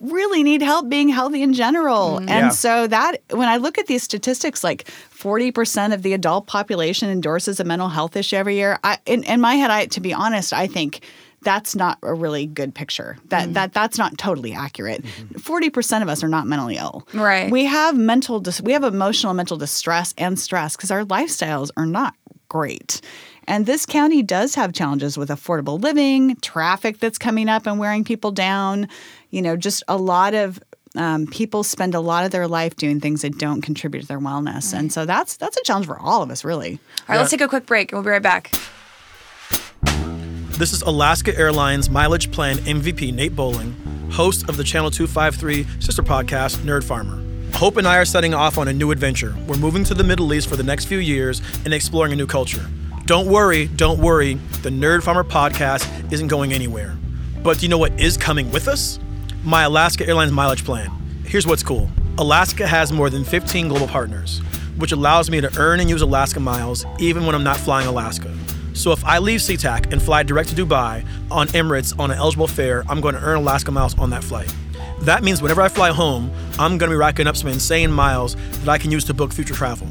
really 0.00 0.42
need 0.42 0.60
help 0.60 0.88
being 0.88 1.08
healthy 1.08 1.42
in 1.42 1.54
general. 1.54 2.16
Mm-hmm. 2.18 2.28
And 2.28 2.44
Yeah. 2.46 2.50
so 2.50 2.86
that 2.86 3.22
when 3.30 3.48
I 3.48 3.56
look 3.56 3.78
at 3.78 3.86
these 3.86 4.02
statistics, 4.02 4.62
like 4.62 4.86
forty 4.88 5.50
percent 5.50 5.94
of 5.94 6.02
the 6.02 6.12
adult 6.12 6.46
population 6.46 7.08
endorses 7.08 7.60
a 7.60 7.64
mental 7.64 7.88
health 7.88 8.16
issue 8.16 8.36
every 8.36 8.56
year. 8.56 8.78
I, 8.84 8.98
in, 9.06 9.22
in 9.24 9.40
my 9.40 9.54
head, 9.54 9.70
I 9.70 9.86
to 9.86 10.00
be 10.00 10.12
honest, 10.12 10.52
I 10.52 10.66
think. 10.66 11.00
That's 11.42 11.76
not 11.76 11.98
a 12.02 12.12
really 12.12 12.46
good 12.46 12.74
picture. 12.74 13.18
That 13.28 13.44
mm-hmm. 13.44 13.52
that 13.52 13.72
that's 13.72 13.98
not 13.98 14.18
totally 14.18 14.52
accurate. 14.52 15.04
Mm-hmm. 15.04 15.38
40 15.38 15.70
percent 15.70 16.02
of 16.02 16.08
us 16.08 16.24
are 16.24 16.28
not 16.28 16.48
mentally 16.48 16.76
ill. 16.76 17.06
Right. 17.14 17.52
We 17.52 17.66
have 17.66 17.96
mental 17.96 18.40
dis- 18.40 18.60
we 18.62 18.72
have 18.72 18.82
emotional 18.82 19.32
mental 19.32 19.56
distress 19.56 20.12
and 20.18 20.40
stress 20.40 20.74
because 20.74 20.90
our 20.90 21.04
lifestyles 21.04 21.70
are 21.76 21.86
not 21.86 22.14
great. 22.48 23.00
And 23.48 23.66
this 23.66 23.86
county 23.86 24.22
does 24.22 24.54
have 24.56 24.72
challenges 24.72 25.16
with 25.16 25.28
affordable 25.28 25.80
living, 25.80 26.36
traffic 26.36 26.98
that's 26.98 27.18
coming 27.18 27.48
up 27.48 27.66
and 27.66 27.78
wearing 27.78 28.04
people 28.04 28.32
down. 28.32 28.88
You 29.30 29.42
know, 29.42 29.56
just 29.56 29.84
a 29.86 29.96
lot 29.96 30.34
of 30.34 30.60
um, 30.96 31.26
people 31.26 31.62
spend 31.62 31.94
a 31.94 32.00
lot 32.00 32.24
of 32.24 32.32
their 32.32 32.48
life 32.48 32.76
doing 32.76 33.00
things 33.00 33.22
that 33.22 33.38
don't 33.38 33.62
contribute 33.62 34.00
to 34.02 34.06
their 34.06 34.18
wellness, 34.18 34.72
and 34.76 34.92
so 34.92 35.04
that's 35.04 35.36
that's 35.36 35.56
a 35.56 35.62
challenge 35.62 35.86
for 35.86 35.98
all 35.98 36.22
of 36.22 36.30
us, 36.30 36.44
really. 36.44 36.78
All 37.00 37.14
right, 37.14 37.18
let's 37.18 37.30
take 37.30 37.40
a 37.40 37.48
quick 37.48 37.66
break 37.66 37.92
and 37.92 37.98
we'll 37.98 38.04
be 38.04 38.10
right 38.10 38.22
back. 38.22 38.50
This 40.58 40.72
is 40.72 40.80
Alaska 40.82 41.36
Airlines 41.36 41.90
Mileage 41.90 42.32
Plan 42.32 42.56
MVP 42.58 43.12
Nate 43.12 43.36
Bowling, 43.36 43.76
host 44.10 44.48
of 44.48 44.56
the 44.56 44.64
Channel 44.64 44.90
253 44.90 45.66
sister 45.80 46.02
podcast, 46.02 46.56
Nerd 46.58 46.82
Farmer. 46.82 47.22
Hope 47.52 47.76
and 47.76 47.86
I 47.86 47.98
are 47.98 48.04
setting 48.04 48.34
off 48.34 48.58
on 48.58 48.68
a 48.68 48.72
new 48.72 48.90
adventure. 48.90 49.36
We're 49.46 49.56
moving 49.58 49.84
to 49.84 49.94
the 49.94 50.04
Middle 50.04 50.32
East 50.32 50.48
for 50.48 50.56
the 50.56 50.62
next 50.62 50.86
few 50.86 50.98
years 50.98 51.40
and 51.64 51.72
exploring 51.72 52.12
a 52.12 52.16
new 52.16 52.26
culture. 52.26 52.66
Don't 53.06 53.28
worry, 53.28 53.68
don't 53.68 54.00
worry, 54.00 54.34
the 54.62 54.70
Nerd 54.70 55.04
Farmer 55.04 55.22
podcast 55.22 56.12
isn't 56.12 56.26
going 56.26 56.52
anywhere. 56.52 56.96
But 57.40 57.58
do 57.58 57.62
you 57.62 57.68
know 57.68 57.78
what 57.78 57.98
is 58.00 58.16
coming 58.16 58.50
with 58.50 58.66
us? 58.66 58.98
My 59.44 59.62
Alaska 59.62 60.04
Airlines 60.08 60.32
Mileage 60.32 60.64
Plan. 60.64 60.90
Here's 61.24 61.46
what's 61.46 61.62
cool 61.62 61.88
Alaska 62.18 62.66
has 62.66 62.92
more 62.92 63.08
than 63.08 63.22
15 63.22 63.68
global 63.68 63.86
partners. 63.86 64.40
which 64.76 64.90
allows 64.92 65.30
me 65.30 65.40
to 65.40 65.50
earn 65.56 65.78
and 65.80 65.88
use 65.88 66.02
Alaska 66.02 66.40
miles 66.40 66.84
even 66.98 67.24
when 67.24 67.34
I'm 67.34 67.44
not 67.44 67.56
flying 67.56 67.86
Alaska. 67.86 68.36
So 68.74 68.90
if 68.90 69.02
I 69.04 69.18
leave 69.18 69.40
SeaTac 69.40 69.92
and 69.92 70.02
fly 70.02 70.22
direct 70.24 70.50
to 70.50 70.54
Dubai 70.56 71.06
on 71.30 71.46
Emirates 71.48 71.98
on 71.98 72.10
an 72.10 72.18
eligible 72.18 72.46
fare, 72.46 72.84
I'm 72.88 73.00
going 73.00 73.14
to 73.14 73.22
earn 73.22 73.38
Alaska 73.38 73.70
miles 73.70 73.96
on 73.98 74.10
that 74.10 74.22
flight. 74.22 74.52
That 75.02 75.22
means 75.22 75.40
whenever 75.40 75.62
I 75.62 75.68
fly 75.68 75.90
home, 75.90 76.30
I'm 76.58 76.76
going 76.76 76.90
to 76.90 76.94
be 76.94 76.98
racking 76.98 77.26
up 77.26 77.36
some 77.36 77.48
insane 77.48 77.90
miles 77.90 78.34
that 78.34 78.68
I 78.68 78.78
can 78.78 78.90
use 78.90 79.04
to 79.04 79.14
book 79.14 79.32
future 79.32 79.54
travel. 79.54 79.88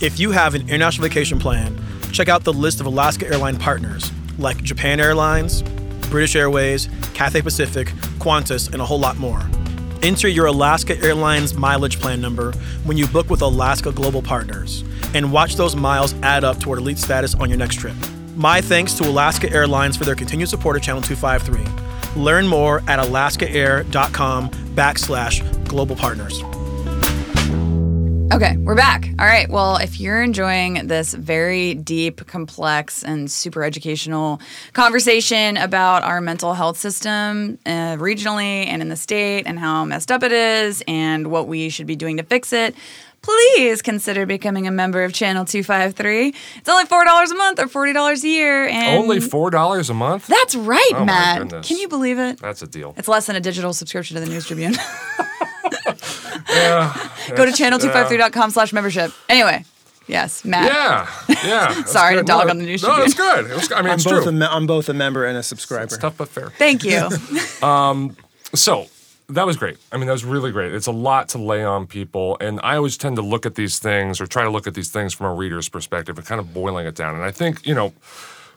If 0.00 0.18
you 0.18 0.30
have 0.32 0.54
an 0.54 0.62
international 0.62 1.06
vacation 1.06 1.38
plan, 1.38 1.78
check 2.16 2.28
out 2.30 2.44
the 2.44 2.52
list 2.52 2.80
of 2.80 2.86
Alaska 2.86 3.26
airline 3.26 3.58
partners 3.58 4.10
like 4.38 4.62
Japan 4.62 5.00
Airlines, 5.00 5.62
British 6.08 6.34
Airways, 6.34 6.88
Cathay 7.12 7.42
Pacific, 7.42 7.88
Qantas, 8.18 8.72
and 8.72 8.80
a 8.80 8.86
whole 8.86 8.98
lot 8.98 9.18
more. 9.18 9.42
Enter 10.02 10.26
your 10.26 10.46
Alaska 10.46 10.96
Airlines 10.98 11.52
mileage 11.52 12.00
plan 12.00 12.22
number 12.22 12.52
when 12.84 12.96
you 12.96 13.06
book 13.06 13.28
with 13.28 13.42
Alaska 13.42 13.92
Global 13.92 14.22
Partners 14.22 14.82
and 15.12 15.30
watch 15.30 15.56
those 15.56 15.76
miles 15.76 16.14
add 16.22 16.42
up 16.42 16.58
toward 16.58 16.78
elite 16.78 16.98
status 16.98 17.34
on 17.34 17.50
your 17.50 17.58
next 17.58 17.76
trip. 17.76 17.94
My 18.34 18.62
thanks 18.62 18.94
to 18.94 19.06
Alaska 19.06 19.52
Airlines 19.52 19.98
for 19.98 20.04
their 20.04 20.14
continued 20.14 20.48
support 20.48 20.76
of 20.76 20.82
Channel 20.82 21.02
253. 21.02 22.22
Learn 22.22 22.46
more 22.46 22.78
at 22.88 22.98
alaskaair.com 22.98 24.50
backslash 24.74 25.68
global 25.68 25.96
partners. 25.96 26.42
Okay, 28.32 28.56
we're 28.58 28.74
back. 28.74 29.08
All 29.20 29.24
right. 29.24 29.48
Well, 29.48 29.76
if 29.76 30.00
you're 30.00 30.20
enjoying 30.20 30.88
this 30.88 31.14
very 31.14 31.74
deep, 31.74 32.26
complex, 32.26 33.02
and 33.04 33.30
super 33.30 33.62
educational 33.62 34.40
conversation 34.72 35.56
about 35.56 36.02
our 36.02 36.20
mental 36.20 36.52
health 36.52 36.76
system 36.76 37.58
uh, 37.64 37.96
regionally 37.96 38.66
and 38.66 38.82
in 38.82 38.88
the 38.88 38.96
state 38.96 39.44
and 39.46 39.58
how 39.58 39.84
messed 39.84 40.10
up 40.10 40.22
it 40.24 40.32
is 40.32 40.82
and 40.88 41.28
what 41.30 41.46
we 41.46 41.68
should 41.68 41.86
be 41.86 41.94
doing 41.94 42.16
to 42.16 42.24
fix 42.24 42.52
it, 42.52 42.74
please 43.22 43.80
consider 43.80 44.26
becoming 44.26 44.66
a 44.66 44.72
member 44.72 45.04
of 45.04 45.12
Channel 45.12 45.44
253. 45.44 46.34
It's 46.56 46.68
only 46.68 46.84
$4 46.84 47.30
a 47.30 47.34
month 47.36 47.60
or 47.60 47.66
$40 47.66 48.24
a 48.24 48.28
year. 48.28 48.66
And 48.66 48.98
Only 48.98 49.20
four 49.20 49.50
dollars 49.50 49.88
a 49.88 49.94
month. 49.94 50.26
That's 50.26 50.54
right, 50.56 50.90
Oh, 50.94 51.04
Matt. 51.04 51.62
Can 51.62 51.78
you 51.78 51.88
believe 51.88 52.18
it? 52.18 52.38
That's 52.40 52.60
a 52.60 52.66
deal. 52.66 52.92
It's 52.98 53.08
less 53.08 53.26
than 53.26 53.36
a 53.36 53.40
digital 53.40 53.72
subscription 53.72 54.16
to 54.16 54.20
the 54.20 54.26
News 54.28 54.46
Tribune. 54.46 54.74
Yeah. 56.48 57.10
Go 57.34 57.44
to 57.44 57.50
channel253.com 57.52 58.50
slash 58.50 58.72
membership. 58.72 59.10
Anyway, 59.28 59.64
yes, 60.06 60.44
Matt. 60.44 60.72
Yeah. 60.72 61.36
Yeah. 61.44 61.72
that's 61.74 61.92
Sorry 61.92 62.16
to 62.16 62.22
dog 62.22 62.46
No, 62.46 62.50
on 62.50 62.58
the 62.58 62.64
news 62.64 62.82
No, 62.82 63.02
it's 63.02 63.14
good. 63.14 63.46
It 63.50 63.54
was, 63.54 63.72
I 63.72 63.82
mean, 63.82 63.90
I'm 63.90 63.94
it's 63.94 64.04
both, 64.04 64.22
true. 64.22 64.28
a 64.28 64.32
me- 64.32 64.46
I'm 64.48 64.66
both 64.66 64.88
a 64.88 64.94
member 64.94 65.24
and 65.24 65.36
a 65.36 65.42
subscriber. 65.42 65.84
It's 65.84 65.98
tough 65.98 66.16
but 66.16 66.28
fair. 66.28 66.50
Thank 66.50 66.84
you. 66.84 67.08
Um, 67.66 68.16
so 68.54 68.86
that 69.28 69.44
was 69.46 69.56
great. 69.56 69.78
I 69.90 69.96
mean, 69.96 70.06
that 70.06 70.12
was 70.12 70.24
really 70.24 70.52
great. 70.52 70.72
It's 70.72 70.86
a 70.86 70.92
lot 70.92 71.30
to 71.30 71.38
lay 71.38 71.64
on 71.64 71.86
people. 71.86 72.36
And 72.40 72.60
I 72.62 72.76
always 72.76 72.96
tend 72.96 73.16
to 73.16 73.22
look 73.22 73.44
at 73.46 73.54
these 73.56 73.78
things 73.78 74.20
or 74.20 74.26
try 74.26 74.44
to 74.44 74.50
look 74.50 74.66
at 74.66 74.74
these 74.74 74.90
things 74.90 75.14
from 75.14 75.26
a 75.26 75.34
reader's 75.34 75.68
perspective 75.68 76.16
and 76.18 76.26
kind 76.26 76.38
of 76.40 76.52
boiling 76.54 76.86
it 76.86 76.94
down. 76.94 77.14
And 77.16 77.24
I 77.24 77.30
think, 77.32 77.66
you 77.66 77.74
know, 77.74 77.92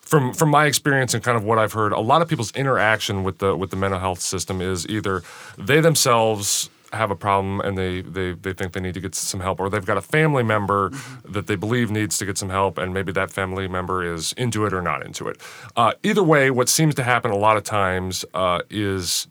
from 0.01 0.33
from 0.33 0.49
my 0.49 0.65
experience 0.65 1.13
and 1.13 1.23
kind 1.23 1.37
of 1.37 1.43
what 1.43 1.57
I've 1.59 1.73
heard, 1.73 1.91
a 1.91 1.99
lot 1.99 2.21
of 2.21 2.27
people's 2.27 2.51
interaction 2.51 3.23
with 3.23 3.37
the 3.39 3.55
with 3.55 3.69
the 3.71 3.77
mental 3.77 3.99
health 3.99 4.19
system 4.21 4.61
is 4.61 4.85
either 4.87 5.23
they 5.57 5.79
themselves 5.81 6.69
have 6.93 7.11
a 7.11 7.15
problem 7.15 7.59
and 7.61 7.77
they, 7.77 8.01
they 8.01 8.33
they 8.33 8.53
think 8.53 8.73
they 8.73 8.79
need 8.79 8.93
to 8.93 9.01
get 9.01 9.13
some 9.13 9.39
help 9.39 9.59
or 9.59 9.69
they've 9.69 9.85
got 9.85 9.97
a 9.97 10.01
family 10.01 10.43
member 10.43 10.91
that 11.23 11.47
they 11.47 11.55
believe 11.55 11.91
needs 11.91 12.17
to 12.17 12.25
get 12.25 12.37
some 12.37 12.49
help 12.49 12.77
and 12.77 12.93
maybe 12.93 13.11
that 13.11 13.31
family 13.31 13.67
member 13.67 14.03
is 14.03 14.33
into 14.33 14.65
it 14.65 14.73
or 14.73 14.81
not 14.81 15.05
into 15.05 15.27
it 15.27 15.39
uh, 15.75 15.93
either 16.03 16.23
way 16.23 16.49
what 16.49 16.67
seems 16.67 16.95
to 16.95 17.03
happen 17.03 17.31
a 17.31 17.37
lot 17.37 17.57
of 17.57 17.63
times 17.63 18.25
uh, 18.33 18.59
is 18.69 19.27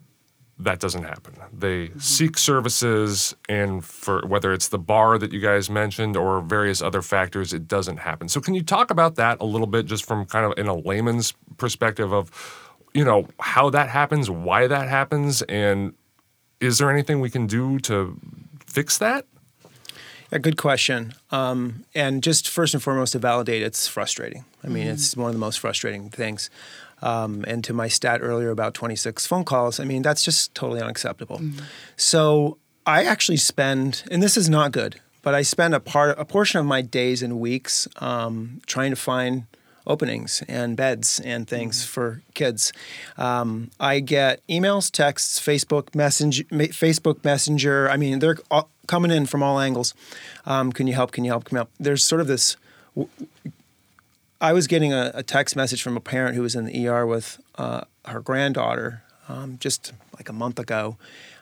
that 0.61 0.81
doesn't 0.81 1.05
happen. 1.05 1.35
They 1.53 1.91
seek 1.99 2.37
services, 2.37 3.35
and 3.49 3.85
for 3.85 4.27
whether 4.27 4.53
it's 4.53 4.69
the 4.69 4.79
bar 4.79 5.17
that 5.19 5.33
you 5.33 5.41
guys 5.41 5.71
mentioned 5.71 6.17
or 6.17 6.41
various 6.41 6.83
other 6.83 7.01
factors, 7.01 7.53
it 7.53 7.69
doesn't 7.69 7.99
happen. 7.99 8.29
So, 8.29 8.41
can 8.41 8.55
you 8.55 8.63
talk 8.63 8.91
about 8.91 9.15
that 9.17 9.41
a 9.41 9.45
little 9.45 9.69
bit, 9.69 9.87
just 9.87 10.05
from 10.05 10.27
kind 10.27 10.45
of 10.45 10.59
in 10.59 10.67
a 10.67 10.75
layman's 10.75 11.33
perspective 11.59 12.13
of, 12.13 12.33
you 12.93 13.05
know, 13.05 13.29
how 13.39 13.71
that 13.71 13.89
happens, 13.89 14.31
why 14.31 14.67
that 14.67 14.89
happens, 14.89 15.43
and 15.43 15.95
is 16.61 16.79
there 16.79 16.91
anything 16.91 17.21
we 17.21 17.31
can 17.31 17.47
do 17.47 17.79
to 17.81 18.17
fix 18.67 18.99
that? 18.99 19.25
A 20.31 20.39
good 20.39 20.57
question. 20.59 21.15
Um, 21.31 21.85
and 21.95 22.23
just 22.23 22.49
first 22.49 22.75
and 22.75 22.83
foremost, 22.83 23.13
to 23.13 23.19
validate, 23.19 23.63
it's 23.63 23.89
frustrating. 23.89 24.45
I 24.63 24.69
mean, 24.69 24.85
Mm-hmm. 24.85 24.93
it's 24.93 25.17
one 25.17 25.29
of 25.29 25.35
the 25.35 25.39
most 25.41 25.59
frustrating 25.59 26.11
things. 26.11 26.51
Um, 27.01 27.45
and 27.49 27.63
to 27.65 27.73
my 27.73 27.89
stat 27.89 28.21
earlier 28.23 28.51
about 28.51 28.75
26 28.75 29.27
phone 29.27 29.45
calls, 29.45 29.79
I 29.81 29.85
mean, 29.85 30.03
that's 30.03 30.23
just 30.23 30.55
totally 30.55 30.81
unacceptable. 30.83 31.39
Mm-hmm. 31.39 31.65
So 31.97 32.59
I 32.85 33.05
actually 33.05 33.37
spend, 33.39 34.03
and 34.11 34.23
this 34.23 34.37
is 34.37 34.51
not 34.51 34.73
good, 34.73 35.01
but 35.23 35.35
I 35.35 35.43
spend 35.43 35.75
a 35.75 35.81
part, 35.81 36.19
a 36.19 36.25
portion 36.25 36.59
of 36.61 36.67
my 36.67 36.83
days 36.83 37.23
and 37.23 37.39
weeks 37.41 37.87
um, 37.97 38.61
trying 38.67 38.91
to 38.91 38.97
find 38.97 39.45
openings 39.89 40.43
and 40.47 40.77
beds 40.77 41.21
and 41.25 41.49
things 41.49 41.85
for 41.85 42.23
kids. 42.35 42.73
Um, 43.17 43.71
I 43.81 44.01
get 44.01 44.47
emails, 44.47 44.91
texts, 44.91 45.41
Facebook 45.41 45.95
Messenger, 45.95 46.45
Facebook 46.45 47.25
Messenger. 47.25 47.91
I 47.91 47.97
mean, 47.97 48.21
they're 48.21 48.39
all 48.51 48.69
coming 48.87 49.11
in 49.11 49.27
from 49.27 49.43
all 49.43 49.59
angles. 49.59 49.95
Um, 50.47 50.73
can 50.73 50.87
you 50.87 50.95
help? 50.95 51.11
Can 51.11 51.25
you 51.25 51.31
help? 51.31 51.45
Can 51.45 51.57
you 51.57 51.59
help? 51.61 51.71
There's 51.81 52.05
sort 52.05 52.21
of 52.21 52.27
this. 52.27 52.57
I 54.41 54.53
was 54.53 54.67
getting 54.69 54.93
a, 54.93 55.11
a 55.15 55.23
text 55.23 55.57
message 55.57 55.83
from 55.83 55.97
a 55.97 56.01
parent 56.01 56.37
who 56.37 56.43
was 56.43 56.55
in 56.55 56.67
the 56.67 56.87
ER 56.87 57.05
with 57.07 57.41
uh, 57.57 57.83
her 58.05 58.21
granddaughter 58.21 59.03
um, 59.29 59.59
just 59.61 59.93
like 60.17 60.29
a 60.29 60.33
month 60.33 60.59
ago. 60.59 60.97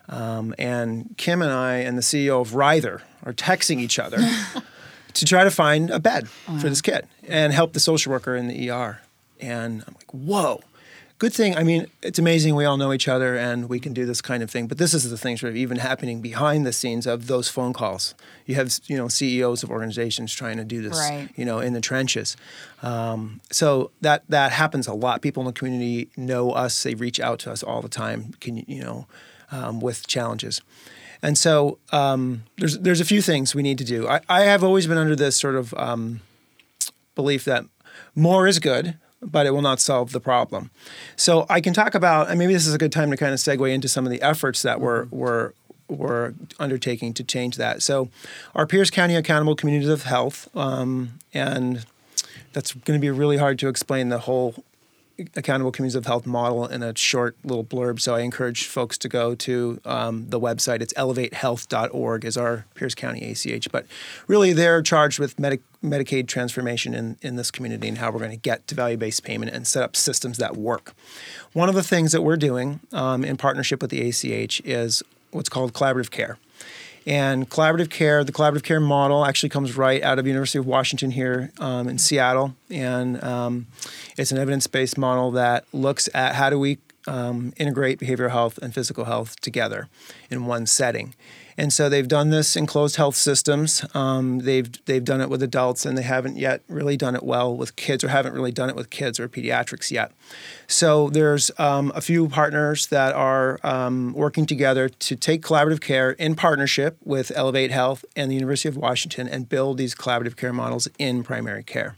Um, 0.09 0.55
and 0.57 1.15
Kim 1.17 1.41
and 1.41 1.51
I 1.51 1.77
and 1.77 1.97
the 1.97 2.01
CEO 2.01 2.41
of 2.41 2.55
Ryther 2.55 3.01
are 3.23 3.33
texting 3.33 3.79
each 3.79 3.99
other 3.99 4.17
to 5.19 5.25
try 5.25 5.43
to 5.43 5.51
find 5.51 5.89
a 5.89 5.99
bed 5.99 6.27
for 6.29 6.69
this 6.69 6.81
kid 6.81 7.07
and 7.27 7.53
help 7.53 7.73
the 7.73 7.79
social 7.79 8.11
worker 8.11 8.35
in 8.35 8.47
the 8.47 8.69
ER. 8.69 9.01
And 9.39 9.83
I'm 9.87 9.93
like, 9.95 10.11
whoa. 10.11 10.61
Good 11.19 11.33
thing. 11.33 11.55
I 11.57 11.63
mean, 11.63 11.87
it's 12.03 12.19
amazing 12.19 12.53
we 12.53 12.63
all 12.65 12.77
know 12.77 12.93
each 12.93 13.07
other 13.07 13.35
and 13.35 13.67
we 13.69 13.79
can 13.79 13.91
do 13.91 14.05
this 14.05 14.21
kind 14.21 14.43
of 14.43 14.51
thing. 14.51 14.67
But 14.67 14.77
this 14.77 14.93
is 14.93 15.09
the 15.09 15.17
thing 15.17 15.35
sort 15.35 15.49
of 15.49 15.55
even 15.57 15.77
happening 15.79 16.21
behind 16.21 16.63
the 16.63 16.71
scenes 16.71 17.07
of 17.07 17.25
those 17.25 17.49
phone 17.49 17.73
calls. 17.73 18.13
You 18.45 18.53
have, 18.53 18.79
you 18.85 18.95
know, 18.95 19.07
CEOs 19.07 19.63
of 19.63 19.71
organizations 19.71 20.31
trying 20.31 20.57
to 20.57 20.63
do 20.63 20.83
this, 20.83 20.95
Right. 20.95 21.29
you 21.35 21.43
know, 21.43 21.57
in 21.57 21.73
the 21.73 21.81
trenches. 21.81 22.37
Um, 22.83 23.41
so 23.51 23.89
that 24.01 24.25
that 24.29 24.51
happens 24.51 24.85
a 24.85 24.93
lot. 24.93 25.23
People 25.23 25.41
in 25.41 25.47
the 25.47 25.53
community 25.53 26.09
know 26.15 26.51
us. 26.51 26.83
They 26.83 26.93
reach 26.93 27.19
out 27.19 27.39
to 27.39 27.51
us 27.51 27.63
all 27.63 27.81
the 27.81 27.89
time. 27.89 28.35
Can 28.39 28.57
you, 28.57 28.65
you 28.67 28.81
know, 28.83 29.07
um, 29.51 29.79
with 29.79 30.05
challenges. 30.05 30.61
And 31.21 31.37
so 31.37 31.79
um, 31.91 32.43
there's 32.57 32.79
there's 32.79 33.01
a 33.01 33.05
few 33.05 33.21
things 33.21 33.55
we 33.55 33.63
need 33.63 33.77
to 33.77 33.83
do. 33.83 34.07
I, 34.07 34.21
I 34.29 34.41
have 34.43 34.63
always 34.63 34.87
been 34.87 34.97
under 34.97 35.15
this 35.15 35.37
sort 35.37 35.55
of 35.55 35.73
um, 35.75 36.21
belief 37.15 37.45
that 37.45 37.65
more 38.15 38.47
is 38.47 38.59
good, 38.59 38.95
but 39.21 39.45
it 39.45 39.51
will 39.51 39.61
not 39.61 39.79
solve 39.79 40.11
the 40.11 40.19
problem. 40.19 40.69
So 41.15 41.45
I 41.49 41.61
can 41.61 41.73
talk 41.73 41.95
about, 41.95 42.29
and 42.29 42.37
maybe 42.37 42.53
this 42.53 42.67
is 42.67 42.73
a 42.73 42.77
good 42.77 42.91
time 42.91 43.11
to 43.11 43.17
kind 43.17 43.33
of 43.33 43.39
segue 43.39 43.73
into 43.73 43.87
some 43.87 44.05
of 44.05 44.11
the 44.11 44.21
efforts 44.21 44.61
that 44.61 44.79
we're 44.79 45.05
we're 45.05 45.53
we're 45.89 46.33
undertaking 46.59 47.13
to 47.13 47.23
change 47.23 47.57
that. 47.57 47.81
So 47.81 48.09
our 48.53 48.67
Pierce 48.67 48.89
County 48.89 49.15
Accountable 49.15 49.55
Communities 49.55 49.89
of 49.89 50.03
Health, 50.03 50.49
um, 50.55 51.19
and 51.33 51.85
that's 52.53 52.73
going 52.73 52.99
to 52.99 53.01
be 53.01 53.09
really 53.09 53.37
hard 53.37 53.57
to 53.59 53.67
explain 53.69 54.09
the 54.09 54.19
whole 54.19 54.63
accountable 55.35 55.71
communities 55.71 55.95
of 55.95 56.05
health 56.05 56.25
model 56.25 56.65
in 56.67 56.83
a 56.83 56.95
short 56.95 57.35
little 57.43 57.63
blurb. 57.63 57.99
So 57.99 58.15
I 58.15 58.21
encourage 58.21 58.67
folks 58.67 58.97
to 58.99 59.09
go 59.09 59.35
to 59.35 59.79
um, 59.85 60.29
the 60.29 60.39
website. 60.39 60.81
It's 60.81 60.93
elevatehealth.org 60.93 62.25
is 62.25 62.37
our 62.37 62.65
Pierce 62.75 62.95
County 62.95 63.31
ACH. 63.31 63.71
But 63.71 63.85
really, 64.27 64.53
they're 64.53 64.81
charged 64.81 65.19
with 65.19 65.39
Medi- 65.39 65.59
Medicaid 65.83 66.27
transformation 66.27 66.93
in, 66.93 67.17
in 67.21 67.35
this 67.35 67.51
community 67.51 67.87
and 67.87 67.97
how 67.97 68.11
we're 68.11 68.19
going 68.19 68.31
to 68.31 68.37
get 68.37 68.67
to 68.67 68.75
value-based 68.75 69.23
payment 69.23 69.51
and 69.51 69.65
set 69.67 69.83
up 69.83 69.95
systems 69.95 70.37
that 70.37 70.55
work. 70.55 70.93
One 71.53 71.69
of 71.69 71.75
the 71.75 71.83
things 71.83 72.11
that 72.11 72.21
we're 72.21 72.37
doing 72.37 72.79
um, 72.91 73.23
in 73.23 73.37
partnership 73.37 73.81
with 73.81 73.91
the 73.91 74.07
ACH 74.07 74.61
is 74.65 75.01
what's 75.31 75.49
called 75.49 75.73
collaborative 75.73 76.11
care. 76.11 76.37
And 77.07 77.49
collaborative 77.49 77.89
care, 77.89 78.25
the 78.25 78.33
collaborative 78.33 78.63
care 78.63 78.81
model 78.81 79.25
actually 79.25 79.47
comes 79.47 79.77
right 79.77 80.03
out 80.03 80.19
of 80.19 80.27
University 80.27 80.59
of 80.59 80.67
Washington 80.67 81.11
here 81.11 81.53
um, 81.57 81.87
in 81.87 81.97
Seattle, 81.97 82.53
and 82.69 83.23
um, 83.23 83.67
it's 84.17 84.33
an 84.33 84.37
evidence-based 84.37 84.97
model 84.97 85.31
that 85.31 85.63
looks 85.71 86.09
at 86.13 86.35
how 86.35 86.49
do 86.49 86.59
we 86.59 86.79
um, 87.07 87.53
integrate 87.55 87.99
behavioral 87.99 88.31
health 88.31 88.59
and 88.61 88.73
physical 88.73 89.05
health 89.05 89.39
together 89.39 89.87
in 90.29 90.47
one 90.47 90.65
setting. 90.65 91.15
And 91.59 91.73
so 91.73 91.89
they've 91.89 92.07
done 92.07 92.29
this 92.29 92.55
in 92.55 92.67
closed 92.67 92.97
health 92.97 93.15
systems. 93.15 93.83
Um, 93.95 94.39
they've 94.39 94.69
they've 94.85 95.03
done 95.03 95.21
it 95.21 95.29
with 95.29 95.41
adults, 95.41 95.85
and 95.87 95.97
they 95.97 96.03
haven't 96.03 96.37
yet 96.37 96.61
really 96.69 96.95
done 96.95 97.15
it 97.15 97.23
well 97.23 97.55
with 97.57 97.75
kids, 97.75 98.03
or 98.03 98.09
haven't 98.09 98.33
really 98.33 98.51
done 98.51 98.69
it 98.69 98.75
with 98.75 98.91
kids 98.91 99.19
or 99.19 99.27
pediatrics 99.27 99.89
yet. 99.89 100.11
So 100.67 101.09
there's 101.09 101.49
um, 101.57 101.91
a 101.95 102.01
few 102.01 102.29
partners 102.29 102.87
that 102.87 103.15
are 103.15 103.59
um, 103.63 104.13
working 104.13 104.45
together 104.45 104.87
to 104.87 105.15
take 105.15 105.41
collaborative 105.41 105.81
care 105.81 106.11
in 106.11 106.35
partnership 106.35 106.97
with 107.03 107.31
Elevate 107.35 107.71
Health 107.71 108.05
and 108.15 108.29
the 108.29 108.35
University 108.35 108.69
of 108.69 108.77
Washington 108.77 109.27
and 109.27 109.49
build 109.49 109.79
these 109.79 109.95
collaborative 109.95 110.35
care 110.35 110.53
models 110.53 110.87
in 110.99 111.23
primary 111.23 111.63
care. 111.63 111.95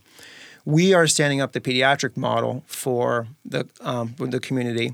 We 0.64 0.94
are 0.94 1.08
standing 1.08 1.42
up 1.42 1.52
the 1.52 1.62
pediatric 1.62 2.16
model 2.16 2.64
for 2.68 3.28
the 3.44 3.68
um, 3.82 4.16
the 4.18 4.40
community. 4.40 4.94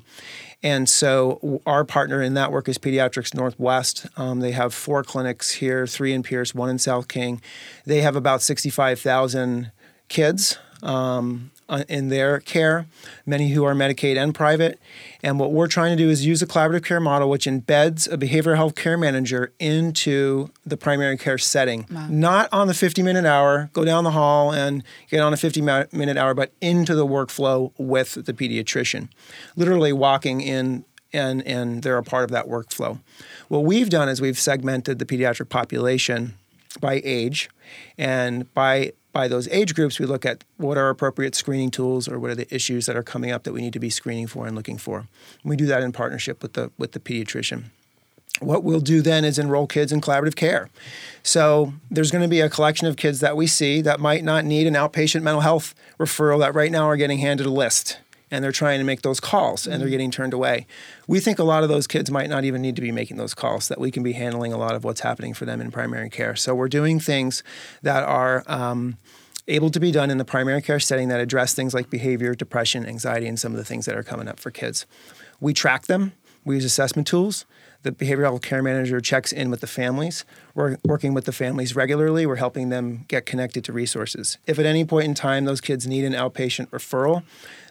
And 0.64 0.90
so 0.90 1.62
our 1.66 1.86
partner 1.86 2.22
in 2.22 2.34
that 2.34 2.52
work 2.52 2.68
is 2.68 2.78
Pediatrics 2.78 3.34
Northwest. 3.34 4.08
Um, 4.18 4.40
they 4.40 4.52
have 4.52 4.74
four 4.74 5.04
clinics 5.04 5.52
here, 5.52 5.86
three 5.86 6.14
in 6.14 6.24
Pierce, 6.24 6.56
one 6.56 6.70
in 6.70 6.80
South 6.80 7.08
King. 7.08 7.42
They 7.86 8.02
have 8.02 8.16
about 8.16 8.42
65,000 8.42 9.72
kids 10.08 10.58
um, 10.82 11.52
Uh, 11.68 11.84
in 11.90 12.10
their 12.10 12.40
care, 12.42 12.86
many 13.26 13.50
who 13.50 13.64
are 13.64 13.74
Medicaid 13.74 14.22
and 14.22 14.36
private. 14.36 14.80
And 15.24 15.40
what 15.40 15.52
we're 15.52 15.66
trying 15.66 15.98
to 15.98 16.04
do 16.04 16.12
is 16.12 16.24
use 16.24 16.44
a 16.44 16.46
collaborative 16.46 16.86
care 16.86 17.00
model 17.00 17.28
which 17.28 17.48
embeds 17.48 18.08
a 18.12 18.20
behavioral 18.20 18.56
health 18.56 18.76
care 18.76 19.00
manager 19.00 19.52
into 19.58 20.52
the 20.64 20.78
primary 20.78 21.18
care 21.18 21.40
setting. 21.40 21.88
Not 22.08 22.50
on 22.54 22.68
the 22.68 22.76
50 22.76 23.02
minute 23.02 23.26
hour, 23.26 23.72
go 23.74 23.84
down 23.84 24.04
the 24.04 24.12
hall 24.12 24.54
and 24.54 24.84
get 25.10 25.22
on 25.22 25.34
a 25.34 25.38
50 25.38 25.62
minute 25.62 26.18
hour, 26.18 26.36
but 26.36 26.52
into 26.62 26.94
the 26.94 27.08
workflow 27.08 27.72
with 27.80 28.26
the 28.26 28.34
pediatrician. 28.34 29.10
Literally 29.56 29.92
walking 29.92 30.42
in 30.42 30.86
and, 31.14 31.42
and 31.48 31.82
they're 31.82 31.98
a 31.98 32.04
part 32.04 32.26
of 32.26 32.30
that 32.30 32.46
workflow. 32.46 33.00
What 33.48 33.64
we've 33.64 33.90
done 33.90 34.08
is 34.08 34.22
we've 34.22 34.38
segmented 34.38 35.00
the 35.00 35.06
pediatric 35.06 35.50
population 35.50 36.36
by 36.80 37.02
age, 37.04 37.50
and 37.98 38.54
by 38.54 38.92
by 39.16 39.30
those 39.30 39.48
age 39.48 39.74
groups, 39.74 39.98
we 39.98 40.06
look 40.06 40.26
at 40.26 40.44
what 40.58 40.78
are 40.78 40.90
appropriate 40.90 41.36
screening 41.36 41.72
tools 41.72 42.06
or 42.06 42.20
what 42.20 42.32
are 42.32 42.36
the 42.36 42.54
issues 42.54 42.86
that 42.86 42.98
are 42.98 43.02
coming 43.02 43.32
up 43.32 43.44
that 43.44 43.54
we 43.54 43.62
need 43.62 43.72
to 43.72 43.80
be 43.80 43.90
screening 43.90 44.28
for 44.28 44.46
and 44.46 44.58
looking 44.58 44.78
for. 44.78 44.98
And 44.98 45.08
we 45.46 45.56
do 45.56 45.66
that 45.68 45.82
in 45.82 45.94
partnership 45.94 46.44
with 46.44 46.52
the 46.52 46.70
with 46.78 46.92
the 46.92 47.00
pediatrician. 47.00 47.64
What 48.42 48.66
we'll 48.66 48.82
do 48.82 49.02
then 49.02 49.24
is 49.24 49.40
enroll 49.40 49.68
kids 49.68 49.94
in 49.94 50.02
collaborative 50.02 50.36
care. 50.36 50.70
So 51.24 51.72
there's 51.90 52.12
going 52.12 52.24
to 52.24 52.28
be 52.28 52.42
a 52.42 52.50
collection 52.50 52.88
of 52.88 52.98
kids 52.98 53.22
that 53.22 53.38
we 53.38 53.48
see 53.48 53.80
that 53.84 54.02
might 54.02 54.26
not 54.26 54.44
need 54.44 54.68
an 54.68 54.74
outpatient 54.74 55.22
mental 55.22 55.40
health 55.40 55.74
referral 55.98 56.40
that 56.40 56.54
right 56.54 56.70
now 56.70 56.84
are 56.84 56.98
getting 56.98 57.20
handed 57.20 57.46
a 57.46 57.50
list 57.50 58.00
and 58.32 58.44
they're 58.44 58.52
trying 58.52 58.80
to 58.80 58.84
make 58.84 59.02
those 59.02 59.20
calls 59.20 59.68
and 59.68 59.82
they're 59.82 59.90
getting 59.90 60.12
turned 60.12 60.34
away. 60.34 60.66
We 61.08 61.20
think 61.20 61.40
a 61.40 61.44
lot 61.44 61.64
of 61.64 61.70
those 61.70 61.88
kids 61.88 62.10
might 62.10 62.30
not 62.30 62.44
even 62.44 62.62
need 62.62 62.76
to 62.76 62.82
be 62.82 62.92
making 62.92 63.18
those 63.18 63.34
calls, 63.34 63.68
that 63.68 63.80
we 63.80 63.92
can 63.92 64.04
be 64.04 64.14
handling 64.14 64.54
a 64.54 64.58
lot 64.58 64.76
of 64.76 64.84
what's 64.84 65.02
happening 65.02 65.34
for 65.34 65.46
them 65.46 65.62
in 65.62 65.72
primary 65.72 66.10
care. 66.10 66.36
So 66.36 66.56
we're 66.56 66.70
doing 66.70 67.00
things 67.00 67.44
that 67.82 68.04
are 68.04 68.44
um, 68.48 68.98
able 69.48 69.70
to 69.70 69.80
be 69.80 69.92
done 69.92 70.10
in 70.10 70.18
the 70.18 70.26
primary 70.26 70.62
care 70.62 70.80
setting 70.80 71.08
that 71.10 71.20
address 71.20 71.54
things 71.54 71.74
like 71.74 71.90
behavior, 71.90 72.34
depression, 72.34 72.86
anxiety, 72.86 73.28
and 73.28 73.40
some 73.40 73.52
of 73.52 73.58
the 73.58 73.66
things 73.66 73.86
that 73.86 73.96
are 73.96 74.04
coming 74.04 74.28
up 74.28 74.40
for 74.40 74.52
kids. 74.52 74.86
We 75.40 75.54
track 75.54 75.86
them, 75.86 76.14
we 76.44 76.56
use 76.56 76.66
assessment 76.66 77.08
tools. 77.08 77.46
The 77.82 77.92
behavioral 77.92 78.24
health 78.24 78.42
care 78.42 78.64
manager 78.64 79.00
checks 79.00 79.32
in 79.32 79.52
with 79.52 79.62
the 79.62 79.68
families. 79.68 80.26
We're 80.56 80.78
working 80.84 81.14
with 81.14 81.26
the 81.26 81.32
families 81.32 81.76
regularly. 81.76 82.26
We're 82.26 82.38
helping 82.38 82.70
them 82.70 83.06
get 83.08 83.28
connected 83.28 83.64
to 83.66 83.74
resources. 83.74 84.40
If 84.48 84.58
at 84.58 84.66
any 84.66 84.86
point 84.86 85.06
in 85.06 85.14
time 85.14 85.46
those 85.46 85.62
kids 85.62 85.86
need 85.86 86.04
an 86.04 86.14
outpatient 86.14 86.70
referral, 86.70 87.24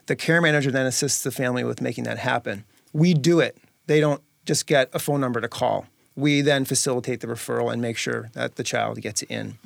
the 0.07 0.17
care 0.17 0.41
manager 0.41 0.71
then 0.71 0.87
assists 0.87 1.23
the 1.23 1.31
family 1.31 1.65
with 1.65 1.81
making 1.81 2.05
that 2.05 2.19
happen. 2.19 2.65
We 2.93 3.15
do 3.15 3.41
it. 3.41 3.57
They 3.87 4.01
don't 4.01 4.23
just 4.45 4.67
get 4.67 4.89
a 4.93 4.99
phone 4.99 5.21
number 5.21 5.41
to 5.41 5.49
call. 5.49 5.87
We 6.17 6.43
then 6.43 6.65
facilitate 6.65 7.21
the 7.21 7.27
referral 7.27 7.73
and 7.73 7.83
make 7.83 7.97
sure 7.97 8.31
that 8.35 8.57
the 8.57 8.63
child 8.63 9.01
gets 9.01 9.23
in. 9.23 9.59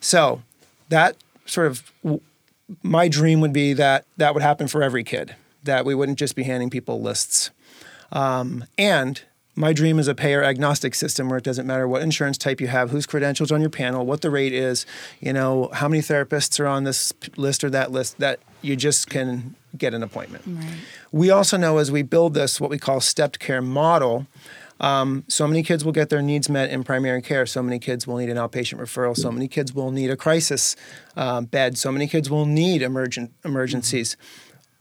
So 0.00 0.42
that 0.88 1.16
sort 1.44 1.68
of 1.68 1.92
w- 2.02 2.20
my 2.82 3.08
dream 3.08 3.40
would 3.40 3.52
be 3.52 3.72
that 3.74 4.04
that 4.16 4.34
would 4.34 4.42
happen 4.42 4.66
for 4.66 4.82
every 4.82 5.04
kid. 5.04 5.36
That 5.62 5.84
we 5.84 5.94
wouldn't 5.94 6.18
just 6.18 6.34
be 6.34 6.44
handing 6.44 6.70
people 6.70 7.00
lists. 7.00 7.50
Um, 8.12 8.64
and 8.78 9.22
my 9.54 9.72
dream 9.72 9.98
is 9.98 10.06
a 10.06 10.14
payer 10.14 10.42
agnostic 10.42 10.94
system 10.94 11.28
where 11.28 11.38
it 11.38 11.44
doesn't 11.44 11.66
matter 11.66 11.88
what 11.88 12.02
insurance 12.02 12.36
type 12.36 12.60
you 12.60 12.66
have, 12.66 12.90
whose 12.90 13.06
credentials 13.06 13.50
on 13.50 13.60
your 13.60 13.70
panel, 13.70 14.04
what 14.04 14.20
the 14.20 14.30
rate 14.30 14.52
is, 14.52 14.84
you 15.20 15.32
know, 15.32 15.70
how 15.72 15.88
many 15.88 16.02
therapists 16.02 16.60
are 16.60 16.66
on 16.66 16.84
this 16.84 17.12
list 17.36 17.64
or 17.64 17.70
that 17.70 17.90
list, 17.90 18.18
that 18.18 18.38
you 18.60 18.76
just 18.76 19.08
can 19.08 19.54
get 19.78 19.94
an 19.94 20.02
appointment. 20.02 20.44
We 21.12 21.30
also 21.30 21.56
know 21.56 21.78
as 21.78 21.90
we 21.90 22.02
build 22.02 22.34
this, 22.34 22.60
what 22.60 22.70
we 22.70 22.78
call 22.78 23.00
stepped 23.00 23.38
care 23.38 23.62
model, 23.62 24.26
um, 24.78 25.24
so 25.28 25.46
many 25.46 25.62
kids 25.62 25.84
will 25.84 25.92
get 25.92 26.10
their 26.10 26.22
needs 26.22 26.48
met 26.48 26.70
in 26.70 26.84
primary 26.84 27.22
care. 27.22 27.46
So 27.46 27.62
many 27.62 27.78
kids 27.78 28.06
will 28.06 28.18
need 28.18 28.28
an 28.28 28.36
outpatient 28.36 28.78
referral. 28.78 29.16
So 29.16 29.32
many 29.32 29.48
kids 29.48 29.72
will 29.72 29.90
need 29.90 30.10
a 30.10 30.16
crisis 30.16 30.76
uh, 31.16 31.40
bed. 31.40 31.78
So 31.78 31.90
many 31.90 32.06
kids 32.06 32.28
will 32.28 32.46
need 32.46 32.82
emergent 32.82 33.32
emergencies. 33.44 34.16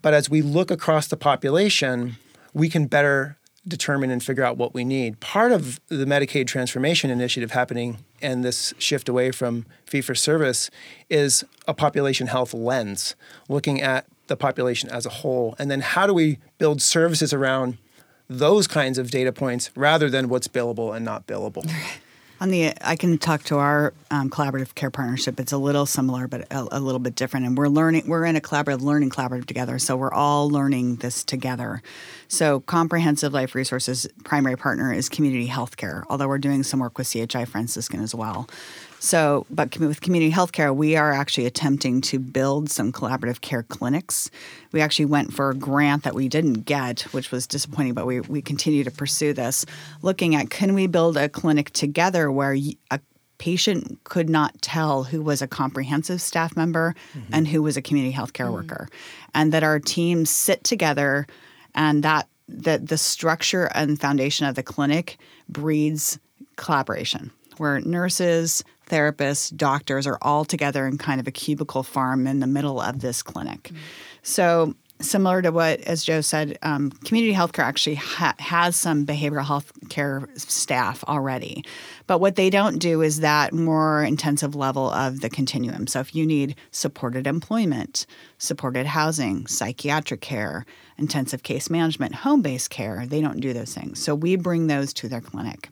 But 0.01 0.13
as 0.13 0.29
we 0.29 0.41
look 0.41 0.69
across 0.69 1.07
the 1.07 1.17
population, 1.17 2.17
we 2.53 2.69
can 2.69 2.87
better 2.87 3.37
determine 3.67 4.11
and 4.11 4.21
figure 4.21 4.43
out 4.43 4.57
what 4.57 4.73
we 4.73 4.83
need. 4.83 5.19
Part 5.19 5.51
of 5.51 5.79
the 5.87 6.05
Medicaid 6.05 6.45
transformation 6.45 7.09
initiative 7.09 7.51
happening 7.51 7.97
and 8.21 8.43
this 8.43 8.73
shift 8.77 9.09
away 9.09 9.31
from 9.31 9.65
fee 9.85 10.01
for 10.01 10.13
service 10.13 10.69
is 11.09 11.43
a 11.67 11.73
population 11.73 12.27
health 12.27 12.53
lens, 12.53 13.15
looking 13.49 13.81
at 13.81 14.05
the 14.28 14.36
population 14.36 14.89
as 14.89 15.05
a 15.05 15.09
whole. 15.09 15.55
And 15.59 15.69
then 15.69 15.82
how 15.82 16.07
do 16.07 16.13
we 16.13 16.39
build 16.57 16.82
services 16.82 17.34
around 17.34 17.78
those 18.30 18.67
kinds 18.67 18.97
of 18.97 19.11
data 19.11 19.32
points 19.32 19.69
rather 19.76 20.09
than 20.09 20.30
what's 20.30 20.47
billable 20.47 20.95
and 20.95 21.05
not 21.05 21.28
billable? 21.28 21.69
On 22.41 22.49
the, 22.49 22.73
I 22.82 22.97
can 22.97 23.17
talk 23.17 23.43
to 23.43 23.57
our 23.59 23.93
um, 24.11 24.30
collaborative 24.30 24.76
care 24.76 24.91
partnership. 24.91 25.39
It's 25.39 25.53
a 25.53 25.57
little 25.57 25.86
similar, 25.86 26.28
but 26.28 26.41
a, 26.51 26.67
a 26.78 26.80
little 26.82 26.99
bit 26.99 27.15
different. 27.15 27.45
And 27.45 27.57
we're 27.57 27.69
learning. 27.69 28.07
We're 28.07 28.26
in 28.26 28.36
a 28.36 28.41
collaborative 28.41 28.82
learning 28.82 29.09
collaborative 29.11 29.45
together, 29.45 29.80
so 29.80 29.95
we're 29.95 30.11
all 30.11 30.49
learning 30.49 30.97
this 30.97 31.23
together. 31.23 31.82
So, 32.28 32.59
Comprehensive 32.59 33.32
Life 33.32 33.55
Resources 33.55 34.05
primary 34.26 34.57
partner 34.57 34.91
is 34.91 35.07
Community 35.07 35.47
Healthcare. 35.47 36.03
Although 36.09 36.28
we're 36.28 36.38
doing 36.38 36.63
some 36.63 36.82
work 36.82 36.97
with 36.97 37.09
CHI 37.09 37.45
Franciscan 37.45 38.01
as 38.01 38.13
well. 38.13 38.49
So, 38.99 39.45
but 39.49 39.77
with 39.77 40.01
community 40.01 40.31
healthcare, 40.31 40.75
we 40.75 40.95
are 40.95 41.11
actually 41.11 41.45
attempting 41.45 42.01
to 42.01 42.19
build 42.19 42.69
some 42.69 42.91
collaborative 42.91 43.41
care 43.41 43.63
clinics. 43.63 44.31
We 44.71 44.81
actually 44.81 45.05
went 45.05 45.33
for 45.33 45.49
a 45.49 45.55
grant 45.55 46.03
that 46.03 46.15
we 46.15 46.27
didn't 46.27 46.65
get, 46.65 47.01
which 47.13 47.31
was 47.31 47.45
disappointing, 47.45 47.93
but 47.93 48.05
we, 48.05 48.21
we 48.21 48.41
continue 48.41 48.83
to 48.83 48.91
pursue 48.91 49.33
this, 49.33 49.65
looking 50.01 50.35
at 50.35 50.49
can 50.49 50.73
we 50.73 50.87
build 50.87 51.17
a 51.17 51.29
clinic 51.29 51.71
together 51.71 52.31
where 52.31 52.57
a 52.91 52.99
patient 53.37 53.99
could 54.05 54.29
not 54.29 54.59
tell 54.61 55.03
who 55.03 55.21
was 55.21 55.41
a 55.41 55.47
comprehensive 55.47 56.21
staff 56.21 56.55
member 56.55 56.95
mm-hmm. 57.13 57.33
and 57.33 57.47
who 57.47 57.61
was 57.61 57.75
a 57.77 57.81
community 57.81 58.15
healthcare 58.15 58.45
mm-hmm. 58.45 58.53
worker, 58.53 58.87
and 59.33 59.51
that 59.51 59.63
our 59.63 59.79
teams 59.79 60.29
sit 60.29 60.63
together 60.63 61.27
and 61.73 62.03
that 62.03 62.27
that 62.47 62.87
the 62.87 62.97
structure 62.97 63.65
and 63.73 63.99
foundation 63.99 64.45
of 64.45 64.55
the 64.55 64.63
clinic 64.63 65.17
breeds 65.49 66.19
collaboration 66.57 67.31
where 67.57 67.79
nurses, 67.81 68.63
therapists, 68.88 69.55
doctors 69.55 70.07
are 70.07 70.17
all 70.21 70.45
together 70.45 70.88
in 70.88 70.97
kind 70.97 71.19
of 71.19 71.27
a 71.27 71.31
cubicle 71.31 71.83
farm 71.83 72.27
in 72.27 72.39
the 72.39 72.47
middle 72.47 72.79
of 72.79 72.99
this 72.99 73.23
clinic. 73.23 73.71
So, 74.21 74.75
similar 75.01 75.41
to 75.41 75.51
what, 75.51 75.81
as 75.81 76.05
Joe 76.05 76.21
said, 76.21 76.57
um, 76.61 76.89
community 76.89 77.33
healthcare 77.33 77.65
actually 77.65 77.95
ha- 77.95 78.36
has 78.39 78.75
some 78.75 79.05
behavioral 79.05 79.45
health 79.45 79.71
care 79.89 80.27
staff 80.36 81.03
already. 81.03 81.65
But 82.07 82.19
what 82.19 82.36
they 82.36 82.49
don't 82.49 82.79
do 82.79 83.01
is 83.01 83.19
that 83.19 83.51
more 83.51 84.03
intensive 84.03 84.55
level 84.55 84.89
of 84.91 85.19
the 85.19 85.29
continuum. 85.29 85.88
So, 85.88 85.99
if 85.99 86.15
you 86.15 86.25
need 86.25 86.55
supported 86.71 87.27
employment, 87.27 88.05
supported 88.38 88.86
housing, 88.86 89.47
psychiatric 89.47 90.21
care, 90.21 90.65
intensive 90.97 91.43
case 91.43 91.69
management, 91.69 92.15
home 92.15 92.41
based 92.41 92.69
care, 92.69 93.05
they 93.05 93.21
don't 93.21 93.41
do 93.41 93.53
those 93.53 93.73
things. 93.73 94.01
So, 94.01 94.15
we 94.15 94.36
bring 94.36 94.67
those 94.67 94.93
to 94.93 95.09
their 95.09 95.21
clinic 95.21 95.69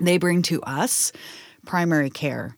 they 0.00 0.18
bring 0.18 0.42
to 0.42 0.62
us 0.62 1.12
primary 1.64 2.10
care. 2.10 2.56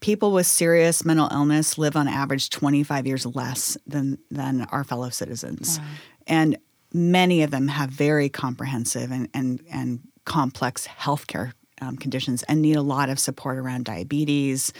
People 0.00 0.32
with 0.32 0.46
serious 0.46 1.04
mental 1.04 1.28
illness 1.32 1.78
live 1.78 1.96
on 1.96 2.06
average 2.06 2.50
25 2.50 3.06
years 3.06 3.26
less 3.26 3.78
than, 3.86 4.18
than 4.30 4.62
our 4.70 4.84
fellow 4.84 5.08
citizens. 5.08 5.80
And 6.26 6.58
many 6.92 7.42
of 7.42 7.50
them 7.50 7.68
have 7.68 7.90
very 7.90 8.28
comprehensive 8.28 9.10
and, 9.10 9.28
and, 9.32 9.60
and 9.70 10.00
complex 10.24 10.86
healthcare 10.86 11.52
um, 11.80 11.96
conditions 11.96 12.42
and 12.44 12.62
need 12.62 12.76
a 12.76 12.82
lot 12.82 13.08
of 13.08 13.18
support 13.18 13.58
around 13.58 13.84
diabetes, 13.84 14.72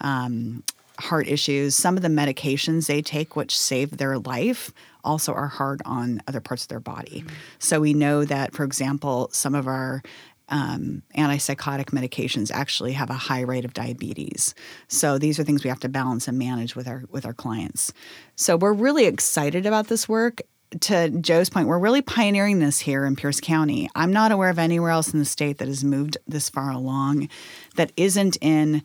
um, 0.00 0.62
heart 0.98 1.28
issues. 1.28 1.76
Some 1.76 1.96
of 1.96 2.02
the 2.02 2.08
medications 2.08 2.86
they 2.86 3.02
take, 3.02 3.36
which 3.36 3.58
save 3.58 3.96
their 3.96 4.18
life, 4.18 4.72
also 5.04 5.32
are 5.32 5.46
hard 5.46 5.80
on 5.84 6.20
other 6.26 6.40
parts 6.40 6.62
of 6.64 6.68
their 6.68 6.80
body. 6.80 7.24
So 7.58 7.80
we 7.80 7.94
know 7.94 8.24
that, 8.24 8.52
for 8.52 8.64
example, 8.64 9.30
some 9.32 9.54
of 9.54 9.66
our 9.66 10.02
um, 10.48 11.02
antipsychotic 11.16 11.86
medications 11.86 12.50
actually 12.50 12.92
have 12.92 13.10
a 13.10 13.14
high 13.14 13.40
rate 13.40 13.64
of 13.64 13.74
diabetes. 13.74 14.54
So 14.88 15.18
these 15.18 15.38
are 15.38 15.44
things 15.44 15.64
we 15.64 15.68
have 15.68 15.80
to 15.80 15.88
balance 15.88 16.28
and 16.28 16.38
manage 16.38 16.74
with 16.76 16.88
our 16.88 17.04
with 17.10 17.26
our 17.26 17.34
clients. 17.34 17.92
So 18.36 18.56
we're 18.56 18.72
really 18.72 19.06
excited 19.06 19.66
about 19.66 19.88
this 19.88 20.08
work. 20.08 20.42
To 20.80 21.08
Joe's 21.08 21.48
point, 21.48 21.66
we're 21.66 21.78
really 21.78 22.02
pioneering 22.02 22.58
this 22.58 22.80
here 22.80 23.06
in 23.06 23.16
Pierce 23.16 23.40
County. 23.40 23.88
I'm 23.94 24.12
not 24.12 24.32
aware 24.32 24.50
of 24.50 24.58
anywhere 24.58 24.90
else 24.90 25.12
in 25.14 25.18
the 25.18 25.24
state 25.24 25.58
that 25.58 25.68
has 25.68 25.82
moved 25.82 26.18
this 26.26 26.50
far 26.50 26.70
along 26.70 27.30
that 27.76 27.90
isn't 27.96 28.36
in 28.42 28.82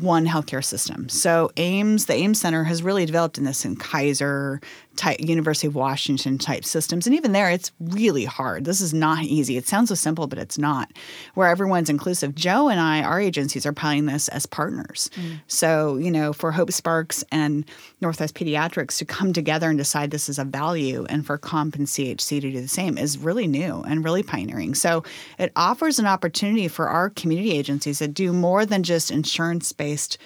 one 0.00 0.26
healthcare 0.26 0.64
system. 0.64 1.08
So 1.08 1.50
AIMS, 1.56 2.06
the 2.06 2.14
AIMS 2.14 2.40
Center 2.40 2.64
has 2.64 2.82
really 2.82 3.06
developed 3.06 3.38
in 3.38 3.44
this 3.44 3.64
in 3.64 3.76
Kaiser 3.76 4.60
type 4.96 5.20
University 5.20 5.66
of 5.66 5.74
Washington 5.74 6.38
type 6.38 6.64
systems. 6.64 7.06
And 7.06 7.16
even 7.16 7.32
there 7.32 7.50
it's 7.50 7.72
really 7.80 8.24
hard. 8.24 8.64
This 8.64 8.80
is 8.80 8.92
not 8.92 9.24
easy. 9.24 9.56
It 9.56 9.66
sounds 9.66 9.88
so 9.88 9.94
simple, 9.94 10.26
but 10.26 10.38
it's 10.38 10.58
not. 10.58 10.92
Where 11.34 11.48
everyone's 11.48 11.90
inclusive. 11.90 12.34
Joe 12.34 12.68
and 12.68 12.80
I, 12.80 13.02
our 13.02 13.20
agencies 13.20 13.66
are 13.66 13.72
piloting 13.72 14.06
this 14.06 14.28
as 14.28 14.46
partners. 14.46 15.10
Mm. 15.16 15.40
So, 15.46 15.96
you 15.96 16.10
know, 16.10 16.32
for 16.32 16.52
HopeSparks 16.52 17.24
and 17.32 17.64
Northwest 18.00 18.34
Pediatrics 18.34 18.98
to 18.98 19.04
come 19.04 19.32
together 19.32 19.68
and 19.68 19.78
decide 19.78 20.10
this 20.10 20.28
is 20.28 20.38
a 20.38 20.44
value 20.44 21.06
and 21.08 21.24
for 21.24 21.38
Comp 21.38 21.76
and 21.76 21.86
CHC 21.86 22.40
to 22.40 22.52
do 22.52 22.60
the 22.60 22.68
same 22.68 22.98
is 22.98 23.18
really 23.18 23.46
new 23.46 23.82
and 23.86 24.04
really 24.04 24.22
pioneering. 24.22 24.74
So 24.74 25.04
it 25.38 25.52
offers 25.56 25.98
an 25.98 26.06
opportunity 26.06 26.68
for 26.68 26.88
our 26.88 27.10
community 27.10 27.52
agencies 27.52 27.98
that 28.00 28.14
do 28.14 28.32
more 28.32 28.66
than 28.66 28.82
just 28.82 29.10
insurance 29.10 29.72
based 29.72 30.18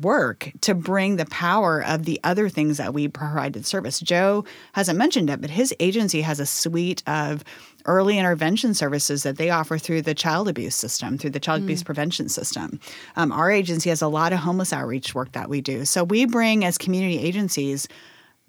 work 0.00 0.50
to 0.62 0.74
bring 0.74 1.16
the 1.16 1.26
power 1.26 1.82
of 1.84 2.04
the 2.04 2.18
other 2.24 2.48
things 2.48 2.78
that 2.78 2.94
we 2.94 3.08
provide 3.08 3.52
provided 3.52 3.66
service. 3.66 3.98
Joe 4.00 4.44
hasn't 4.72 4.98
mentioned 4.98 5.30
it, 5.30 5.40
but 5.40 5.50
his 5.50 5.74
agency 5.80 6.22
has 6.22 6.38
a 6.38 6.46
suite 6.46 7.02
of 7.08 7.42
early 7.86 8.18
intervention 8.18 8.74
services 8.74 9.24
that 9.24 9.36
they 9.36 9.50
offer 9.50 9.78
through 9.78 10.02
the 10.02 10.14
child 10.14 10.48
abuse 10.48 10.76
system, 10.76 11.18
through 11.18 11.30
the 11.30 11.40
child 11.40 11.62
abuse 11.62 11.82
prevention 11.82 12.28
system. 12.28 12.78
Um, 13.16 13.32
our 13.32 13.50
agency 13.50 13.88
has 13.88 14.02
a 14.02 14.08
lot 14.08 14.32
of 14.32 14.38
homeless 14.38 14.72
outreach 14.72 15.14
work 15.14 15.32
that 15.32 15.48
we 15.48 15.60
do. 15.60 15.84
So 15.84 16.04
we 16.04 16.24
bring 16.26 16.64
as 16.64 16.78
community 16.78 17.18
agencies 17.18 17.88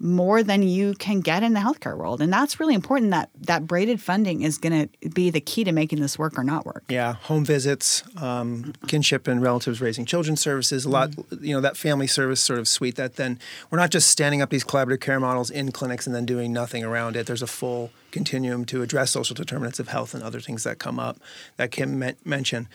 more 0.00 0.42
than 0.42 0.62
you 0.62 0.94
can 0.94 1.20
get 1.20 1.42
in 1.42 1.54
the 1.54 1.60
healthcare 1.60 1.96
world. 1.96 2.20
And 2.20 2.32
that's 2.32 2.58
really 2.58 2.74
important 2.74 3.12
that 3.12 3.30
that 3.42 3.66
braided 3.66 4.00
funding 4.00 4.42
is 4.42 4.58
going 4.58 4.88
to 4.88 5.08
be 5.10 5.30
the 5.30 5.40
key 5.40 5.64
to 5.64 5.72
making 5.72 6.00
this 6.00 6.18
work 6.18 6.38
or 6.38 6.44
not 6.44 6.66
work. 6.66 6.84
Yeah, 6.88 7.14
home 7.14 7.44
visits, 7.44 8.02
um, 8.20 8.74
kinship 8.86 9.28
and 9.28 9.40
relatives 9.40 9.80
raising 9.80 10.04
children 10.04 10.36
services, 10.36 10.84
a 10.84 10.90
lot, 10.90 11.10
you 11.40 11.54
know, 11.54 11.60
that 11.60 11.76
family 11.76 12.06
service 12.06 12.40
sort 12.40 12.58
of 12.58 12.66
suite 12.66 12.96
that 12.96 13.16
then 13.16 13.38
we're 13.70 13.78
not 13.78 13.90
just 13.90 14.08
standing 14.08 14.42
up 14.42 14.50
these 14.50 14.64
collaborative 14.64 15.00
care 15.00 15.20
models 15.20 15.50
in 15.50 15.72
clinics 15.72 16.06
and 16.06 16.14
then 16.14 16.26
doing 16.26 16.52
nothing 16.52 16.82
around 16.82 17.16
it. 17.16 17.26
There's 17.26 17.42
a 17.42 17.46
full 17.46 17.90
continuum 18.10 18.64
to 18.66 18.82
address 18.82 19.12
social 19.12 19.34
determinants 19.34 19.78
of 19.78 19.88
health 19.88 20.14
and 20.14 20.22
other 20.22 20.40
things 20.40 20.64
that 20.64 20.78
come 20.78 20.98
up 20.98 21.18
that 21.56 21.70
Kim 21.70 21.98
men- 21.98 22.16
mentioned. 22.24 22.68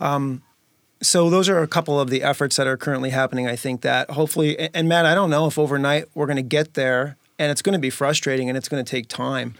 Um, 0.00 0.42
so 1.00 1.28
those 1.30 1.48
are 1.48 1.62
a 1.62 1.66
couple 1.66 2.00
of 2.00 2.10
the 2.10 2.22
efforts 2.22 2.56
that 2.56 2.66
are 2.66 2.76
currently 2.76 3.10
happening. 3.10 3.46
I 3.46 3.56
think 3.56 3.82
that 3.82 4.10
hopefully, 4.10 4.58
and- 4.74 4.88
Matt, 4.88 5.06
I 5.06 5.14
don't 5.14 5.30
know 5.30 5.46
if 5.46 5.58
overnight 5.58 6.06
we're 6.14 6.26
going 6.26 6.36
to 6.36 6.42
get 6.42 6.74
there, 6.74 7.16
and 7.38 7.50
it's 7.50 7.62
going 7.62 7.74
to 7.74 7.78
be 7.78 7.90
frustrating 7.90 8.48
and 8.48 8.56
it's 8.56 8.68
going 8.68 8.82
to 8.84 8.90
take 8.90 9.08
time. 9.08 9.54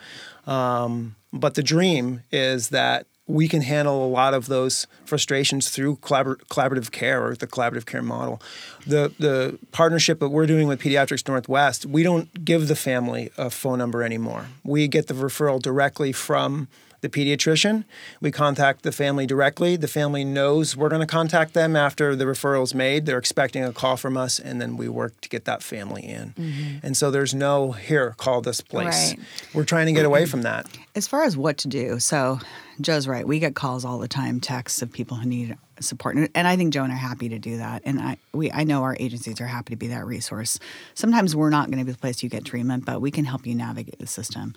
Um, 0.47 1.17
but 1.33 1.55
the 1.55 1.63
dream 1.63 2.23
is 2.33 2.69
that 2.71 3.07
we 3.27 3.49
can 3.49 3.61
handle 3.63 4.07
a 4.07 4.09
lot 4.09 4.35
of 4.35 4.47
those 4.47 4.87
frustrations 5.05 5.69
through 5.71 5.97
collabor- 5.97 6.37
collaborative 6.49 6.93
care 6.93 7.27
or 7.27 7.35
the 7.35 7.47
collaborative 7.47 7.85
care 7.85 8.03
model. 8.03 8.41
The 8.87 9.13
the 9.19 9.59
partnership 9.73 10.21
that 10.21 10.29
we're 10.29 10.47
doing 10.47 10.69
with 10.69 10.81
Pediatrics 10.81 11.27
Northwest, 11.27 11.85
we 11.87 12.03
don't 12.05 12.45
give 12.45 12.69
the 12.69 12.77
family 12.77 13.31
a 13.37 13.51
phone 13.51 13.79
number 13.79 14.03
anymore. 14.05 14.47
We 14.63 14.87
get 14.87 15.09
the 15.09 15.15
referral 15.15 15.61
directly 15.61 16.13
from 16.13 16.69
the 17.11 17.25
pediatrician. 17.25 17.85
We 18.21 18.31
contact 18.31 18.83
the 18.83 18.93
family 18.93 19.27
directly. 19.27 19.77
The 19.77 19.89
family 19.89 20.25
knows 20.25 20.77
we're 20.77 20.89
going 20.89 21.01
to 21.01 21.07
contact 21.07 21.55
them 21.55 21.77
after 21.77 22.17
the 22.17 22.25
referral 22.25 22.63
is 22.63 22.75
made. 22.75 23.07
They're 23.07 23.19
expecting 23.19 23.65
a 23.65 23.73
call 23.73 23.97
from 23.97 24.17
us, 24.17 24.39
and 24.39 24.61
then 24.61 24.77
we 24.77 24.89
work 24.89 25.21
to 25.23 25.29
get 25.29 25.45
that 25.45 25.63
family 25.63 26.03
in. 26.03 26.35
Mm-hmm. 26.39 26.87
And 26.87 26.97
so 26.97 27.11
there's 27.11 27.35
no 27.35 27.73
here, 27.73 28.15
call 28.17 28.41
this 28.41 28.61
place. 28.61 29.11
Right. 29.13 29.19
We're 29.55 29.65
trying 29.65 29.87
to 29.87 29.93
get 29.93 30.05
away 30.05 30.27
from 30.27 30.43
that. 30.43 30.67
As 30.95 31.07
far 31.07 31.25
as 31.25 31.37
what 31.37 31.59
to 31.59 31.69
do, 31.69 31.99
so 32.01 32.39
Joe's 32.81 33.07
right. 33.07 33.27
We 33.27 33.39
get 33.39 33.55
calls 33.55 33.85
all 33.85 33.99
the 33.99 34.09
time, 34.09 34.41
texts 34.41 34.83
of 34.83 34.93
people 34.93 35.17
who 35.17 35.29
need 35.29 35.57
support, 35.81 36.17
and- 36.17 36.29
and 36.35 36.49
I 36.49 36.57
think 36.57 36.73
Joe 36.73 36.85
and 36.85 36.93
I 36.93 36.97
are 36.97 36.99
happy 36.99 37.29
to 37.29 37.39
do 37.39 37.59
that. 37.59 37.83
And 37.85 38.01
I, 38.01 38.17
we, 38.33 38.51
I 38.51 38.65
know 38.65 38.83
our 38.83 38.97
agencies 38.99 39.41
are 39.41 39.47
happy 39.47 39.75
to 39.75 39.77
be 39.77 39.89
that 39.89 40.07
resource. 40.07 40.59
Sometimes 40.95 41.37
we're 41.37 41.51
not 41.51 41.67
going 41.71 41.79
to 41.79 41.85
be 41.85 41.93
the 41.93 41.99
place 41.99 42.23
you 42.23 42.29
get 42.31 42.45
treatment, 42.45 42.85
but 42.85 43.01
we 43.01 43.11
can 43.11 43.25
help 43.27 43.47
you 43.47 43.55
navigate 43.55 43.99
the 43.99 44.07
system. 44.07 44.55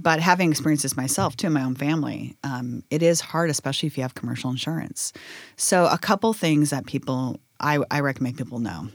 But 0.00 0.20
having 0.20 0.50
experienced 0.50 0.84
this 0.84 0.96
myself 0.96 1.36
too 1.36 1.48
in 1.48 1.52
my 1.52 1.64
own 1.64 1.74
family, 1.74 2.36
um, 2.44 2.84
it 2.88 3.02
is 3.02 3.20
hard, 3.20 3.50
especially 3.50 3.88
if 3.88 3.98
you 3.98 4.02
have 4.02 4.14
commercial 4.14 4.48
insurance. 4.48 5.12
So 5.56 5.86
a 5.86 5.98
couple 5.98 6.32
things 6.32 6.70
that 6.70 6.86
people 6.86 7.40
I, 7.60 7.80
I 7.90 8.00
recommend 8.00 8.38
people 8.38 8.60
know. 8.60 8.88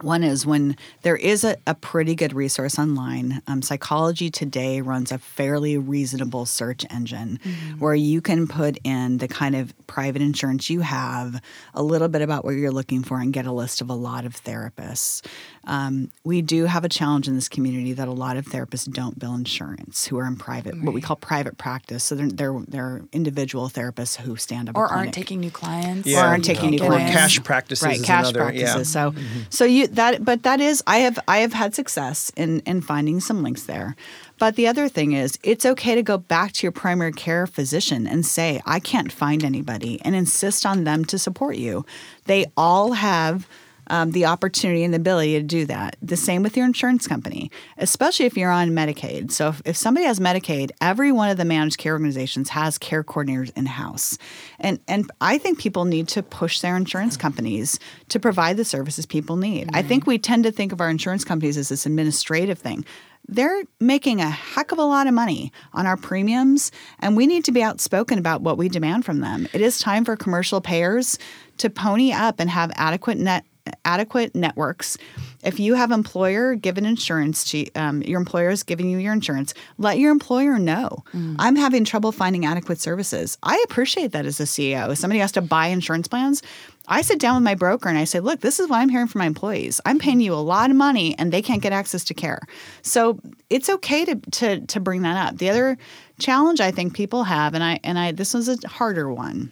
One 0.00 0.24
is 0.24 0.44
when 0.44 0.76
there 1.02 1.16
is 1.16 1.44
a, 1.44 1.56
a 1.68 1.74
pretty 1.74 2.14
good 2.16 2.32
resource 2.32 2.78
online. 2.80 3.40
Um, 3.46 3.62
Psychology 3.62 4.28
Today 4.28 4.80
runs 4.80 5.12
a 5.12 5.18
fairly 5.18 5.78
reasonable 5.78 6.46
search 6.46 6.84
engine 6.90 7.38
where 7.78 7.94
you 7.94 8.20
can 8.20 8.48
put 8.48 8.76
in 8.82 9.18
the 9.18 9.28
kind 9.28 9.54
of 9.54 9.72
private 9.86 10.20
insurance 10.20 10.68
you 10.68 10.80
have, 10.80 11.40
a 11.74 11.82
little 11.82 12.08
bit 12.08 12.22
about 12.22 12.44
what 12.44 12.50
you're 12.52 12.72
looking 12.72 13.04
for, 13.04 13.20
and 13.20 13.32
get 13.32 13.46
a 13.46 13.52
list 13.52 13.80
of 13.80 13.88
a 13.88 13.94
lot 13.94 14.24
of 14.26 14.42
therapists. 14.42 15.24
Um, 15.66 16.10
we 16.24 16.42
do 16.42 16.64
have 16.66 16.84
a 16.84 16.88
challenge 16.88 17.26
in 17.28 17.36
this 17.36 17.48
community 17.48 17.92
that 17.94 18.08
a 18.08 18.12
lot 18.12 18.36
of 18.36 18.46
therapists 18.46 18.92
don't 18.92 19.18
bill 19.18 19.34
insurance 19.34 20.06
who 20.06 20.18
are 20.18 20.26
in 20.26 20.36
private, 20.36 20.74
what 20.82 20.92
we 20.92 21.00
call 21.00 21.16
private 21.16 21.56
practice. 21.56 22.02
So 22.04 22.16
they're, 22.16 22.28
they're, 22.28 22.60
they're 22.68 23.02
individual 23.12 23.70
therapists 23.70 24.16
who 24.16 24.36
stand 24.36 24.68
up 24.68 24.74
a 24.76 24.78
or 24.80 24.86
aren't 24.88 25.12
clinic 25.12 25.14
taking 25.14 25.40
new 25.40 25.50
clients. 25.52 26.12
or 26.12 26.18
aren't 26.18 26.44
taking 26.44 26.70
new 26.70 26.78
Get 26.78 26.88
clients. 26.88 27.12
in. 27.12 27.16
cash 27.16 27.42
practices 27.44 27.82
right? 27.84 27.96
is 27.96 28.02
Cash 28.04 28.30
another- 28.30 28.52
yeah. 28.52 28.72
practices. 28.74 28.92
So, 28.92 29.14
so 29.50 29.64
you 29.64 29.83
that, 29.92 30.24
but 30.24 30.42
that 30.42 30.60
is 30.60 30.82
I 30.86 30.98
have 30.98 31.18
I 31.28 31.38
have 31.38 31.52
had 31.52 31.74
success 31.74 32.30
in 32.36 32.60
in 32.60 32.80
finding 32.80 33.20
some 33.20 33.42
links 33.42 33.64
there. 33.64 33.96
But 34.38 34.56
the 34.56 34.66
other 34.66 34.88
thing 34.88 35.12
is, 35.12 35.38
it's 35.42 35.64
okay 35.64 35.94
to 35.94 36.02
go 36.02 36.18
back 36.18 36.52
to 36.52 36.66
your 36.66 36.72
primary 36.72 37.12
care 37.12 37.46
physician 37.46 38.06
and 38.06 38.26
say, 38.26 38.60
I 38.66 38.80
can't 38.80 39.12
find 39.12 39.44
anybody, 39.44 40.00
and 40.04 40.14
insist 40.14 40.66
on 40.66 40.84
them 40.84 41.04
to 41.06 41.18
support 41.18 41.56
you. 41.56 41.86
They 42.24 42.46
all 42.56 42.92
have 42.92 43.48
um, 43.88 44.12
the 44.12 44.26
opportunity 44.26 44.84
and 44.84 44.92
the 44.92 44.98
ability 44.98 45.34
to 45.34 45.42
do 45.42 45.66
that. 45.66 45.96
The 46.02 46.16
same 46.16 46.42
with 46.42 46.56
your 46.56 46.66
insurance 46.66 47.06
company, 47.06 47.50
especially 47.78 48.26
if 48.26 48.36
you're 48.36 48.50
on 48.50 48.70
Medicaid. 48.70 49.30
So 49.30 49.48
if, 49.48 49.62
if 49.64 49.76
somebody 49.76 50.06
has 50.06 50.20
Medicaid, 50.20 50.70
every 50.80 51.12
one 51.12 51.30
of 51.30 51.36
the 51.36 51.44
managed 51.44 51.78
care 51.78 51.92
organizations 51.92 52.50
has 52.50 52.78
care 52.78 53.04
coordinators 53.04 53.52
in 53.56 53.66
house, 53.66 54.18
and 54.58 54.78
and 54.88 55.10
I 55.20 55.38
think 55.38 55.58
people 55.58 55.84
need 55.84 56.08
to 56.08 56.22
push 56.22 56.60
their 56.60 56.76
insurance 56.76 57.16
companies 57.16 57.78
to 58.08 58.20
provide 58.20 58.56
the 58.56 58.64
services 58.64 59.06
people 59.06 59.36
need. 59.36 59.70
I 59.72 59.82
think 59.82 60.06
we 60.06 60.18
tend 60.18 60.44
to 60.44 60.52
think 60.52 60.72
of 60.72 60.80
our 60.80 60.90
insurance 60.90 61.24
companies 61.24 61.56
as 61.56 61.68
this 61.68 61.86
administrative 61.86 62.58
thing. 62.58 62.84
They're 63.26 63.62
making 63.80 64.20
a 64.20 64.28
heck 64.28 64.72
of 64.72 64.78
a 64.78 64.84
lot 64.84 65.06
of 65.06 65.14
money 65.14 65.50
on 65.72 65.86
our 65.86 65.96
premiums, 65.96 66.70
and 67.00 67.16
we 67.16 67.26
need 67.26 67.44
to 67.44 67.52
be 67.52 67.62
outspoken 67.62 68.18
about 68.18 68.42
what 68.42 68.58
we 68.58 68.68
demand 68.68 69.06
from 69.06 69.20
them. 69.20 69.48
It 69.54 69.62
is 69.62 69.78
time 69.78 70.04
for 70.04 70.14
commercial 70.14 70.60
payers 70.60 71.18
to 71.58 71.70
pony 71.70 72.12
up 72.12 72.38
and 72.38 72.50
have 72.50 72.70
adequate 72.74 73.16
net 73.16 73.44
adequate 73.84 74.34
networks. 74.34 74.98
If 75.42 75.58
you 75.58 75.74
have 75.74 75.90
employer 75.90 76.54
given 76.54 76.84
insurance 76.84 77.44
to 77.50 77.70
um, 77.74 78.02
your 78.02 78.20
employer 78.20 78.50
is 78.50 78.62
giving 78.62 78.90
you 78.90 78.98
your 78.98 79.12
insurance, 79.12 79.54
let 79.78 79.98
your 79.98 80.10
employer 80.12 80.58
know. 80.58 81.04
I'm 81.38 81.56
having 81.56 81.84
trouble 81.84 82.12
finding 82.12 82.44
adequate 82.44 82.80
services. 82.80 83.38
I 83.42 83.62
appreciate 83.64 84.12
that 84.12 84.26
as 84.26 84.40
a 84.40 84.44
CEO. 84.44 84.90
If 84.90 84.98
somebody 84.98 85.20
has 85.20 85.32
to 85.32 85.42
buy 85.42 85.68
insurance 85.68 86.08
plans, 86.08 86.42
I 86.86 87.00
sit 87.00 87.18
down 87.18 87.36
with 87.36 87.44
my 87.44 87.54
broker 87.54 87.88
and 87.88 87.96
I 87.96 88.04
say, 88.04 88.20
look, 88.20 88.40
this 88.40 88.60
is 88.60 88.68
what 88.68 88.76
I'm 88.76 88.90
hearing 88.90 89.06
from 89.06 89.20
my 89.20 89.26
employees. 89.26 89.80
I'm 89.86 89.98
paying 89.98 90.20
you 90.20 90.34
a 90.34 90.36
lot 90.36 90.70
of 90.70 90.76
money 90.76 91.18
and 91.18 91.32
they 91.32 91.40
can't 91.40 91.62
get 91.62 91.72
access 91.72 92.04
to 92.04 92.14
care. 92.14 92.40
So 92.82 93.18
it's 93.48 93.70
okay 93.70 94.04
to 94.04 94.16
to 94.16 94.60
to 94.66 94.80
bring 94.80 95.02
that 95.02 95.16
up. 95.16 95.38
The 95.38 95.48
other 95.48 95.78
challenge 96.18 96.60
I 96.60 96.70
think 96.70 96.94
people 96.94 97.24
have, 97.24 97.54
and 97.54 97.64
I 97.64 97.80
and 97.82 97.98
I 97.98 98.12
this 98.12 98.34
was 98.34 98.48
a 98.48 98.68
harder 98.68 99.10
one. 99.10 99.50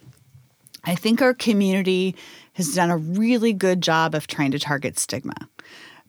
I 0.85 0.95
think 0.95 1.21
our 1.21 1.33
community 1.33 2.15
has 2.53 2.73
done 2.73 2.89
a 2.89 2.97
really 2.97 3.53
good 3.53 3.81
job 3.81 4.15
of 4.15 4.27
trying 4.27 4.51
to 4.51 4.59
target 4.59 4.97
stigma. 4.99 5.35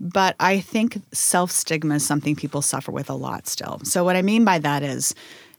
But 0.00 0.36
I 0.40 0.60
think 0.60 1.00
self 1.12 1.50
stigma 1.50 1.96
is 1.96 2.06
something 2.06 2.36
people 2.36 2.62
suffer 2.62 2.90
with 2.90 3.08
a 3.08 3.14
lot 3.14 3.46
still. 3.46 3.80
So, 3.84 4.04
what 4.04 4.16
I 4.16 4.22
mean 4.22 4.44
by 4.44 4.58
that 4.58 4.82
is 4.82 5.14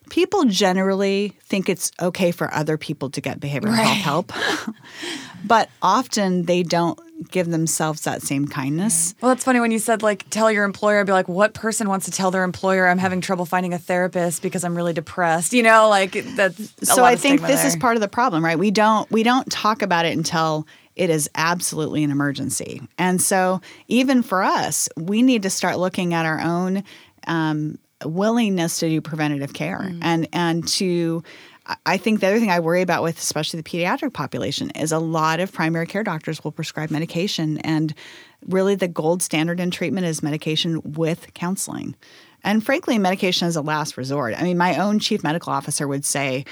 people 0.09 0.45
generally 0.45 1.33
think 1.43 1.69
it's 1.69 1.91
okay 2.01 2.31
for 2.31 2.53
other 2.53 2.77
people 2.77 3.09
to 3.11 3.21
get 3.21 3.39
behavioral 3.39 3.75
health 3.75 4.29
help, 4.29 4.75
but 5.45 5.69
often 5.81 6.43
they 6.43 6.63
don't 6.63 6.99
give 7.31 7.49
themselves 7.49 8.01
that 8.01 8.21
same 8.21 8.47
kindness. 8.47 9.15
Well, 9.21 9.29
that's 9.33 9.43
funny 9.43 9.59
when 9.59 9.71
you 9.71 9.79
said 9.79 10.01
like 10.03 10.29
tell 10.29 10.51
your 10.51 10.63
employer. 10.63 10.99
I'd 10.99 11.05
be 11.05 11.11
like, 11.11 11.27
what 11.27 11.53
person 11.53 11.87
wants 11.89 12.05
to 12.05 12.11
tell 12.11 12.31
their 12.31 12.43
employer 12.43 12.87
I'm 12.87 12.97
having 12.97 13.21
trouble 13.21 13.45
finding 13.45 13.73
a 13.73 13.77
therapist 13.79 14.41
because 14.41 14.63
I'm 14.63 14.75
really 14.75 14.93
depressed? 14.93 15.53
You 15.53 15.63
know, 15.63 15.89
like 15.89 16.11
that's. 16.35 16.73
so 16.83 17.03
I 17.03 17.15
think 17.15 17.41
this 17.41 17.65
is 17.65 17.75
part 17.75 17.95
of 17.97 18.01
the 18.01 18.07
problem, 18.07 18.43
right? 18.43 18.57
We 18.59 18.71
don't 18.71 19.09
we 19.11 19.23
don't 19.23 19.49
talk 19.51 19.81
about 19.81 20.05
it 20.05 20.15
until 20.15 20.67
it 20.95 21.09
is 21.09 21.29
absolutely 21.35 22.03
an 22.05 22.11
emergency. 22.11 22.81
And 22.97 23.21
so 23.21 23.59
even 23.87 24.23
for 24.23 24.43
us, 24.43 24.87
we 24.95 25.21
need 25.21 25.43
to 25.43 25.49
start 25.49 25.77
looking 25.77 26.13
at 26.13 26.25
our 26.25 26.39
own 26.39 26.83
um, 27.27 27.77
willingness 28.03 28.79
to 28.79 28.87
do 28.89 29.01
preventative 29.01 29.53
care 29.53 29.79
Mm. 29.79 29.99
and 30.01 30.27
and 30.31 30.67
to 30.69 31.23
I- 31.85 31.97
think 31.97 32.19
the 32.19 32.27
other 32.27 32.39
thing 32.39 32.51
I 32.51 32.59
worry 32.59 32.81
about 32.81 33.03
with 33.03 33.17
especially 33.17 33.61
the 33.61 33.69
pediatric 33.69 34.13
population 34.13 34.69
is 34.71 34.91
a 34.91 34.99
lot 34.99 35.39
of 35.39 35.51
primary 35.51 35.87
care 35.87 36.03
doctors 36.03 36.43
will 36.43 36.51
prescribe 36.51 36.91
medication 36.91 37.57
and 37.59 37.93
really 38.47 38.75
the 38.75 38.87
gold 38.87 39.23
standard 39.23 39.59
in 39.59 39.71
treatment 39.71 40.05
is 40.05 40.21
medication 40.21 40.81
with 40.83 41.33
counseling. 41.33 41.95
And 42.43 42.63
frankly, 42.63 42.99
medication 42.99 43.47
is 43.47 43.55
a 43.55 43.61
last 43.61 43.97
resort. 43.97 44.35
I 44.39 44.43
mean, 44.43 44.57
my 44.57 44.77
own 44.77 44.99
chief 44.99 45.23
medical 45.23 45.51
officer 45.51 45.87
would 45.87 46.05
say 46.05 46.45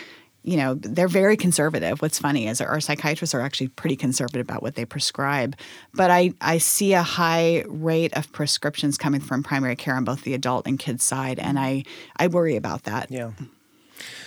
you 0.44 0.58
know, 0.58 0.74
they're 0.76 1.08
very 1.08 1.38
conservative. 1.38 2.02
What's 2.02 2.20
funny 2.20 2.48
is 2.48 2.60
our 2.60 2.82
psychiatrists 2.82 3.34
are 3.34 3.40
actually 3.40 3.70
pretty 3.70 3.96
conservative 3.96 4.42
about 4.42 4.62
what 4.62 4.76
they 4.76 4.84
prescribe. 4.84 5.56
But 5.94 6.12
I, 6.12 6.34
I 6.42 6.58
see 6.58 6.94
a 6.94 7.02
high 7.02 7.64
rate 7.68 8.14
of 8.18 8.30
prescriptions 8.34 8.98
coming 8.98 9.22
from 9.22 9.42
primary 9.42 9.78
care 9.78 9.96
on 9.96 10.04
both 10.04 10.24
the 10.24 10.34
adult 10.34 10.68
and 10.68 10.78
kids 10.78 11.06
side, 11.06 11.40
and 11.40 11.58
I, 11.58 11.86
I 12.18 12.28
worry 12.28 12.58
about 12.58 12.84
that. 12.84 13.10
Yeah. 13.10 13.32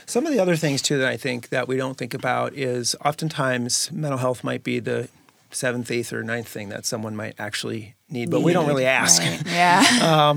Some 0.06 0.26
of 0.26 0.32
the 0.32 0.38
other 0.38 0.56
things 0.56 0.82
too 0.82 0.98
that 0.98 1.08
I 1.08 1.16
think 1.16 1.48
that 1.48 1.68
we 1.68 1.76
don't 1.76 1.96
think 1.96 2.14
about 2.14 2.54
is 2.54 2.94
oftentimes 3.04 3.90
mental 3.92 4.18
health 4.18 4.44
might 4.44 4.62
be 4.62 4.78
the 4.78 5.08
seventh, 5.50 5.90
eighth, 5.90 6.12
or 6.12 6.22
ninth 6.22 6.48
thing 6.48 6.68
that 6.68 6.84
someone 6.84 7.16
might 7.16 7.34
actually 7.38 7.94
need, 8.10 8.30
but 8.30 8.42
we 8.42 8.52
don't 8.52 8.66
really 8.66 8.86
ask. 8.86 9.22
Yeah. 9.46 10.34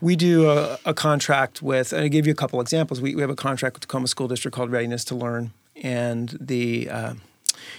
We 0.00 0.16
do 0.16 0.50
a, 0.50 0.78
a 0.84 0.94
contract 0.94 1.62
with, 1.62 1.92
and 1.92 2.04
I 2.04 2.08
give 2.08 2.26
you 2.26 2.32
a 2.32 2.36
couple 2.36 2.60
examples. 2.60 3.00
We, 3.00 3.14
we 3.14 3.20
have 3.20 3.30
a 3.30 3.36
contract 3.36 3.76
with 3.76 3.82
Tacoma 3.82 4.06
School 4.06 4.28
District 4.28 4.54
called 4.54 4.70
Readiness 4.70 5.04
to 5.06 5.14
Learn, 5.14 5.52
and 5.82 6.36
the 6.40 6.88
uh, 6.88 7.14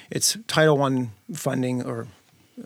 it's 0.10 0.38
Title 0.48 0.78
One 0.78 1.12
funding 1.34 1.84
or 1.84 2.08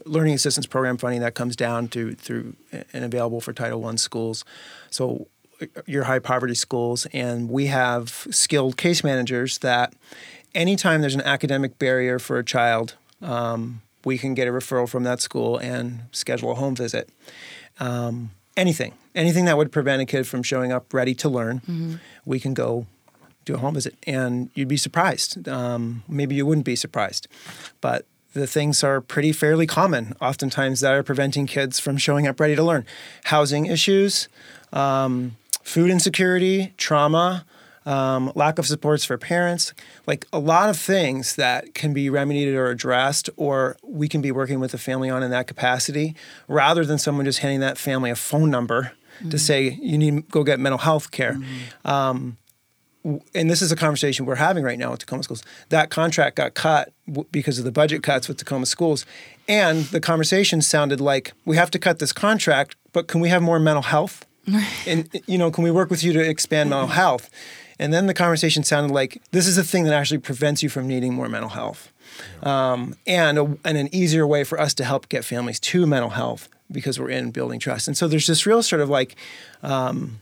learning 0.06 0.34
assistance 0.34 0.66
program 0.66 0.98
funding 0.98 1.22
that 1.22 1.36
comes 1.36 1.56
down 1.56 1.88
to 1.90 2.16
through 2.16 2.56
and 2.72 3.06
available 3.06 3.42
for 3.42 3.54
Title 3.54 3.82
One 3.82 3.98
schools. 3.98 4.44
So 4.90 5.28
your 5.86 6.04
high 6.04 6.20
poverty 6.20 6.56
schools, 6.56 7.06
and 7.14 7.50
we 7.50 7.68
have 7.68 8.28
skilled 8.32 8.78
case 8.78 9.04
managers 9.04 9.60
that 9.60 9.94
anytime 10.54 11.02
there's 11.02 11.16
an 11.16 11.22
academic 11.22 11.78
barrier 11.80 12.20
for 12.20 12.38
a 12.38 12.44
child, 12.44 12.96
um, 13.22 13.82
we 14.04 14.18
can 14.18 14.34
get 14.34 14.48
a 14.48 14.52
referral 14.52 14.88
from 14.88 15.04
that 15.04 15.22
school 15.22 15.58
and 15.58 16.02
schedule 16.12 16.52
a 16.52 16.56
home 16.56 16.76
visit. 16.76 17.10
Um, 17.80 18.32
anything, 18.56 18.94
anything 19.14 19.46
that 19.46 19.58
would 19.58 19.72
prevent 19.72 20.02
a 20.02 20.06
kid 20.06 20.28
from 20.28 20.44
showing 20.44 20.72
up 20.72 20.94
ready 20.94 21.14
to 21.16 21.30
learn, 21.30 22.00
we 22.26 22.40
can 22.40 22.54
go 22.54 22.86
do 23.46 23.56
a 23.56 23.58
home 23.58 23.76
visit, 23.76 23.96
and 24.08 24.50
you'd 24.56 24.68
be 24.68 24.78
surprised. 24.78 25.48
Um, 25.48 26.04
maybe 26.08 26.36
you 26.36 26.46
wouldn't 26.46 26.66
be 26.66 26.76
surprised, 26.76 27.28
but 27.80 28.06
the 28.34 28.48
things 28.48 28.84
are 28.84 29.02
pretty 29.02 29.32
fairly 29.32 29.66
common, 29.66 30.16
oftentimes 30.20 30.82
that 30.82 30.94
are 30.94 31.04
preventing 31.04 31.46
kids 31.48 31.80
from 31.80 31.96
showing 31.98 32.28
up 32.28 32.40
ready 32.40 32.56
to 32.56 32.64
learn. 32.64 32.86
Housing 33.26 33.66
issues, 33.66 34.28
um, 34.74 35.38
food 35.66 35.90
insecurity, 35.90 36.74
trauma, 36.78 37.44
um, 37.86 38.32
lack 38.36 38.58
of 38.58 38.66
supports 38.66 39.04
for 39.04 39.18
parents, 39.18 39.74
like 40.08 40.26
a 40.32 40.40
lot 40.40 40.70
of 40.70 40.78
things 40.78 41.36
that 41.36 41.74
can 41.74 41.94
be 41.94 42.10
remedied 42.10 42.56
or 42.56 42.68
addressed, 42.70 43.30
or 43.36 43.76
we 43.84 44.08
can 44.08 44.22
be 44.22 44.32
working 44.32 44.60
with 44.60 44.72
the 44.72 44.78
family 44.78 45.10
on 45.10 45.22
in 45.22 45.32
that 45.32 45.48
capacity, 45.48 46.16
rather 46.48 46.86
than 46.86 46.98
someone 46.98 47.26
just 47.26 47.40
handing 47.40 47.60
that 47.60 47.78
family 47.78 48.10
a 48.10 48.16
phone 48.16 48.50
number 48.50 48.94
to 49.30 49.38
say 49.38 49.78
you 49.82 49.98
need 49.98 50.16
to 50.16 50.22
go 50.24 50.44
get 50.44 50.60
mental 50.60 50.80
health 50.80 51.12
care. 51.12 51.38
Um, 51.84 52.38
and 53.36 53.50
this 53.52 53.62
is 53.62 53.72
a 53.72 53.76
conversation 53.76 54.26
we're 54.26 54.36
having 54.36 54.64
right 54.64 54.80
now 54.80 54.92
with 54.92 55.02
Tacoma 55.02 55.22
Schools. 55.22 55.44
That 55.70 55.92
contract 55.92 56.38
got 56.38 56.56
cut 56.56 56.92
w- 57.08 57.28
because 57.32 57.60
of 57.60 57.66
the 57.66 57.72
budget 57.72 58.02
cuts 58.02 58.28
with 58.28 58.38
Tacoma 58.38 58.66
Schools, 58.66 59.06
and 59.48 59.86
the 59.86 60.00
conversation 60.00 60.62
sounded 60.62 61.00
like 61.00 61.34
we 61.46 61.56
have 61.56 61.70
to 61.72 61.80
cut 61.80 62.00
this 62.00 62.12
contract, 62.12 62.76
but 62.94 63.08
can 63.08 63.22
we 63.22 63.30
have 63.30 63.44
more 63.44 63.60
mental 63.60 63.84
health? 63.84 64.26
and 64.88 65.10
you 65.28 65.38
know, 65.38 65.52
can 65.52 65.64
we 65.64 65.72
work 65.72 65.90
with 65.90 66.04
you 66.04 66.14
to 66.14 66.20
expand 66.20 66.70
mental 66.70 66.88
health? 66.88 67.30
And 67.78 67.94
then 67.94 68.08
the 68.08 68.14
conversation 68.14 68.64
sounded 68.64 68.94
like 68.94 69.22
this 69.32 69.48
is 69.48 69.58
a 69.58 69.64
thing 69.64 69.84
that 69.84 69.94
actually 69.94 70.20
prevents 70.20 70.64
you 70.64 70.70
from 70.70 70.88
needing 70.88 71.14
more 71.14 71.28
mental 71.28 71.50
health, 71.50 71.92
um, 72.42 72.96
and 73.06 73.38
a, 73.38 73.58
and 73.66 73.78
an 73.78 73.94
easier 73.94 74.26
way 74.26 74.44
for 74.44 74.60
us 74.60 74.74
to 74.76 74.86
help 74.86 75.10
get 75.10 75.26
families 75.26 75.60
to 75.60 75.86
mental 75.86 76.12
health 76.12 76.48
because 76.72 77.00
we're 77.00 77.10
in 77.10 77.32
building 77.32 77.60
trust. 77.60 77.88
And 77.88 77.98
so 77.98 78.08
there's 78.08 78.28
this 78.28 78.46
real 78.46 78.64
sort 78.64 78.82
of 78.82 78.90
like 78.90 79.16
um, 79.62 80.22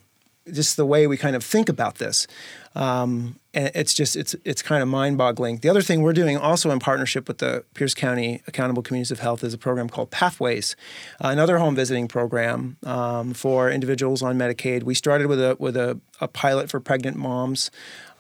just 0.52 0.78
the 0.78 0.86
way 0.86 1.08
we 1.08 1.18
kind 1.18 1.36
of 1.36 1.44
think 1.44 1.70
about 1.70 1.96
this. 1.96 2.28
Um, 2.76 3.40
and 3.54 3.72
it's 3.76 3.94
just 3.94 4.16
it's 4.16 4.36
it's 4.44 4.62
kind 4.64 4.82
of 4.82 4.88
mind-boggling. 4.88 5.58
The 5.60 5.70
other 5.70 5.82
thing 5.82 6.02
we're 6.02 6.14
doing 6.14 6.38
also 6.38 6.72
in 6.72 6.80
partnership 6.80 7.28
with 7.28 7.38
the 7.38 7.64
Pierce 7.76 7.94
County 7.94 8.42
Accountable 8.48 8.82
Communities 8.82 9.12
of 9.12 9.20
Health 9.20 9.44
is 9.44 9.54
a 9.54 9.58
program 9.60 9.90
called 9.90 10.10
Pathways, 10.10 10.76
uh, 11.24 11.28
another 11.28 11.60
home 11.60 11.76
visiting 11.76 12.08
program 12.08 12.78
um, 12.84 13.34
for 13.34 13.70
individuals 13.70 14.24
on 14.24 14.38
Medicaid. 14.38 14.84
We 14.84 14.96
started 14.96 15.28
with 15.28 15.40
a 15.40 15.56
with 15.60 15.78
a, 15.78 16.00
a 16.20 16.28
pilot 16.28 16.72
for 16.72 16.80
pregnant 16.80 17.16
moms, 17.16 17.70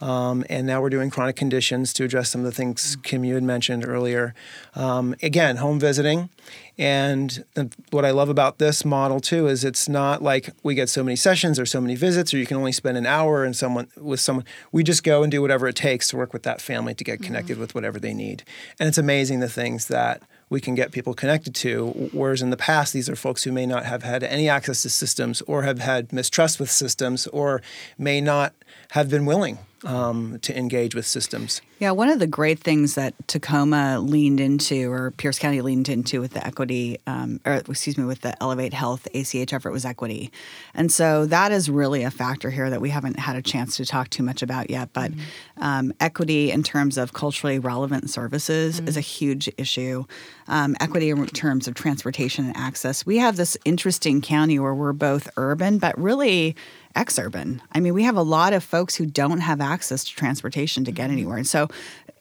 um, 0.02 0.46
and 0.50 0.68
now 0.68 0.82
we're 0.82 0.92
doing 0.92 1.10
chronic 1.10 1.36
conditions 1.36 1.92
to 1.94 2.04
address 2.04 2.30
some 2.30 2.42
of 2.42 2.46
the 2.46 2.52
things 2.52 2.96
Kim 2.98 3.24
you 3.24 3.34
had 3.34 3.44
mentioned 3.44 3.88
earlier. 3.88 4.36
Um, 4.76 5.16
again, 5.24 5.58
home 5.58 5.80
visiting. 5.80 6.30
And 6.78 7.44
the, 7.54 7.72
what 7.92 8.04
I 8.04 8.12
love 8.12 8.30
about 8.30 8.58
this 8.58 8.84
model 8.84 9.20
too 9.20 9.48
is 9.48 9.64
it's 9.64 9.88
not 9.88 10.24
like 10.24 10.50
we 10.64 10.74
get 10.74 10.90
so 10.90 11.04
many 11.04 11.16
sessions 11.16 11.60
or 11.60 11.66
so 11.66 11.80
many 11.80 11.96
visits, 11.96 12.34
or 12.34 12.38
you 12.38 12.46
can 12.46 12.58
only 12.58 12.72
spend 12.72 12.98
an 12.98 13.06
hour 13.06 13.44
and 13.44 13.56
someone 13.56 13.90
with 13.96 14.20
someone. 14.20 14.46
We 14.72 14.84
just 14.84 15.04
go 15.04 15.22
and 15.24 15.32
do 15.32 15.42
whatever 15.42 15.68
it 15.68 15.76
takes 15.76 16.08
to 16.10 16.18
work 16.18 16.34
with 16.34 16.44
that 16.44 16.62
family 16.62 16.96
to 16.96 17.04
get 17.04 17.22
connected 17.22 17.58
with 17.58 17.76
whatever 17.76 18.00
they 18.00 18.14
need. 18.14 18.44
And 18.80 18.88
it's 18.90 18.98
amazing 18.98 19.40
the 19.40 19.50
things 19.50 19.88
that 19.88 20.24
we 20.50 20.62
can 20.62 20.76
get 20.76 20.92
people 20.92 21.14
connected 21.14 21.56
to. 21.56 22.10
Whereas 22.12 22.42
in 22.42 22.50
the 22.50 22.58
past, 22.58 22.94
these 22.94 23.10
are 23.10 23.16
folks 23.16 23.44
who 23.44 23.52
may 23.52 23.66
not 23.66 23.86
have 23.86 24.04
had 24.04 24.24
any 24.24 24.50
access 24.50 24.82
to 24.84 24.90
systems, 24.90 25.42
or 25.44 25.64
have 25.64 25.80
had 25.80 26.14
mistrust 26.14 26.60
with 26.60 26.70
systems, 26.70 27.28
or 27.28 27.62
may 27.98 28.22
not 28.22 28.54
have 28.92 29.10
been 29.10 29.26
willing 29.26 29.58
um, 29.84 30.40
to 30.42 30.56
engage 30.58 30.96
with 30.96 31.06
systems. 31.06 31.62
Yeah, 31.84 31.92
one 31.92 32.08
of 32.08 32.20
the 32.20 32.28
great 32.28 32.60
things 32.60 32.96
that 32.96 33.14
Tacoma 33.28 34.00
leaned 34.00 34.40
into, 34.40 34.90
or 34.90 35.12
Pierce 35.12 35.38
County 35.38 35.60
leaned 35.60 35.90
into 35.90 36.22
with 36.22 36.32
the 36.32 36.48
equity, 36.48 36.98
um, 37.08 37.42
or 37.46 37.56
excuse 37.56 37.98
me, 37.98 38.06
with 38.06 38.22
the 38.22 38.42
Elevate 38.42 38.74
Health 38.74 39.06
ACH 39.14 39.52
effort 39.52 39.72
was 39.72 39.84
equity. 39.84 40.32
And 40.74 40.90
so 40.90 41.26
that 41.26 41.52
is 41.52 41.70
really 41.70 42.04
a 42.04 42.10
factor 42.10 42.52
here 42.52 42.70
that 42.70 42.80
we 42.80 42.90
haven't 42.90 43.20
had 43.20 43.36
a 43.36 43.42
chance 43.42 43.76
to 43.76 43.86
talk 43.86 44.10
too 44.10 44.24
much 44.24 44.42
about 44.42 44.70
yet. 44.70 44.94
But 44.94 45.12
um, 45.58 45.92
equity 46.00 46.52
in 46.52 46.64
terms 46.64 46.98
of 46.98 47.12
culturally 47.12 47.60
relevant 47.60 48.10
services 48.10 48.80
is 48.80 48.96
a 48.96 49.02
huge 49.02 49.50
issue. 49.58 50.06
Um, 50.48 50.78
equity 50.80 51.10
in 51.10 51.26
terms 51.28 51.68
of 51.68 51.74
transportation 51.74 52.46
and 52.46 52.56
access. 52.56 53.06
We 53.06 53.18
have 53.18 53.36
this 53.36 53.58
interesting 53.66 54.22
county 54.22 54.58
where 54.58 54.74
we're 54.74 54.94
both 54.94 55.30
urban, 55.36 55.80
but 55.80 56.00
really 56.00 56.56
exurban. 56.96 57.60
I 57.72 57.80
mean, 57.80 57.94
we 57.94 58.04
have 58.04 58.16
a 58.16 58.22
lot 58.22 58.54
of 58.54 58.64
folks 58.64 58.96
who 58.96 59.06
don't 59.06 59.40
have 59.40 59.62
access 59.62 60.04
to 60.04 60.16
transportation 60.16 60.86
to 60.86 60.92
get 60.92 61.10
anywhere. 61.10 61.38
And 61.38 61.48
so 61.48 61.68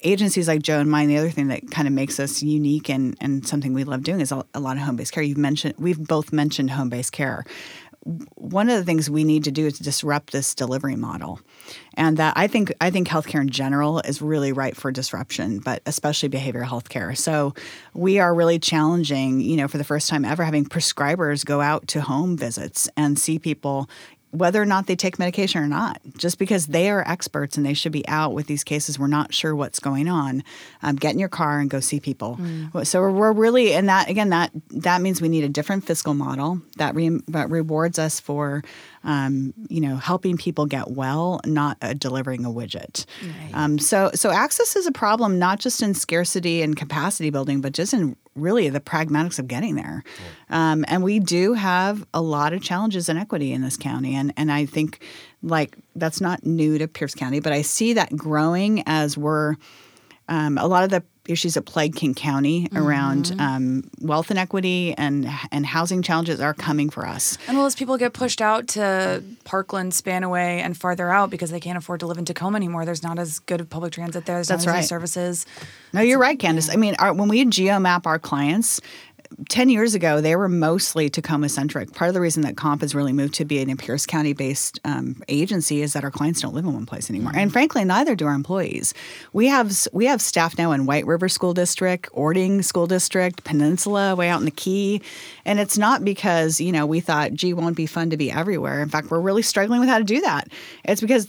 agencies 0.02 0.48
like 0.48 0.62
Joe 0.62 0.80
and 0.80 0.90
mine, 0.90 1.08
the 1.08 1.18
other 1.18 1.30
thing 1.30 1.48
that 1.48 1.70
kind 1.70 1.86
of 1.86 1.94
makes 1.94 2.18
us 2.20 2.42
unique 2.42 2.88
and, 2.88 3.16
and 3.20 3.46
something 3.46 3.72
we 3.72 3.84
love 3.84 4.02
doing 4.02 4.20
is 4.20 4.32
a, 4.32 4.44
lot 4.58 4.76
of 4.76 4.82
home-based 4.82 5.12
care. 5.12 5.22
You've 5.22 5.38
mentioned 5.38 5.74
we've 5.78 5.98
both 5.98 6.32
mentioned 6.32 6.70
home-based 6.70 7.12
care. 7.12 7.44
One 8.34 8.68
of 8.68 8.76
the 8.76 8.84
things 8.84 9.08
we 9.08 9.22
need 9.22 9.44
to 9.44 9.52
do 9.52 9.66
is 9.66 9.78
disrupt 9.78 10.32
this 10.32 10.56
delivery 10.56 10.96
model. 10.96 11.38
And 11.94 12.16
that 12.16 12.32
I 12.36 12.48
think 12.48 12.72
I 12.80 12.90
think 12.90 13.06
healthcare 13.06 13.40
in 13.42 13.50
general 13.50 14.00
is 14.00 14.20
really 14.20 14.52
ripe 14.52 14.74
for 14.74 14.90
disruption, 14.90 15.60
but 15.60 15.82
especially 15.86 16.28
behavioral 16.28 16.66
healthcare. 16.66 17.16
So 17.16 17.54
we 17.94 18.18
are 18.18 18.34
really 18.34 18.58
challenging, 18.58 19.40
you 19.40 19.56
know, 19.56 19.68
for 19.68 19.78
the 19.78 19.84
first 19.84 20.08
time 20.08 20.24
ever 20.24 20.42
having 20.42 20.64
prescribers 20.64 21.44
go 21.44 21.60
out 21.60 21.86
to 21.88 22.00
home 22.00 22.36
visits 22.36 22.88
and 22.96 23.16
see 23.16 23.38
people 23.38 23.88
whether 24.32 24.60
or 24.60 24.66
not 24.66 24.86
they 24.86 24.96
take 24.96 25.18
medication 25.18 25.62
or 25.62 25.68
not. 25.68 26.00
Just 26.16 26.38
because 26.38 26.66
they 26.66 26.90
are 26.90 27.06
experts 27.06 27.56
and 27.56 27.64
they 27.64 27.74
should 27.74 27.92
be 27.92 28.06
out 28.08 28.32
with 28.32 28.46
these 28.46 28.64
cases, 28.64 28.98
we're 28.98 29.06
not 29.06 29.32
sure 29.32 29.54
what's 29.54 29.78
going 29.78 30.08
on. 30.08 30.42
Um, 30.82 30.96
get 30.96 31.12
in 31.12 31.18
your 31.18 31.28
car 31.28 31.60
and 31.60 31.70
go 31.70 31.80
see 31.80 32.00
people. 32.00 32.38
So 32.84 33.00
we're, 33.00 33.12
we're 33.12 33.32
really, 33.32 33.74
and 33.74 33.88
that 33.88 34.08
again, 34.08 34.30
that 34.30 34.50
that 34.70 35.02
means 35.02 35.20
we 35.20 35.28
need 35.28 35.44
a 35.44 35.50
different 35.50 35.86
fiscal 35.86 36.14
model 36.14 36.60
that, 36.78 36.94
re, 36.94 37.20
that 37.28 37.50
rewards 37.50 37.98
us 37.98 38.20
for, 38.20 38.64
um, 39.04 39.52
you 39.68 39.80
know, 39.80 39.96
helping 39.96 40.36
people 40.36 40.66
get 40.66 40.90
well, 40.90 41.40
not 41.44 41.76
uh, 41.82 41.94
delivering 41.94 42.44
a 42.44 42.50
widget. 42.50 43.04
Um, 43.54 43.78
so 43.78 44.10
so 44.14 44.30
access 44.30 44.76
is 44.76 44.86
a 44.86 44.92
problem 44.92 45.38
not 45.38 45.60
just 45.60 45.82
in 45.82 45.94
scarcity 45.94 46.62
and 46.62 46.76
capacity 46.76 47.30
building, 47.30 47.60
but 47.60 47.72
just 47.72 47.92
in 47.92 48.16
really 48.34 48.68
the 48.68 48.80
pragmatics 48.80 49.38
of 49.38 49.46
getting 49.46 49.74
there. 49.74 50.02
Um, 50.48 50.84
and 50.88 51.02
we 51.02 51.18
do 51.18 51.52
have 51.52 52.06
a 52.14 52.22
lot 52.22 52.52
of 52.52 52.62
challenges 52.62 53.08
in 53.08 53.18
equity 53.18 53.52
in 53.52 53.62
this 53.62 53.76
county. 53.76 54.14
And, 54.14 54.32
and 54.36 54.50
I 54.50 54.64
think 54.64 55.04
like 55.42 55.76
that's 55.96 56.20
not 56.20 56.46
new 56.46 56.78
to 56.78 56.88
Pierce 56.88 57.14
County, 57.14 57.40
but 57.40 57.52
I 57.52 57.62
see 57.62 57.92
that 57.94 58.16
growing 58.16 58.82
as 58.86 59.18
we're 59.18 59.56
um, 60.28 60.56
a 60.56 60.66
lot 60.66 60.84
of 60.84 60.90
the 60.90 61.02
issues 61.26 61.54
that 61.54 61.62
plague 61.62 61.94
King 61.94 62.14
County 62.14 62.68
around 62.74 63.34
um, 63.38 63.88
wealth 64.00 64.30
inequity 64.30 64.94
and 64.98 65.28
and 65.50 65.64
housing 65.64 66.02
challenges 66.02 66.40
are 66.40 66.54
coming 66.54 66.90
for 66.90 67.06
us. 67.06 67.38
And 67.46 67.56
well, 67.56 67.66
as 67.66 67.74
people 67.74 67.96
get 67.96 68.12
pushed 68.12 68.40
out 68.40 68.68
to 68.68 69.22
Parkland, 69.44 69.92
Spanaway, 69.92 70.60
and 70.60 70.76
farther 70.76 71.10
out 71.10 71.30
because 71.30 71.50
they 71.50 71.60
can't 71.60 71.78
afford 71.78 72.00
to 72.00 72.06
live 72.06 72.18
in 72.18 72.24
Tacoma 72.24 72.56
anymore, 72.56 72.84
there's 72.84 73.02
not 73.02 73.18
as 73.18 73.38
good 73.40 73.60
of 73.60 73.70
public 73.70 73.92
transit 73.92 74.26
there. 74.26 74.36
There's 74.36 74.48
That's 74.48 74.64
not 74.66 74.70
as 74.70 74.74
many 74.74 74.82
right. 74.82 74.88
services. 74.88 75.46
No, 75.92 76.00
you're 76.00 76.18
right, 76.18 76.38
Candace. 76.38 76.70
I 76.70 76.76
mean, 76.76 76.96
our, 76.98 77.12
when 77.12 77.28
we 77.28 77.44
geomap 77.44 78.06
our 78.06 78.18
clients, 78.18 78.80
10 79.48 79.68
years 79.68 79.94
ago, 79.94 80.20
they 80.20 80.36
were 80.36 80.48
mostly 80.48 81.10
Tacoma 81.10 81.48
centric. 81.48 81.92
Part 81.92 82.08
of 82.08 82.14
the 82.14 82.20
reason 82.20 82.42
that 82.42 82.56
COMP 82.56 82.80
has 82.82 82.94
really 82.94 83.12
moved 83.12 83.34
to 83.34 83.44
be 83.44 83.60
an 83.60 83.76
Pierce 83.76 84.06
County 84.06 84.32
based 84.32 84.80
um, 84.84 85.22
agency 85.28 85.82
is 85.82 85.92
that 85.94 86.04
our 86.04 86.10
clients 86.10 86.40
don't 86.40 86.54
live 86.54 86.64
in 86.64 86.74
one 86.74 86.86
place 86.86 87.10
anymore. 87.10 87.32
And 87.34 87.52
frankly, 87.52 87.84
neither 87.84 88.14
do 88.14 88.26
our 88.26 88.34
employees. 88.34 88.94
We 89.32 89.46
have 89.48 89.72
we 89.92 90.06
have 90.06 90.20
staff 90.20 90.58
now 90.58 90.72
in 90.72 90.86
White 90.86 91.06
River 91.06 91.28
School 91.28 91.54
District, 91.54 92.08
Orting 92.12 92.62
School 92.62 92.86
District, 92.86 93.42
Peninsula, 93.44 94.14
way 94.14 94.28
out 94.28 94.40
in 94.40 94.44
the 94.44 94.50
Key. 94.50 95.02
And 95.44 95.58
it's 95.58 95.78
not 95.78 96.04
because, 96.04 96.60
you 96.60 96.72
know, 96.72 96.86
we 96.86 97.00
thought, 97.00 97.32
gee, 97.32 97.54
won't 97.54 97.76
be 97.76 97.86
fun 97.86 98.10
to 98.10 98.16
be 98.16 98.30
everywhere. 98.30 98.82
In 98.82 98.88
fact, 98.88 99.10
we're 99.10 99.20
really 99.20 99.42
struggling 99.42 99.80
with 99.80 99.88
how 99.88 99.98
to 99.98 100.04
do 100.04 100.20
that. 100.20 100.48
It's 100.84 101.00
because 101.00 101.28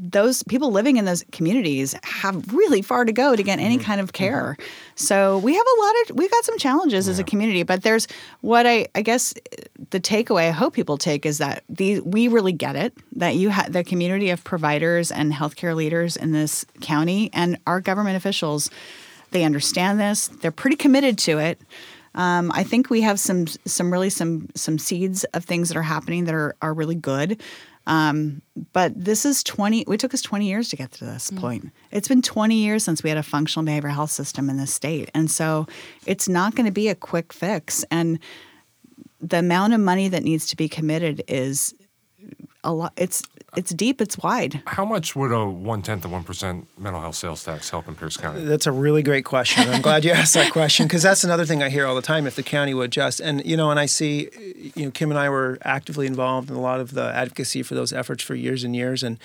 those 0.00 0.42
people 0.44 0.72
living 0.72 0.96
in 0.96 1.04
those 1.04 1.24
communities 1.30 1.94
have 2.04 2.52
really 2.54 2.80
far 2.80 3.04
to 3.04 3.12
go 3.12 3.36
to 3.36 3.42
get 3.42 3.58
any 3.58 3.76
kind 3.76 4.00
of 4.00 4.12
care. 4.12 4.56
So 4.94 5.38
we 5.38 5.54
have 5.54 5.66
a 5.66 5.80
lot 5.80 5.94
of 6.02 6.16
we've 6.16 6.30
got 6.30 6.44
some 6.44 6.58
challenges 6.58 7.06
as 7.06 7.18
a 7.18 7.24
community, 7.24 7.62
but 7.62 7.82
there's 7.82 8.08
what 8.40 8.66
I 8.66 8.86
I 8.94 9.02
guess 9.02 9.34
the 9.90 10.00
takeaway 10.00 10.48
I 10.48 10.52
hope 10.52 10.74
people 10.74 10.96
take 10.96 11.26
is 11.26 11.38
that 11.38 11.64
these 11.68 12.00
we 12.02 12.28
really 12.28 12.52
get 12.52 12.76
it 12.76 12.96
that 13.16 13.36
you 13.36 13.50
have 13.50 13.72
the 13.72 13.84
community 13.84 14.30
of 14.30 14.42
providers 14.42 15.10
and 15.12 15.32
healthcare 15.32 15.76
leaders 15.76 16.16
in 16.16 16.32
this 16.32 16.64
county 16.80 17.30
and 17.32 17.58
our 17.66 17.80
government 17.80 18.16
officials 18.16 18.70
they 19.32 19.44
understand 19.44 20.00
this. 20.00 20.28
They're 20.28 20.50
pretty 20.50 20.76
committed 20.76 21.16
to 21.18 21.38
it. 21.38 21.60
Um, 22.14 22.50
I 22.52 22.64
think 22.64 22.90
we 22.90 23.02
have 23.02 23.20
some 23.20 23.46
some 23.46 23.92
really 23.92 24.10
some 24.10 24.48
some 24.56 24.78
seeds 24.78 25.22
of 25.24 25.44
things 25.44 25.68
that 25.68 25.76
are 25.76 25.82
happening 25.82 26.24
that 26.24 26.34
are 26.34 26.56
are 26.60 26.74
really 26.74 26.96
good. 26.96 27.40
Um, 27.90 28.40
but 28.72 28.92
this 28.94 29.26
is 29.26 29.42
20 29.42 29.80
it 29.80 30.00
took 30.00 30.14
us 30.14 30.22
20 30.22 30.46
years 30.46 30.68
to 30.68 30.76
get 30.76 30.92
to 30.92 31.04
this 31.04 31.30
point. 31.32 31.72
It's 31.90 32.06
been 32.06 32.22
20 32.22 32.54
years 32.54 32.84
since 32.84 33.02
we 33.02 33.10
had 33.10 33.18
a 33.18 33.22
functional 33.22 33.66
behavioral 33.66 33.92
health 33.94 34.12
system 34.12 34.48
in 34.48 34.56
this 34.56 34.72
state. 34.72 35.10
And 35.12 35.28
so 35.28 35.66
it's 36.06 36.28
not 36.28 36.54
going 36.54 36.66
to 36.66 36.72
be 36.72 36.86
a 36.86 36.94
quick 36.94 37.32
fix. 37.32 37.84
And 37.90 38.20
the 39.20 39.40
amount 39.40 39.74
of 39.74 39.80
money 39.80 40.06
that 40.08 40.22
needs 40.22 40.46
to 40.46 40.56
be 40.56 40.68
committed 40.68 41.24
is 41.26 41.74
a 42.62 42.72
lot 42.72 42.92
it's 42.96 43.22
it's 43.56 43.72
deep 43.74 44.00
it's 44.00 44.16
wide 44.18 44.62
How 44.66 44.84
much 44.84 45.16
would 45.16 45.32
a 45.32 45.44
one 45.46 45.82
tenth 45.82 46.04
of 46.04 46.12
one 46.12 46.22
percent 46.24 46.68
mental 46.78 47.00
health 47.00 47.16
sales 47.16 47.42
tax 47.44 47.68
help 47.70 47.88
in 47.88 47.94
Pierce 47.96 48.16
County? 48.16 48.44
That's 48.44 48.66
a 48.66 48.72
really 48.72 49.02
great 49.02 49.24
question. 49.24 49.68
I'm 49.68 49.82
glad 49.82 50.04
you 50.04 50.10
asked 50.20 50.34
that 50.34 50.52
question 50.52 50.86
because 50.86 51.02
that's 51.02 51.24
another 51.24 51.44
thing 51.44 51.62
I 51.62 51.68
hear 51.68 51.86
all 51.86 51.94
the 51.96 52.02
time. 52.02 52.26
If 52.26 52.36
the 52.36 52.42
county 52.42 52.74
would 52.74 52.86
adjust, 52.86 53.20
and 53.20 53.44
you 53.44 53.56
know, 53.56 53.70
and 53.70 53.80
I 53.80 53.86
see, 53.86 54.28
you 54.76 54.84
know, 54.86 54.90
Kim 54.90 55.10
and 55.10 55.18
I 55.18 55.28
were 55.28 55.58
actively 55.62 56.06
involved 56.06 56.50
in 56.50 56.56
a 56.56 56.60
lot 56.60 56.80
of 56.80 56.92
the 56.94 57.04
advocacy 57.12 57.62
for 57.62 57.74
those 57.74 57.92
efforts 57.92 58.22
for 58.22 58.34
years 58.34 58.62
and 58.64 58.74
years, 58.76 59.02
and 59.02 59.18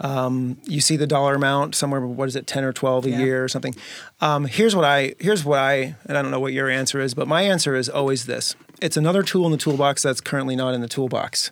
um, 0.00 0.56
you 0.64 0.80
see 0.80 0.96
the 0.96 1.06
dollar 1.06 1.34
amount 1.34 1.74
somewhere. 1.74 2.00
What 2.00 2.28
is 2.28 2.36
it, 2.36 2.46
ten 2.46 2.64
or 2.64 2.72
twelve 2.72 3.04
a 3.06 3.10
Yeah. 3.10 3.18
year 3.18 3.44
or 3.44 3.48
something? 3.48 3.74
Um, 4.20 4.46
here's 4.46 4.74
what 4.74 4.84
I 4.84 5.14
here's 5.18 5.44
what 5.44 5.58
I 5.58 5.94
and 6.06 6.16
I 6.18 6.22
don't 6.22 6.30
know 6.30 6.40
what 6.40 6.52
your 6.52 6.68
answer 6.68 7.00
is, 7.00 7.14
but 7.14 7.28
my 7.28 7.42
answer 7.42 7.74
is 7.74 7.88
always 7.88 8.26
this: 8.26 8.56
it's 8.80 8.96
another 8.96 9.22
tool 9.22 9.46
in 9.46 9.52
the 9.52 9.58
toolbox 9.58 10.02
that's 10.02 10.20
currently 10.20 10.56
not 10.56 10.74
in 10.74 10.80
the 10.80 10.88
toolbox. 10.88 11.50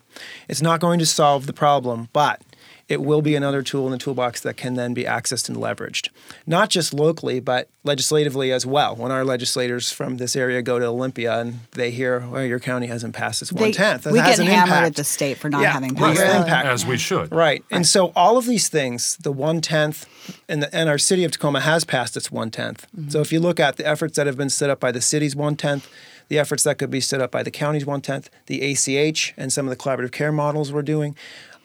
It's 0.48 0.62
not 0.62 0.80
going 0.80 0.98
to 0.98 1.06
solve 1.06 1.46
the 1.46 1.52
problem, 1.52 2.08
but 2.12 2.42
it 2.88 3.02
will 3.02 3.20
be 3.20 3.36
another 3.36 3.62
tool 3.62 3.84
in 3.84 3.92
the 3.92 3.98
toolbox 3.98 4.40
that 4.40 4.56
can 4.56 4.72
then 4.74 4.94
be 4.94 5.04
accessed 5.04 5.50
and 5.50 5.58
leveraged, 5.58 6.08
not 6.46 6.70
just 6.70 6.94
locally, 6.94 7.38
but 7.38 7.68
legislatively 7.84 8.50
as 8.50 8.64
well. 8.64 8.96
When 8.96 9.12
our 9.12 9.26
legislators 9.26 9.92
from 9.92 10.16
this 10.16 10.34
area 10.34 10.62
go 10.62 10.78
to 10.78 10.86
Olympia 10.86 11.38
and 11.38 11.60
they 11.72 11.90
hear, 11.90 12.20
well, 12.26 12.42
your 12.44 12.58
county 12.58 12.86
hasn't 12.86 13.14
passed 13.14 13.42
its 13.42 13.50
They- 13.50 13.60
one 13.60 13.72
tenth, 13.72 14.06
we 14.06 14.18
has 14.18 14.38
get 14.38 14.46
an 14.46 14.46
hammered 14.46 14.68
impact. 14.68 14.86
at 14.86 14.96
the 14.96 15.04
state 15.04 15.36
for 15.36 15.50
not 15.50 15.60
Yeah, 15.60 15.72
having 15.72 15.90
big 15.90 15.98
passed 15.98 16.20
it. 16.20 16.36
impact. 16.36 16.66
As 16.66 16.86
we 16.86 16.96
should. 16.96 17.30
Right. 17.30 17.62
And 17.70 17.86
so 17.86 18.10
all 18.16 18.38
of 18.38 18.46
these 18.46 18.68
things, 18.68 19.18
the 19.20 19.32
one 19.32 19.60
tenth, 19.60 20.06
and, 20.48 20.62
the, 20.62 20.74
and 20.74 20.88
our 20.88 20.98
city 20.98 21.24
of 21.24 21.32
Tacoma 21.32 21.60
has 21.60 21.84
passed 21.84 22.16
its 22.16 22.32
one 22.32 22.50
mm-hmm. 22.50 23.10
So 23.10 23.20
if 23.20 23.32
you 23.32 23.40
look 23.40 23.60
at 23.60 23.76
the 23.76 23.86
efforts 23.86 24.16
that 24.16 24.26
have 24.26 24.38
been 24.38 24.50
set 24.50 24.70
up 24.70 24.80
by 24.80 24.92
the 24.92 25.02
city's 25.02 25.36
one 25.36 25.56
tenth, 25.56 25.86
the 26.28 26.38
efforts 26.38 26.62
that 26.64 26.78
could 26.78 26.90
be 26.90 27.00
set 27.00 27.20
up 27.20 27.30
by 27.30 27.42
the 27.42 27.50
county's 27.50 27.86
one 27.86 28.00
tenth, 28.00 28.30
the 28.46 28.62
ACH, 28.62 29.34
and 29.36 29.52
some 29.52 29.66
of 29.66 29.70
the 29.70 29.76
collaborative 29.76 30.12
care 30.12 30.32
models 30.32 30.72
we're 30.72 30.82
doing. 30.82 31.16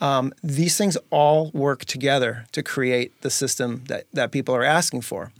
Um, 0.01 0.33
these 0.43 0.77
things 0.77 0.97
all 1.11 1.49
work 1.53 1.85
together 1.85 2.45
to 2.51 2.61
create 2.61 3.21
the 3.21 3.29
system 3.29 3.83
that, 3.87 4.05
that 4.11 4.31
people 4.31 4.53
are 4.53 4.63
asking 4.63 5.01
for. 5.01 5.31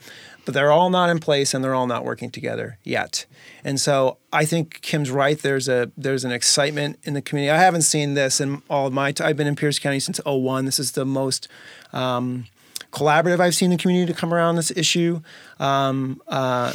But 0.46 0.54
they're 0.54 0.72
all 0.72 0.90
not 0.90 1.10
in 1.10 1.20
place 1.20 1.54
and 1.54 1.64
they're 1.64 1.74
all 1.74 1.88
not 1.88 2.06
working 2.06 2.30
together 2.30 2.78
yet. 2.84 3.26
And 3.64 3.80
so 3.80 4.18
I 4.32 4.46
think 4.46 4.82
Kim's 4.82 5.10
right. 5.10 5.38
There's 5.40 5.70
a 5.70 5.92
there's 5.98 6.26
an 6.26 6.32
excitement 6.32 7.00
in 7.04 7.14
the 7.14 7.22
community. 7.22 7.50
I 7.50 7.60
haven't 7.60 7.84
seen 7.84 8.14
this 8.14 8.42
in 8.42 8.62
all 8.70 8.88
of 8.88 8.94
my 8.94 9.14
time. 9.14 9.28
I've 9.28 9.38
been 9.38 9.48
in 9.48 9.56
Pierce 9.56 9.80
County 9.80 10.02
since 10.02 10.20
01. 10.26 10.66
This 10.66 10.80
is 10.80 10.94
the 10.94 11.06
most 11.06 11.48
um, 11.94 12.46
collaborative 12.94 13.40
I've 13.40 13.56
seen 13.56 13.72
the 13.72 13.78
community 13.78 14.14
to 14.14 14.18
come 14.18 14.34
around 14.34 14.56
this 14.56 14.72
issue. 14.72 15.22
Um, 15.60 16.22
uh, 16.28 16.74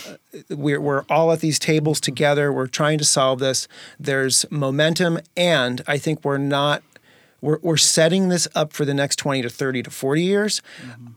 we're, 0.50 0.80
we're 0.80 1.04
all 1.08 1.32
at 1.32 1.40
these 1.40 1.58
tables 1.58 2.00
together. 2.00 2.52
We're 2.52 2.66
trying 2.66 2.98
to 2.98 3.04
solve 3.04 3.38
this. 3.38 3.68
There's 4.00 4.44
momentum, 4.50 5.20
and 5.36 5.80
I 5.86 5.96
think 5.96 6.24
we're 6.24 6.38
not. 6.38 6.82
We're, 7.40 7.58
we're 7.62 7.76
setting 7.76 8.28
this 8.28 8.48
up 8.54 8.72
for 8.72 8.84
the 8.84 8.94
next 8.94 9.16
20 9.16 9.42
to 9.42 9.50
30 9.50 9.84
to 9.84 9.90
40 9.90 10.22
years. 10.22 10.62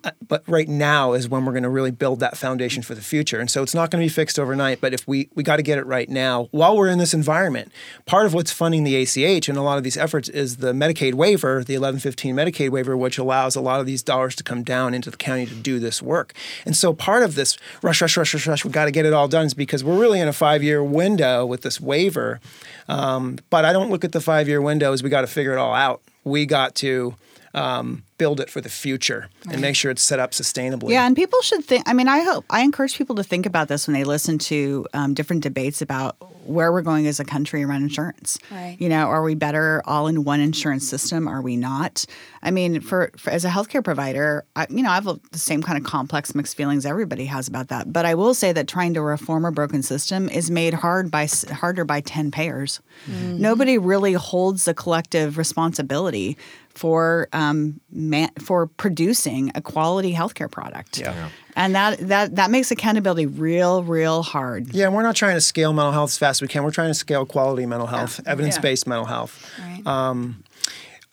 Uh, 0.04 0.12
but 0.28 0.44
right 0.48 0.68
now 0.68 1.14
is 1.14 1.28
when 1.28 1.46
we're 1.46 1.52
going 1.52 1.64
to 1.64 1.70
really 1.70 1.92
build 1.92 2.20
that 2.20 2.38
foundation 2.38 2.84
for 2.84 2.94
the 2.94 3.02
future. 3.02 3.40
And 3.40 3.50
so 3.50 3.64
it's 3.64 3.74
not 3.74 3.90
going 3.90 4.02
to 4.02 4.06
be 4.06 4.14
fixed 4.14 4.38
overnight, 4.38 4.82
but 4.82 4.94
if 4.94 5.08
we, 5.08 5.30
we 5.34 5.44
got 5.44 5.58
to 5.58 5.64
get 5.64 5.78
it 5.78 5.86
right 5.86 6.10
now 6.10 6.48
while 6.52 6.78
we're 6.78 6.90
in 6.90 7.00
this 7.00 7.14
environment. 7.14 7.72
Part 8.06 8.26
of 8.26 8.34
what's 8.34 8.52
funding 8.52 8.84
the 8.84 8.96
ACH 8.96 9.50
and 9.50 9.58
a 9.58 9.62
lot 9.62 9.78
of 9.78 9.84
these 9.84 9.98
efforts 9.98 10.30
is 10.30 10.58
the 10.58 10.74
Medicaid 10.74 11.16
waiver, 11.16 11.64
the 11.64 11.78
1115 11.78 12.36
Medicaid 12.36 12.70
waiver, 12.70 12.96
which 12.96 13.18
allows 13.18 13.56
a 13.56 13.62
lot 13.62 13.80
of 13.80 13.86
these 13.86 14.04
dollars 14.04 14.36
to 14.36 14.44
come 14.44 14.64
down 14.64 14.94
into 14.94 15.10
the 15.10 15.18
county 15.18 15.46
to 15.48 15.56
do 15.56 15.80
this 15.80 16.02
work. 16.02 16.34
And 16.66 16.76
so 16.76 16.94
part 16.94 17.24
of 17.24 17.36
this 17.36 17.58
rush, 17.82 18.02
rush, 18.02 18.16
rush, 18.16 18.34
rush, 18.34 18.48
rush, 18.48 18.66
we 18.66 18.72
got 18.72 18.86
to 18.86 18.92
get 18.92 19.06
it 19.06 19.14
all 19.14 19.28
done 19.28 19.48
is 19.48 19.54
because 19.54 19.84
we're 19.84 20.00
really 20.00 20.20
in 20.20 20.28
a 20.28 20.34
five 20.34 20.62
year 20.62 20.84
window 20.84 21.46
with 21.46 21.62
this 21.62 21.82
waiver. 21.82 22.40
Um, 22.88 23.40
but 23.50 23.66
I 23.66 23.74
don't 23.74 23.90
look 23.90 24.04
at 24.04 24.12
the 24.12 24.22
five 24.22 24.48
year 24.48 24.62
window 24.62 24.94
as 24.94 25.02
we 25.02 25.10
got 25.10 25.22
to 25.22 25.28
figure 25.28 25.54
it 25.54 25.58
all 25.58 25.74
out. 25.74 26.02
We 26.24 26.46
got 26.46 26.76
to 26.76 27.16
um, 27.54 28.04
build 28.18 28.40
it 28.40 28.50
for 28.50 28.62
the 28.62 28.70
future 28.70 29.30
and 29.50 29.62
make 29.62 29.76
sure 29.76 29.92
it's 29.92 30.02
set 30.02 30.20
up 30.20 30.32
sustainably. 30.32 30.92
Yeah, 30.92 31.06
and 31.06 31.16
people 31.16 31.42
should 31.42 31.66
think. 31.66 31.84
I 31.88 31.94
mean, 31.94 32.08
I 32.08 32.22
hope 32.22 32.46
I 32.50 32.62
encourage 32.62 32.98
people 32.98 33.16
to 33.16 33.24
think 33.24 33.46
about 33.46 33.68
this 33.68 33.88
when 33.88 33.94
they 33.94 34.04
listen 34.04 34.38
to 34.40 34.86
um, 34.94 35.14
different 35.14 35.44
debates 35.44 35.82
about 35.82 36.16
where 36.46 36.72
we're 36.72 36.82
going 36.82 37.06
as 37.08 37.20
a 37.20 37.26
country 37.26 37.64
around 37.64 37.84
insurance. 37.84 38.40
Right. 38.52 38.76
You 38.80 38.90
know, 38.90 39.06
are 39.08 39.22
we 39.22 39.36
better 39.36 39.82
all 39.86 40.08
in 40.08 40.24
one 40.24 40.40
insurance 40.40 40.88
system? 40.88 41.28
Are 41.28 41.42
we 41.42 41.56
not? 41.56 42.06
I 42.42 42.50
mean, 42.50 42.82
for, 42.82 43.12
for 43.16 43.30
as 43.30 43.46
a 43.46 43.50
healthcare 43.50 43.84
provider, 43.84 44.44
I, 44.56 44.66
you 44.70 44.82
know, 44.82 44.90
I 44.90 44.96
have 44.96 45.08
a, 45.08 45.20
the 45.32 45.38
same 45.38 45.62
kind 45.62 45.78
of 45.78 45.84
complex 45.84 46.34
mixed 46.34 46.58
feelings 46.58 46.86
everybody 46.86 47.26
has 47.26 47.48
about 47.48 47.68
that. 47.68 47.94
But 47.94 48.06
I 48.06 48.16
will 48.16 48.34
say 48.34 48.54
that 48.54 48.68
trying 48.68 48.96
to 48.96 49.02
reform 49.02 49.46
a 49.46 49.52
broken 49.52 49.84
system 49.84 50.30
is 50.30 50.50
made 50.50 50.74
hard 50.74 51.12
by 51.12 51.28
harder 51.52 51.86
by 51.86 52.02
ten 52.02 52.32
payers. 52.32 52.82
Nobody 53.08 53.78
really 53.78 54.14
holds 54.14 54.66
the 54.66 54.74
collective 54.74 55.38
responsibility 55.38 56.38
for 56.74 57.28
um, 57.34 57.80
man, 57.92 58.30
for 58.40 58.68
producing 58.68 59.52
a 59.56 59.62
quality 59.62 60.14
healthcare 60.14 60.50
product. 60.50 61.00
Yeah. 61.00 61.14
Yeah. 61.14 61.30
And 61.56 61.76
that, 61.76 62.00
that 62.08 62.36
that 62.38 62.50
makes 62.50 62.72
accountability 62.72 63.26
real, 63.26 63.84
real 63.84 64.24
hard. 64.24 64.74
Yeah, 64.74 64.88
we're 64.88 65.04
not 65.04 65.16
trying 65.16 65.36
to 65.36 65.42
scale 65.42 65.74
mental 65.74 65.92
health 65.92 66.12
as 66.12 66.18
fast 66.18 66.38
as 66.38 66.42
we 66.44 66.48
can. 66.48 66.64
We're 66.64 66.72
trying 66.72 66.90
to 66.90 66.94
scale 66.94 67.26
quality 67.26 67.66
mental 67.66 67.88
health, 67.88 68.22
evidence 68.26 68.58
based 68.58 68.88
mental 68.88 69.06
health. 69.06 69.52
Right. 69.60 69.86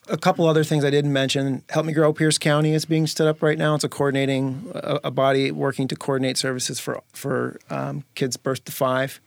A 0.09 0.17
couple 0.17 0.47
other 0.47 0.63
things 0.63 0.83
I 0.83 0.89
didn't 0.89 1.13
mention. 1.13 1.63
Help 1.69 1.85
Me 1.85 1.93
Grow 1.93 2.11
Pierce 2.13 2.37
County 2.37 2.73
is 2.73 2.85
being 2.85 3.07
stood 3.07 3.27
up 3.27 3.41
right 3.41 3.57
now. 3.57 3.75
It's 3.75 3.83
a 3.83 3.89
coordinating 3.89 4.71
a, 4.73 4.99
a 5.05 5.11
body 5.11 5.51
working 5.51 5.87
to 5.87 5.95
coordinate 5.95 6.37
services 6.37 6.79
for 6.79 7.01
for 7.13 7.59
um, 7.69 8.03
kids 8.15 8.37
birth 8.37 8.65
to 8.65 8.71
five. 8.71 9.21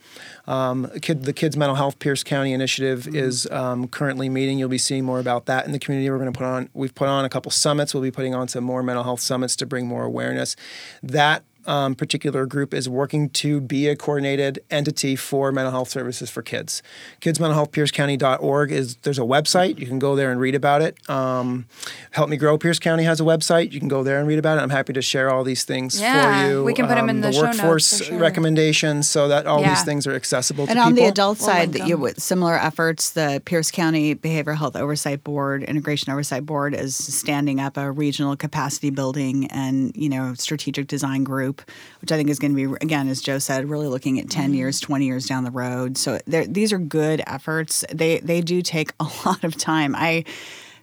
Um, 0.47 0.91
kid, 1.01 1.25
the 1.25 1.33
Kids 1.33 1.57
Mental 1.57 1.77
Health 1.77 1.99
Pierce 1.99 2.23
County 2.23 2.53
Initiative 2.53 3.15
is 3.15 3.47
um, 3.51 3.89
currently 3.89 4.29
meeting. 4.29 4.59
You'll 4.59 4.69
be 4.69 4.79
seeing 4.79 5.05
more 5.05 5.21
about 5.21 5.47
that 5.47 5.67
in 5.67 5.73
the 5.73 5.79
community. 5.79 6.11
We're 6.11 6.19
going 6.19 6.33
to 6.33 6.37
put 6.39 6.47
on. 6.47 6.69
We've 6.75 6.95
put 6.95 7.09
on 7.09 7.25
a 7.25 7.29
couple 7.29 7.51
summits. 7.51 7.95
We'll 7.95 8.03
be 8.03 8.11
putting 8.11 8.35
on 8.35 8.49
some 8.49 8.65
more 8.65 8.83
mental 8.83 9.05
health 9.05 9.21
summits 9.21 9.57
to 9.57 9.67
bring 9.67 9.87
more 9.87 10.05
awareness. 10.05 10.57
That 11.03 11.45
um, 11.67 11.95
particular 11.95 12.47
group 12.47 12.75
is 12.75 12.89
working 12.89 13.29
to 13.31 13.61
be 13.61 13.89
a 13.89 13.97
coordinated 13.97 14.61
entity 14.71 15.17
for 15.17 15.53
mental 15.53 15.73
health 15.73 15.89
services 15.89 16.31
for 16.31 16.43
kids. 16.43 16.83
KidsMentalHealthPierceCounty.org 17.21 18.73
is 18.73 18.97
there's 19.03 19.19
a 19.19 19.23
website 19.23 19.79
you 19.79 19.87
can 19.87 19.99
go 19.99 20.17
there 20.17 20.31
and 20.31 20.41
read 20.41 20.55
about 20.55 20.83
it. 20.83 20.97
Um, 21.09 21.67
Help 22.13 22.29
Me 22.29 22.37
Grow 22.37 22.59
Pierce 22.59 22.79
County 22.79 23.05
has 23.05 23.21
a 23.21 23.25
website 23.25 23.73
you 23.73 23.81
can 23.81 23.89
go 23.89 24.03
there 24.03 24.19
and 24.19 24.27
read 24.29 24.39
about 24.39 24.59
it. 24.59 24.63
I'm 24.63 24.71
happy 24.71 24.93
to 24.95 25.03
share 25.03 25.31
all 25.31 25.45
these 25.45 25.65
things 25.65 26.01
Yeah, 26.01 26.45
for 26.45 26.51
you. 26.51 26.59
Um, 26.61 26.65
we 26.65 26.75
can 26.75 26.87
put 26.87 26.97
'em 26.99 27.09
in 27.09 27.21
the 27.21 27.33
show 27.33 27.43
workforce 27.43 27.99
for 27.99 28.05
sure. 28.05 28.19
recommendations 28.19 29.09
so 29.09 29.29
that 29.29 29.47
all 29.47 29.61
Yeah. 29.61 29.71
these 29.75 29.83
things 29.85 30.07
are 30.07 30.15
accessible 30.15 30.65
And 30.69 30.77
to 30.77 30.81
on 30.81 30.93
people. 30.93 31.05
the 31.05 31.11
adult 31.11 31.39
We'll 31.39 31.49
side, 31.49 31.75
link 31.75 31.89
you, 31.89 31.97
with 31.97 32.23
similar 32.23 32.55
efforts, 32.57 33.11
the 33.11 33.43
Pierce 33.45 33.71
County 33.71 34.15
Behavioral 34.15 34.57
Health 34.57 34.77
Oversight 34.77 35.25
Board, 35.25 35.63
Integration 35.65 36.13
Oversight 36.13 36.47
Board, 36.47 36.75
is 36.75 36.97
standing 36.97 37.61
up 37.61 37.77
a 37.77 37.91
regional 37.91 38.37
capacity 38.37 38.91
building 38.91 39.47
and 39.51 39.93
you 39.97 40.09
know 40.09 40.35
strategic 40.37 40.87
design 40.87 41.25
group, 41.25 41.52
which 42.01 42.13
I 42.13 42.17
think 42.17 42.31
is 42.31 42.39
going 42.39 42.55
to 42.55 42.69
be 42.69 42.77
again, 42.81 43.09
as 43.09 43.21
Joe 43.21 43.39
said, 43.39 43.69
really 43.69 43.89
looking 43.89 44.19
at 44.19 44.31
10 44.31 44.45
mm-hmm. 44.45 44.55
years, 44.55 44.81
twenty 44.81 45.07
years 45.07 45.27
down 45.27 45.45
the 45.45 45.51
road. 45.51 45.97
So 45.99 46.19
these 46.27 46.73
are 46.73 46.79
good 46.79 47.23
efforts. 47.27 47.85
They 47.93 48.19
they 48.19 48.41
do 48.41 48.63
take 48.63 48.93
a 49.01 49.07
lot 49.27 49.45
of 49.45 49.57
time. 49.57 49.95
I 49.97 50.25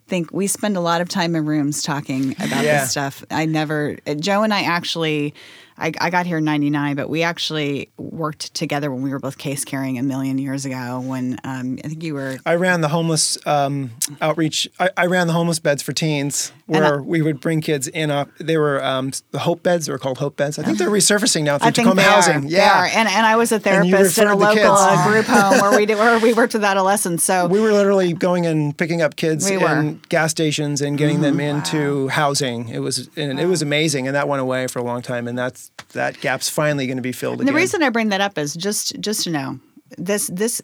think 0.07 0.31
we 0.33 0.47
spend 0.47 0.75
a 0.75 0.81
lot 0.81 1.01
of 1.01 1.07
time 1.07 1.35
in 1.35 1.45
rooms 1.45 1.83
talking 1.83 2.31
about 2.33 2.63
Yeah. 2.63 2.81
this 2.81 2.91
stuff. 2.91 3.23
I 3.29 3.45
never, 3.45 3.95
Joe 4.19 4.41
and 4.41 4.53
I 4.53 4.63
actually, 4.63 5.35
I, 5.79 5.91
I 6.01 6.09
got 6.09 6.25
here 6.25 6.37
in 6.39 6.43
'99, 6.45 6.95
but 6.95 7.09
we 7.09 7.23
actually 7.23 7.89
worked 7.97 8.53
together 8.53 8.91
when 8.91 9.01
we 9.01 9.11
were 9.11 9.19
both 9.19 9.37
case 9.37 9.63
carrying 9.65 9.97
a 9.97 10.03
million 10.03 10.37
years 10.37 10.65
ago. 10.65 10.99
When 10.99 11.39
um, 11.43 11.77
I 11.83 11.87
think 11.87 12.03
you 12.03 12.13
were 12.13 12.37
I 12.45 12.55
ran 12.55 12.81
the 12.81 12.89
homeless 12.89 13.37
um, 13.47 13.91
outreach. 14.21 14.67
I, 14.79 14.89
I 14.97 15.05
ran 15.05 15.27
the 15.27 15.33
homeless 15.33 15.59
beds 15.59 15.81
for 15.81 15.93
teens, 15.93 16.51
where 16.65 16.95
I- 16.99 17.01
we 17.01 17.21
would 17.21 17.39
bring 17.39 17.61
kids 17.61 17.87
in. 17.87 18.09
They 18.39 18.57
were 18.57 18.83
um, 18.83 19.11
the 19.31 19.39
Hope 19.39 19.63
beds. 19.63 19.85
They 19.85 19.91
were 19.91 19.99
called 19.99 20.17
Hope 20.17 20.35
beds. 20.35 20.59
I 20.59 20.63
think 20.63 20.77
they're 20.77 20.89
resurfacing 20.89 21.43
now 21.43 21.57
through 21.57 21.67
I 21.67 21.71
think 21.71 21.85
Tacoma 21.87 22.01
they 22.01 22.07
Housing. 22.07 22.35
Are. 22.37 22.41
They 22.41 22.47
yeah. 22.49 22.89
And 22.93 23.07
and 23.07 23.25
I 23.25 23.35
was 23.37 23.51
a 23.51 23.59
therapist 23.59 24.17
at 24.19 24.27
a 24.27 24.35
local 24.35 24.71
uh, 24.71 25.07
group 25.09 25.25
home 25.25 25.59
where 25.61 25.77
we 25.77 25.85
did 25.85 25.97
where 25.97 26.19
we 26.19 26.33
worked 26.33 26.53
with 26.53 26.63
adolescents. 26.63 27.23
So 27.23 27.47
we 27.47 27.59
were 27.59 27.71
literally 27.71 28.13
going 28.13 28.45
and 28.45 28.77
picking 28.77 29.01
up 29.01 29.15
kids 29.15 29.49
We 29.49 29.55
in 29.55 29.61
were. 29.61 29.95
Gas 30.09 30.31
stations 30.31 30.81
and 30.81 30.97
getting 30.97 31.21
them 31.21 31.39
into 31.39 32.07
housing. 32.09 32.69
It 32.69 32.79
was 32.79 33.09
and 33.15 33.39
it 33.39 33.45
was 33.45 33.61
amazing, 33.61 34.07
and 34.07 34.15
that 34.15 34.27
went 34.27 34.41
away 34.41 34.67
for 34.67 34.79
a 34.79 34.83
long 34.83 35.01
time. 35.01 35.27
And 35.27 35.37
that's 35.37 35.68
that 35.93 36.19
gap's 36.21 36.49
finally 36.49 36.85
going 36.87 36.97
to 36.97 37.03
be 37.03 37.11
filled 37.11 37.39
And 37.39 37.47
the 37.47 37.53
reason 37.53 37.81
I 37.83 37.89
bring 37.89 38.09
that 38.09 38.21
up 38.21 38.37
is 38.37 38.55
just 38.55 38.99
just 38.99 39.23
to 39.23 39.31
know 39.31 39.59
this 39.97 40.27
this 40.27 40.61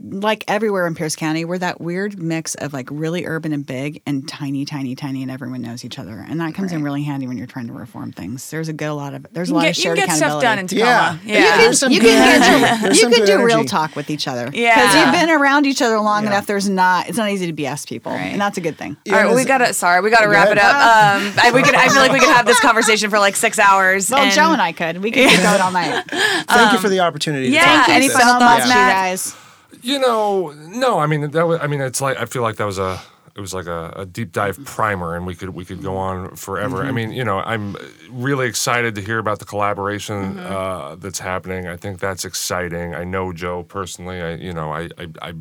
like 0.00 0.44
everywhere 0.48 0.86
in 0.86 0.94
Pierce 0.94 1.16
County, 1.16 1.44
we're 1.44 1.58
that 1.58 1.80
weird 1.80 2.18
mix 2.18 2.54
of 2.56 2.72
like 2.72 2.88
really 2.90 3.24
urban 3.26 3.52
and 3.52 3.64
big 3.66 4.02
and 4.06 4.28
tiny, 4.28 4.64
tiny, 4.64 4.94
tiny, 4.94 5.22
and 5.22 5.30
everyone 5.30 5.62
knows 5.62 5.84
each 5.84 5.98
other. 5.98 6.18
And 6.28 6.40
that 6.40 6.54
comes 6.54 6.72
in 6.72 6.82
really 6.82 7.02
handy 7.02 7.26
when 7.26 7.36
you're 7.38 7.46
trying 7.46 7.66
to 7.68 7.72
reform 7.72 8.12
things. 8.12 8.50
There's 8.50 8.68
a 8.68 8.72
good 8.72 8.88
a 8.88 8.94
lot 8.94 9.14
of 9.14 9.26
there's 9.32 9.50
a 9.50 9.54
lot 9.54 9.62
can 9.62 9.70
of 9.70 9.74
get, 9.76 9.78
you 9.78 9.82
shared 9.82 9.98
can 9.98 10.06
get 10.08 10.16
stuff 10.16 10.42
done 10.42 10.58
in 10.58 10.66
Tacoma. 10.66 11.20
Yeah. 11.24 11.40
Yeah. 11.40 11.56
There's 11.58 11.78
some 11.78 11.92
you 11.92 12.00
good 12.00 12.08
can, 12.08 12.42
energy. 12.42 12.82
There's 12.82 12.96
you 12.96 13.02
some 13.02 13.12
can 13.12 13.20
good 13.26 13.38
do 13.38 13.44
real 13.44 13.64
talk 13.64 13.96
with 13.96 14.10
each 14.10 14.26
other 14.28 14.50
Yeah, 14.52 14.74
because 14.74 14.94
Yeah. 14.94 15.04
you've 15.04 15.12
been 15.20 15.30
around 15.30 15.66
each 15.66 15.82
other 15.82 15.98
long 16.00 16.24
Yeah. 16.24 16.30
enough. 16.30 16.46
There's 16.46 16.68
not 16.68 17.08
it's 17.08 17.18
not 17.18 17.30
easy 17.30 17.46
to 17.46 17.52
BS 17.52 17.86
people, 17.86 18.12
Right. 18.12 18.32
and 18.32 18.40
that's 18.40 18.58
a 18.58 18.60
good 18.60 18.76
thing. 18.78 18.96
All 19.08 19.14
right, 19.14 19.26
well, 19.26 19.34
we 19.34 19.44
gotta. 19.44 19.72
Sorry, 19.74 20.00
we 20.00 20.10
gotta 20.10 20.28
wrap 20.28 20.48
it 20.48 20.58
up. 20.58 20.74
Um, 20.74 21.32
I, 21.42 21.50
we 21.54 21.62
could. 21.62 21.74
I 21.74 21.88
feel 21.88 21.96
like 22.02 22.12
we 22.12 22.20
could 22.20 22.28
have 22.34 22.46
this 22.46 22.60
conversation 22.60 23.10
for 23.10 23.18
like 23.18 23.36
six 23.36 23.58
hours. 23.58 24.10
Well, 24.10 24.22
and- 24.22 24.32
Joe 24.32 24.52
and 24.52 24.60
I 24.62 24.72
could. 24.72 25.02
We 25.02 25.10
could 25.10 25.28
keep 25.28 25.40
going 25.42 25.60
all 25.60 25.72
night. 25.72 26.04
Thank 26.48 26.72
you 26.72 26.78
for 26.78 26.88
the 26.88 27.00
opportunity. 27.00 27.46
to 27.48 27.52
yeah, 27.54 27.64
talk 27.64 27.86
about 27.86 27.96
any 27.96 28.08
final 28.08 28.34
so 28.34 28.38
thoughts, 28.38 28.66
much, 28.66 28.68
Matt? 28.74 28.88
you 28.88 28.94
guys. 28.94 29.34
You 29.80 29.98
know, 29.98 30.50
no. 30.50 30.98
I 30.98 31.06
mean, 31.06 31.30
that 31.30 31.46
was. 31.46 31.60
I 31.60 31.66
mean, 31.66 31.80
it's 31.80 32.00
like 32.00 32.18
I 32.18 32.26
feel 32.26 32.42
like 32.42 32.56
that 32.56 32.66
was 32.66 32.78
a. 32.78 33.00
It 33.34 33.40
was 33.40 33.54
like 33.54 33.64
a, 33.64 33.94
a 33.96 34.04
deep 34.04 34.30
dive 34.32 34.62
primer, 34.66 35.16
and 35.16 35.26
we 35.26 35.34
could 35.34 35.50
we 35.50 35.64
could 35.64 35.82
go 35.82 35.96
on 35.96 36.36
forever. 36.36 36.82
I 36.82 36.86
mm-hmm. 36.86 36.94
mean, 36.94 37.12
you 37.12 37.24
know, 37.24 37.38
I'm 37.38 37.76
really 38.10 38.46
excited 38.46 38.94
to 38.96 39.00
hear 39.00 39.18
about 39.18 39.38
the 39.38 39.46
collaboration 39.46 40.34
mm-hmm. 40.34 40.52
uh, 40.52 40.96
that's 40.96 41.18
happening. 41.18 41.66
I 41.66 41.78
think 41.78 41.98
that's 41.98 42.26
exciting. 42.26 42.94
I 42.94 43.04
know 43.04 43.32
Joe 43.32 43.62
personally. 43.62 44.20
I 44.20 44.34
you 44.34 44.52
know 44.52 44.70
I 44.70 44.90
I, 44.98 45.08
I 45.22 45.32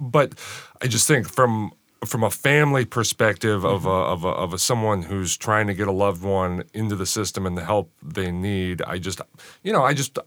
but 0.00 0.34
I 0.82 0.88
just 0.88 1.06
think 1.06 1.28
from 1.28 1.70
from 2.04 2.22
a 2.22 2.30
family 2.30 2.84
perspective 2.84 3.64
of 3.64 3.82
mm-hmm. 3.82 3.88
a, 3.88 4.12
of 4.12 4.24
a, 4.24 4.28
of 4.28 4.52
a 4.52 4.58
someone 4.58 5.02
who's 5.02 5.36
trying 5.36 5.66
to 5.66 5.74
get 5.74 5.88
a 5.88 5.92
loved 5.92 6.22
one 6.22 6.64
into 6.72 6.94
the 6.94 7.06
system 7.06 7.44
and 7.46 7.58
the 7.58 7.64
help 7.64 7.92
they 8.02 8.30
need. 8.30 8.82
I 8.82 8.98
just 8.98 9.20
you 9.62 9.72
know 9.72 9.84
I 9.84 9.94
just 9.94 10.18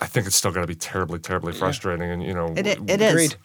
I 0.00 0.06
think 0.06 0.26
it's 0.26 0.36
still 0.36 0.50
going 0.52 0.62
to 0.62 0.68
be 0.68 0.74
terribly, 0.74 1.18
terribly 1.18 1.52
frustrating. 1.52 2.10
And 2.10 2.22
you 2.22 2.34
know, 2.34 2.52
It, 2.56 2.66
it, 2.66 2.80
we- 2.80 2.92
it 2.92 3.00
is. 3.00 3.12
Agreed. 3.12 3.36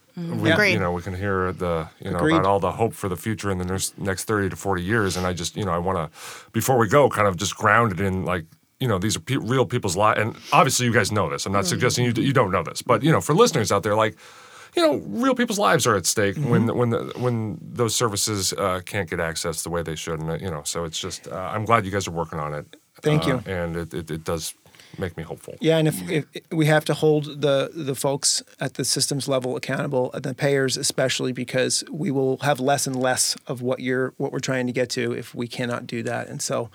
we, 0.41 0.51
Agreed. 0.51 0.73
you 0.73 0.79
know, 0.79 0.91
we 0.91 1.01
can 1.01 1.13
hear 1.15 1.53
the, 1.53 1.87
you 1.99 2.11
know, 2.11 2.17
Agreed. 2.17 2.33
about 2.35 2.45
all 2.45 2.59
the 2.59 2.73
hope 2.73 2.93
for 2.93 3.07
the 3.07 3.15
future 3.15 3.49
in 3.49 3.57
the 3.57 3.63
next, 3.65 3.97
next 3.97 4.25
30 4.25 4.49
to 4.49 4.55
40 4.57 4.83
years. 4.83 5.15
And 5.15 5.25
I 5.25 5.31
just, 5.31 5.55
you 5.55 5.63
know, 5.63 5.71
I 5.71 5.77
want 5.77 5.97
to, 5.97 6.49
before 6.51 6.77
we 6.77 6.89
go, 6.89 7.09
kind 7.09 7.27
of 7.27 7.37
just 7.37 7.55
ground 7.55 7.93
it 7.93 8.01
in 8.01 8.25
like, 8.25 8.43
you 8.81 8.87
know, 8.89 8.97
these 8.99 9.15
are 9.15 9.21
pe- 9.21 9.37
real 9.37 9.65
people's 9.65 9.95
lives. 9.95 10.19
And 10.19 10.35
obviously 10.51 10.85
you 10.85 10.91
guys 10.91 11.11
know 11.13 11.29
this. 11.29 11.45
I'm 11.45 11.53
not 11.53 11.65
suggesting 11.65 12.03
you, 12.03 12.11
you 12.21 12.33
don't 12.33 12.51
know 12.51 12.63
this, 12.63 12.81
but, 12.81 13.01
you 13.03 13.11
know, 13.13 13.21
for 13.21 13.33
listeners 13.33 13.71
out 13.71 13.83
there, 13.83 13.95
like, 13.95 14.17
you 14.75 14.81
know, 14.81 14.97
real 15.05 15.35
people's 15.35 15.59
lives 15.59 15.85
are 15.87 15.95
at 15.95 16.05
stake 16.05 16.37
when 16.37 16.65
when 16.75 16.91
the, 16.91 17.11
when 17.17 17.57
those 17.61 17.93
services 17.93 18.53
uh, 18.53 18.79
can't 18.85 19.09
get 19.09 19.19
access 19.19 19.63
the 19.63 19.69
way 19.69 19.83
they 19.83 19.95
should, 19.97 20.21
and 20.21 20.29
uh, 20.31 20.35
you 20.35 20.49
know, 20.49 20.61
so 20.63 20.85
it's 20.85 20.97
just 20.97 21.27
uh, 21.27 21.35
I'm 21.53 21.65
glad 21.65 21.83
you 21.85 21.91
guys 21.91 22.07
are 22.07 22.11
working 22.11 22.39
on 22.39 22.53
it. 22.53 22.77
Thank 23.01 23.25
Uh, 23.25 23.27
you. 23.45 23.53
and 23.53 23.75
it, 23.75 23.93
it, 23.93 24.09
it 24.11 24.23
does 24.23 24.53
make 25.01 25.17
me 25.17 25.23
hopeful. 25.23 25.55
Yeah, 25.59 25.77
and 25.77 25.87
if, 25.87 26.09
if 26.09 26.25
we 26.51 26.67
have 26.67 26.85
to 26.85 26.93
hold 26.93 27.41
the 27.41 27.71
the 27.73 27.95
folks 27.95 28.41
at 28.59 28.75
the 28.75 28.85
systems 28.85 29.27
level 29.27 29.55
accountable, 29.57 30.11
uh, 30.13 30.19
the 30.19 30.33
payers 30.33 30.77
especially, 30.77 31.33
because 31.33 31.83
we 31.91 32.09
will 32.11 32.37
have 32.37 32.59
less 32.61 32.87
and 32.87 32.95
less 32.95 33.35
of 33.47 33.61
what 33.61 33.79
you're 33.81 34.13
what 34.17 34.31
we're 34.31 34.39
trying 34.39 34.67
to 34.67 34.73
get 34.73 34.89
to 34.91 35.11
if 35.11 35.35
we 35.35 35.47
cannot 35.47 35.85
do 35.87 36.03
that. 36.03 36.29
And 36.29 36.41
so, 36.41 36.69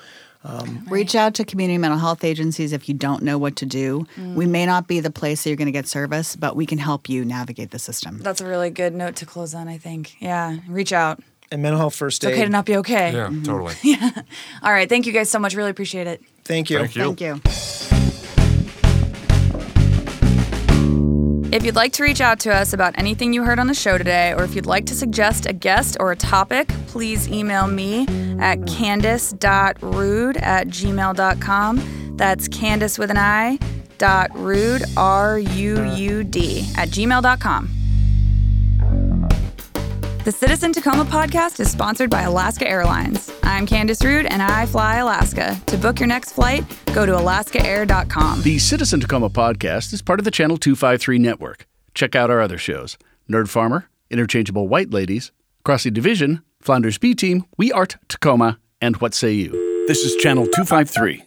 um, 0.45 0.87
Reach 0.89 1.14
out 1.14 1.35
to 1.35 1.45
community 1.45 1.79
mental 1.79 1.99
health 1.99 2.22
agencies 2.22 2.72
if 2.72 2.89
you 2.89 2.95
don't 2.95 3.22
know 3.22 3.39
what 3.39 3.57
to 3.57 3.66
do. 3.66 4.07
Mm. 4.16 4.35
We 4.35 4.47
may 4.47 4.66
not 4.66 4.87
be 4.87 5.01
the 5.01 5.11
place 5.11 5.43
that 5.43 5.51
you're 5.51 5.57
going 5.57 5.66
to 5.66 5.72
get 5.72 5.89
service, 5.89 6.37
but 6.37 6.55
we 6.55 6.66
can 6.66 6.79
help 6.79 7.09
you 7.09 7.24
navigate 7.24 7.70
the 7.72 7.79
system. 7.81 8.18
That's 8.20 8.41
a 8.41 8.47
really 8.47 8.70
good 8.70 8.95
note 8.95 9.16
to 9.16 9.27
close 9.27 9.55
on. 9.55 9.66
I 9.68 9.79
think. 9.79 10.14
Yeah, 10.20 10.59
reach 10.68 10.93
out. 10.93 11.20
and 11.51 11.62
mental 11.62 11.79
health 11.79 11.95
first 11.97 12.22
It's 12.22 12.31
aid. 12.31 12.35
okay 12.35 12.45
to 12.45 12.51
not 12.51 12.64
be 12.66 12.77
okay. 12.77 13.12
Yeah, 13.12 13.27
mm-hmm. 13.29 13.43
totally. 13.43 13.74
yeah. 13.83 14.11
All 14.62 14.72
right. 14.72 14.89
Thank 14.89 15.07
you 15.07 15.12
guys 15.12 15.31
so 15.31 15.39
much. 15.39 15.55
Really 15.55 15.70
appreciate 15.70 16.07
it. 16.07 16.22
Thank 16.45 16.70
you. 16.70 16.79
Thank 16.79 16.95
you. 16.97 17.14
Thank 17.14 17.20
you. 17.97 18.06
If 21.57 21.65
you'd 21.65 21.75
like 21.75 21.95
to 21.95 22.03
reach 22.03 22.21
out 22.21 22.39
to 22.41 22.55
us 22.55 22.75
about 22.75 22.99
anything 22.99 23.33
you 23.33 23.43
heard 23.43 23.59
on 23.59 23.67
the 23.67 23.73
show 23.73 23.97
today, 23.97 24.35
or 24.35 24.45
if 24.45 24.55
you'd 24.55 24.67
like 24.67 24.85
to 24.87 24.95
suggest 24.95 25.47
a 25.47 25.55
guest 25.55 25.97
or 25.99 26.13
a 26.13 26.17
topic, 26.17 26.69
please 26.87 27.27
email 27.31 27.67
me 27.67 28.03
at 28.39 28.59
candice.ruud 28.67 30.43
at 30.43 30.69
gmail.com. 30.69 32.17
That's 32.19 32.49
Candice 32.51 32.99
with 32.99 33.11
an 33.11 33.17
I 33.17 33.59
dot 33.97 34.33
Ruud, 34.33 34.83
R 34.99 35.39
U 35.39 35.83
U 35.95 36.25
D, 36.25 36.71
at 36.77 36.91
gmail.com. 36.91 37.76
The 40.27 40.33
Citizen 40.33 40.72
Tacoma 40.72 41.05
podcast 41.05 41.61
is 41.61 41.70
sponsored 41.70 42.11
by 42.11 42.22
Alaska 42.22 42.68
Airlines. 42.68 43.31
I'm 43.45 43.64
Candice 43.64 44.03
Ruud 44.03 44.27
and 44.29 44.43
I 44.43 44.66
fly 44.66 44.97
Alaska. 44.97 45.57
To 45.66 45.79
book 45.79 46.01
your 46.01 46.09
next 46.09 46.33
flight, 46.33 46.64
go 46.93 47.07
to 47.07 47.12
alaskaair.com. 47.12 48.43
The 48.43 48.59
Citizen 48.59 48.99
Tacoma 48.99 49.31
podcast 49.31 49.93
is 49.93 50.03
part 50.03 50.18
of 50.18 50.24
the 50.24 50.33
Channel 50.33 50.57
253 50.57 51.20
network. 51.20 51.68
Check 51.95 52.16
out 52.16 52.29
our 52.29 52.41
other 52.41 52.59
shows 52.59 52.99
Nerd 53.31 53.47
Farmer, 53.49 53.89
Interchangeable 54.11 54.66
White 54.66 54.91
Ladies, 54.91 55.31
Crossy 55.64 55.93
Division, 55.93 56.43
Flounders 56.61 56.99
B 56.99 57.14
Team, 57.14 57.45
We 57.57 57.70
Art 57.70 57.97
Tacoma, 58.09 58.59
and 58.81 58.97
What 58.97 59.14
Say 59.14 59.33
You. 59.33 59.53
This 59.87 60.01
is 60.01 60.16
Channel 60.16 60.47
253. 60.47 61.26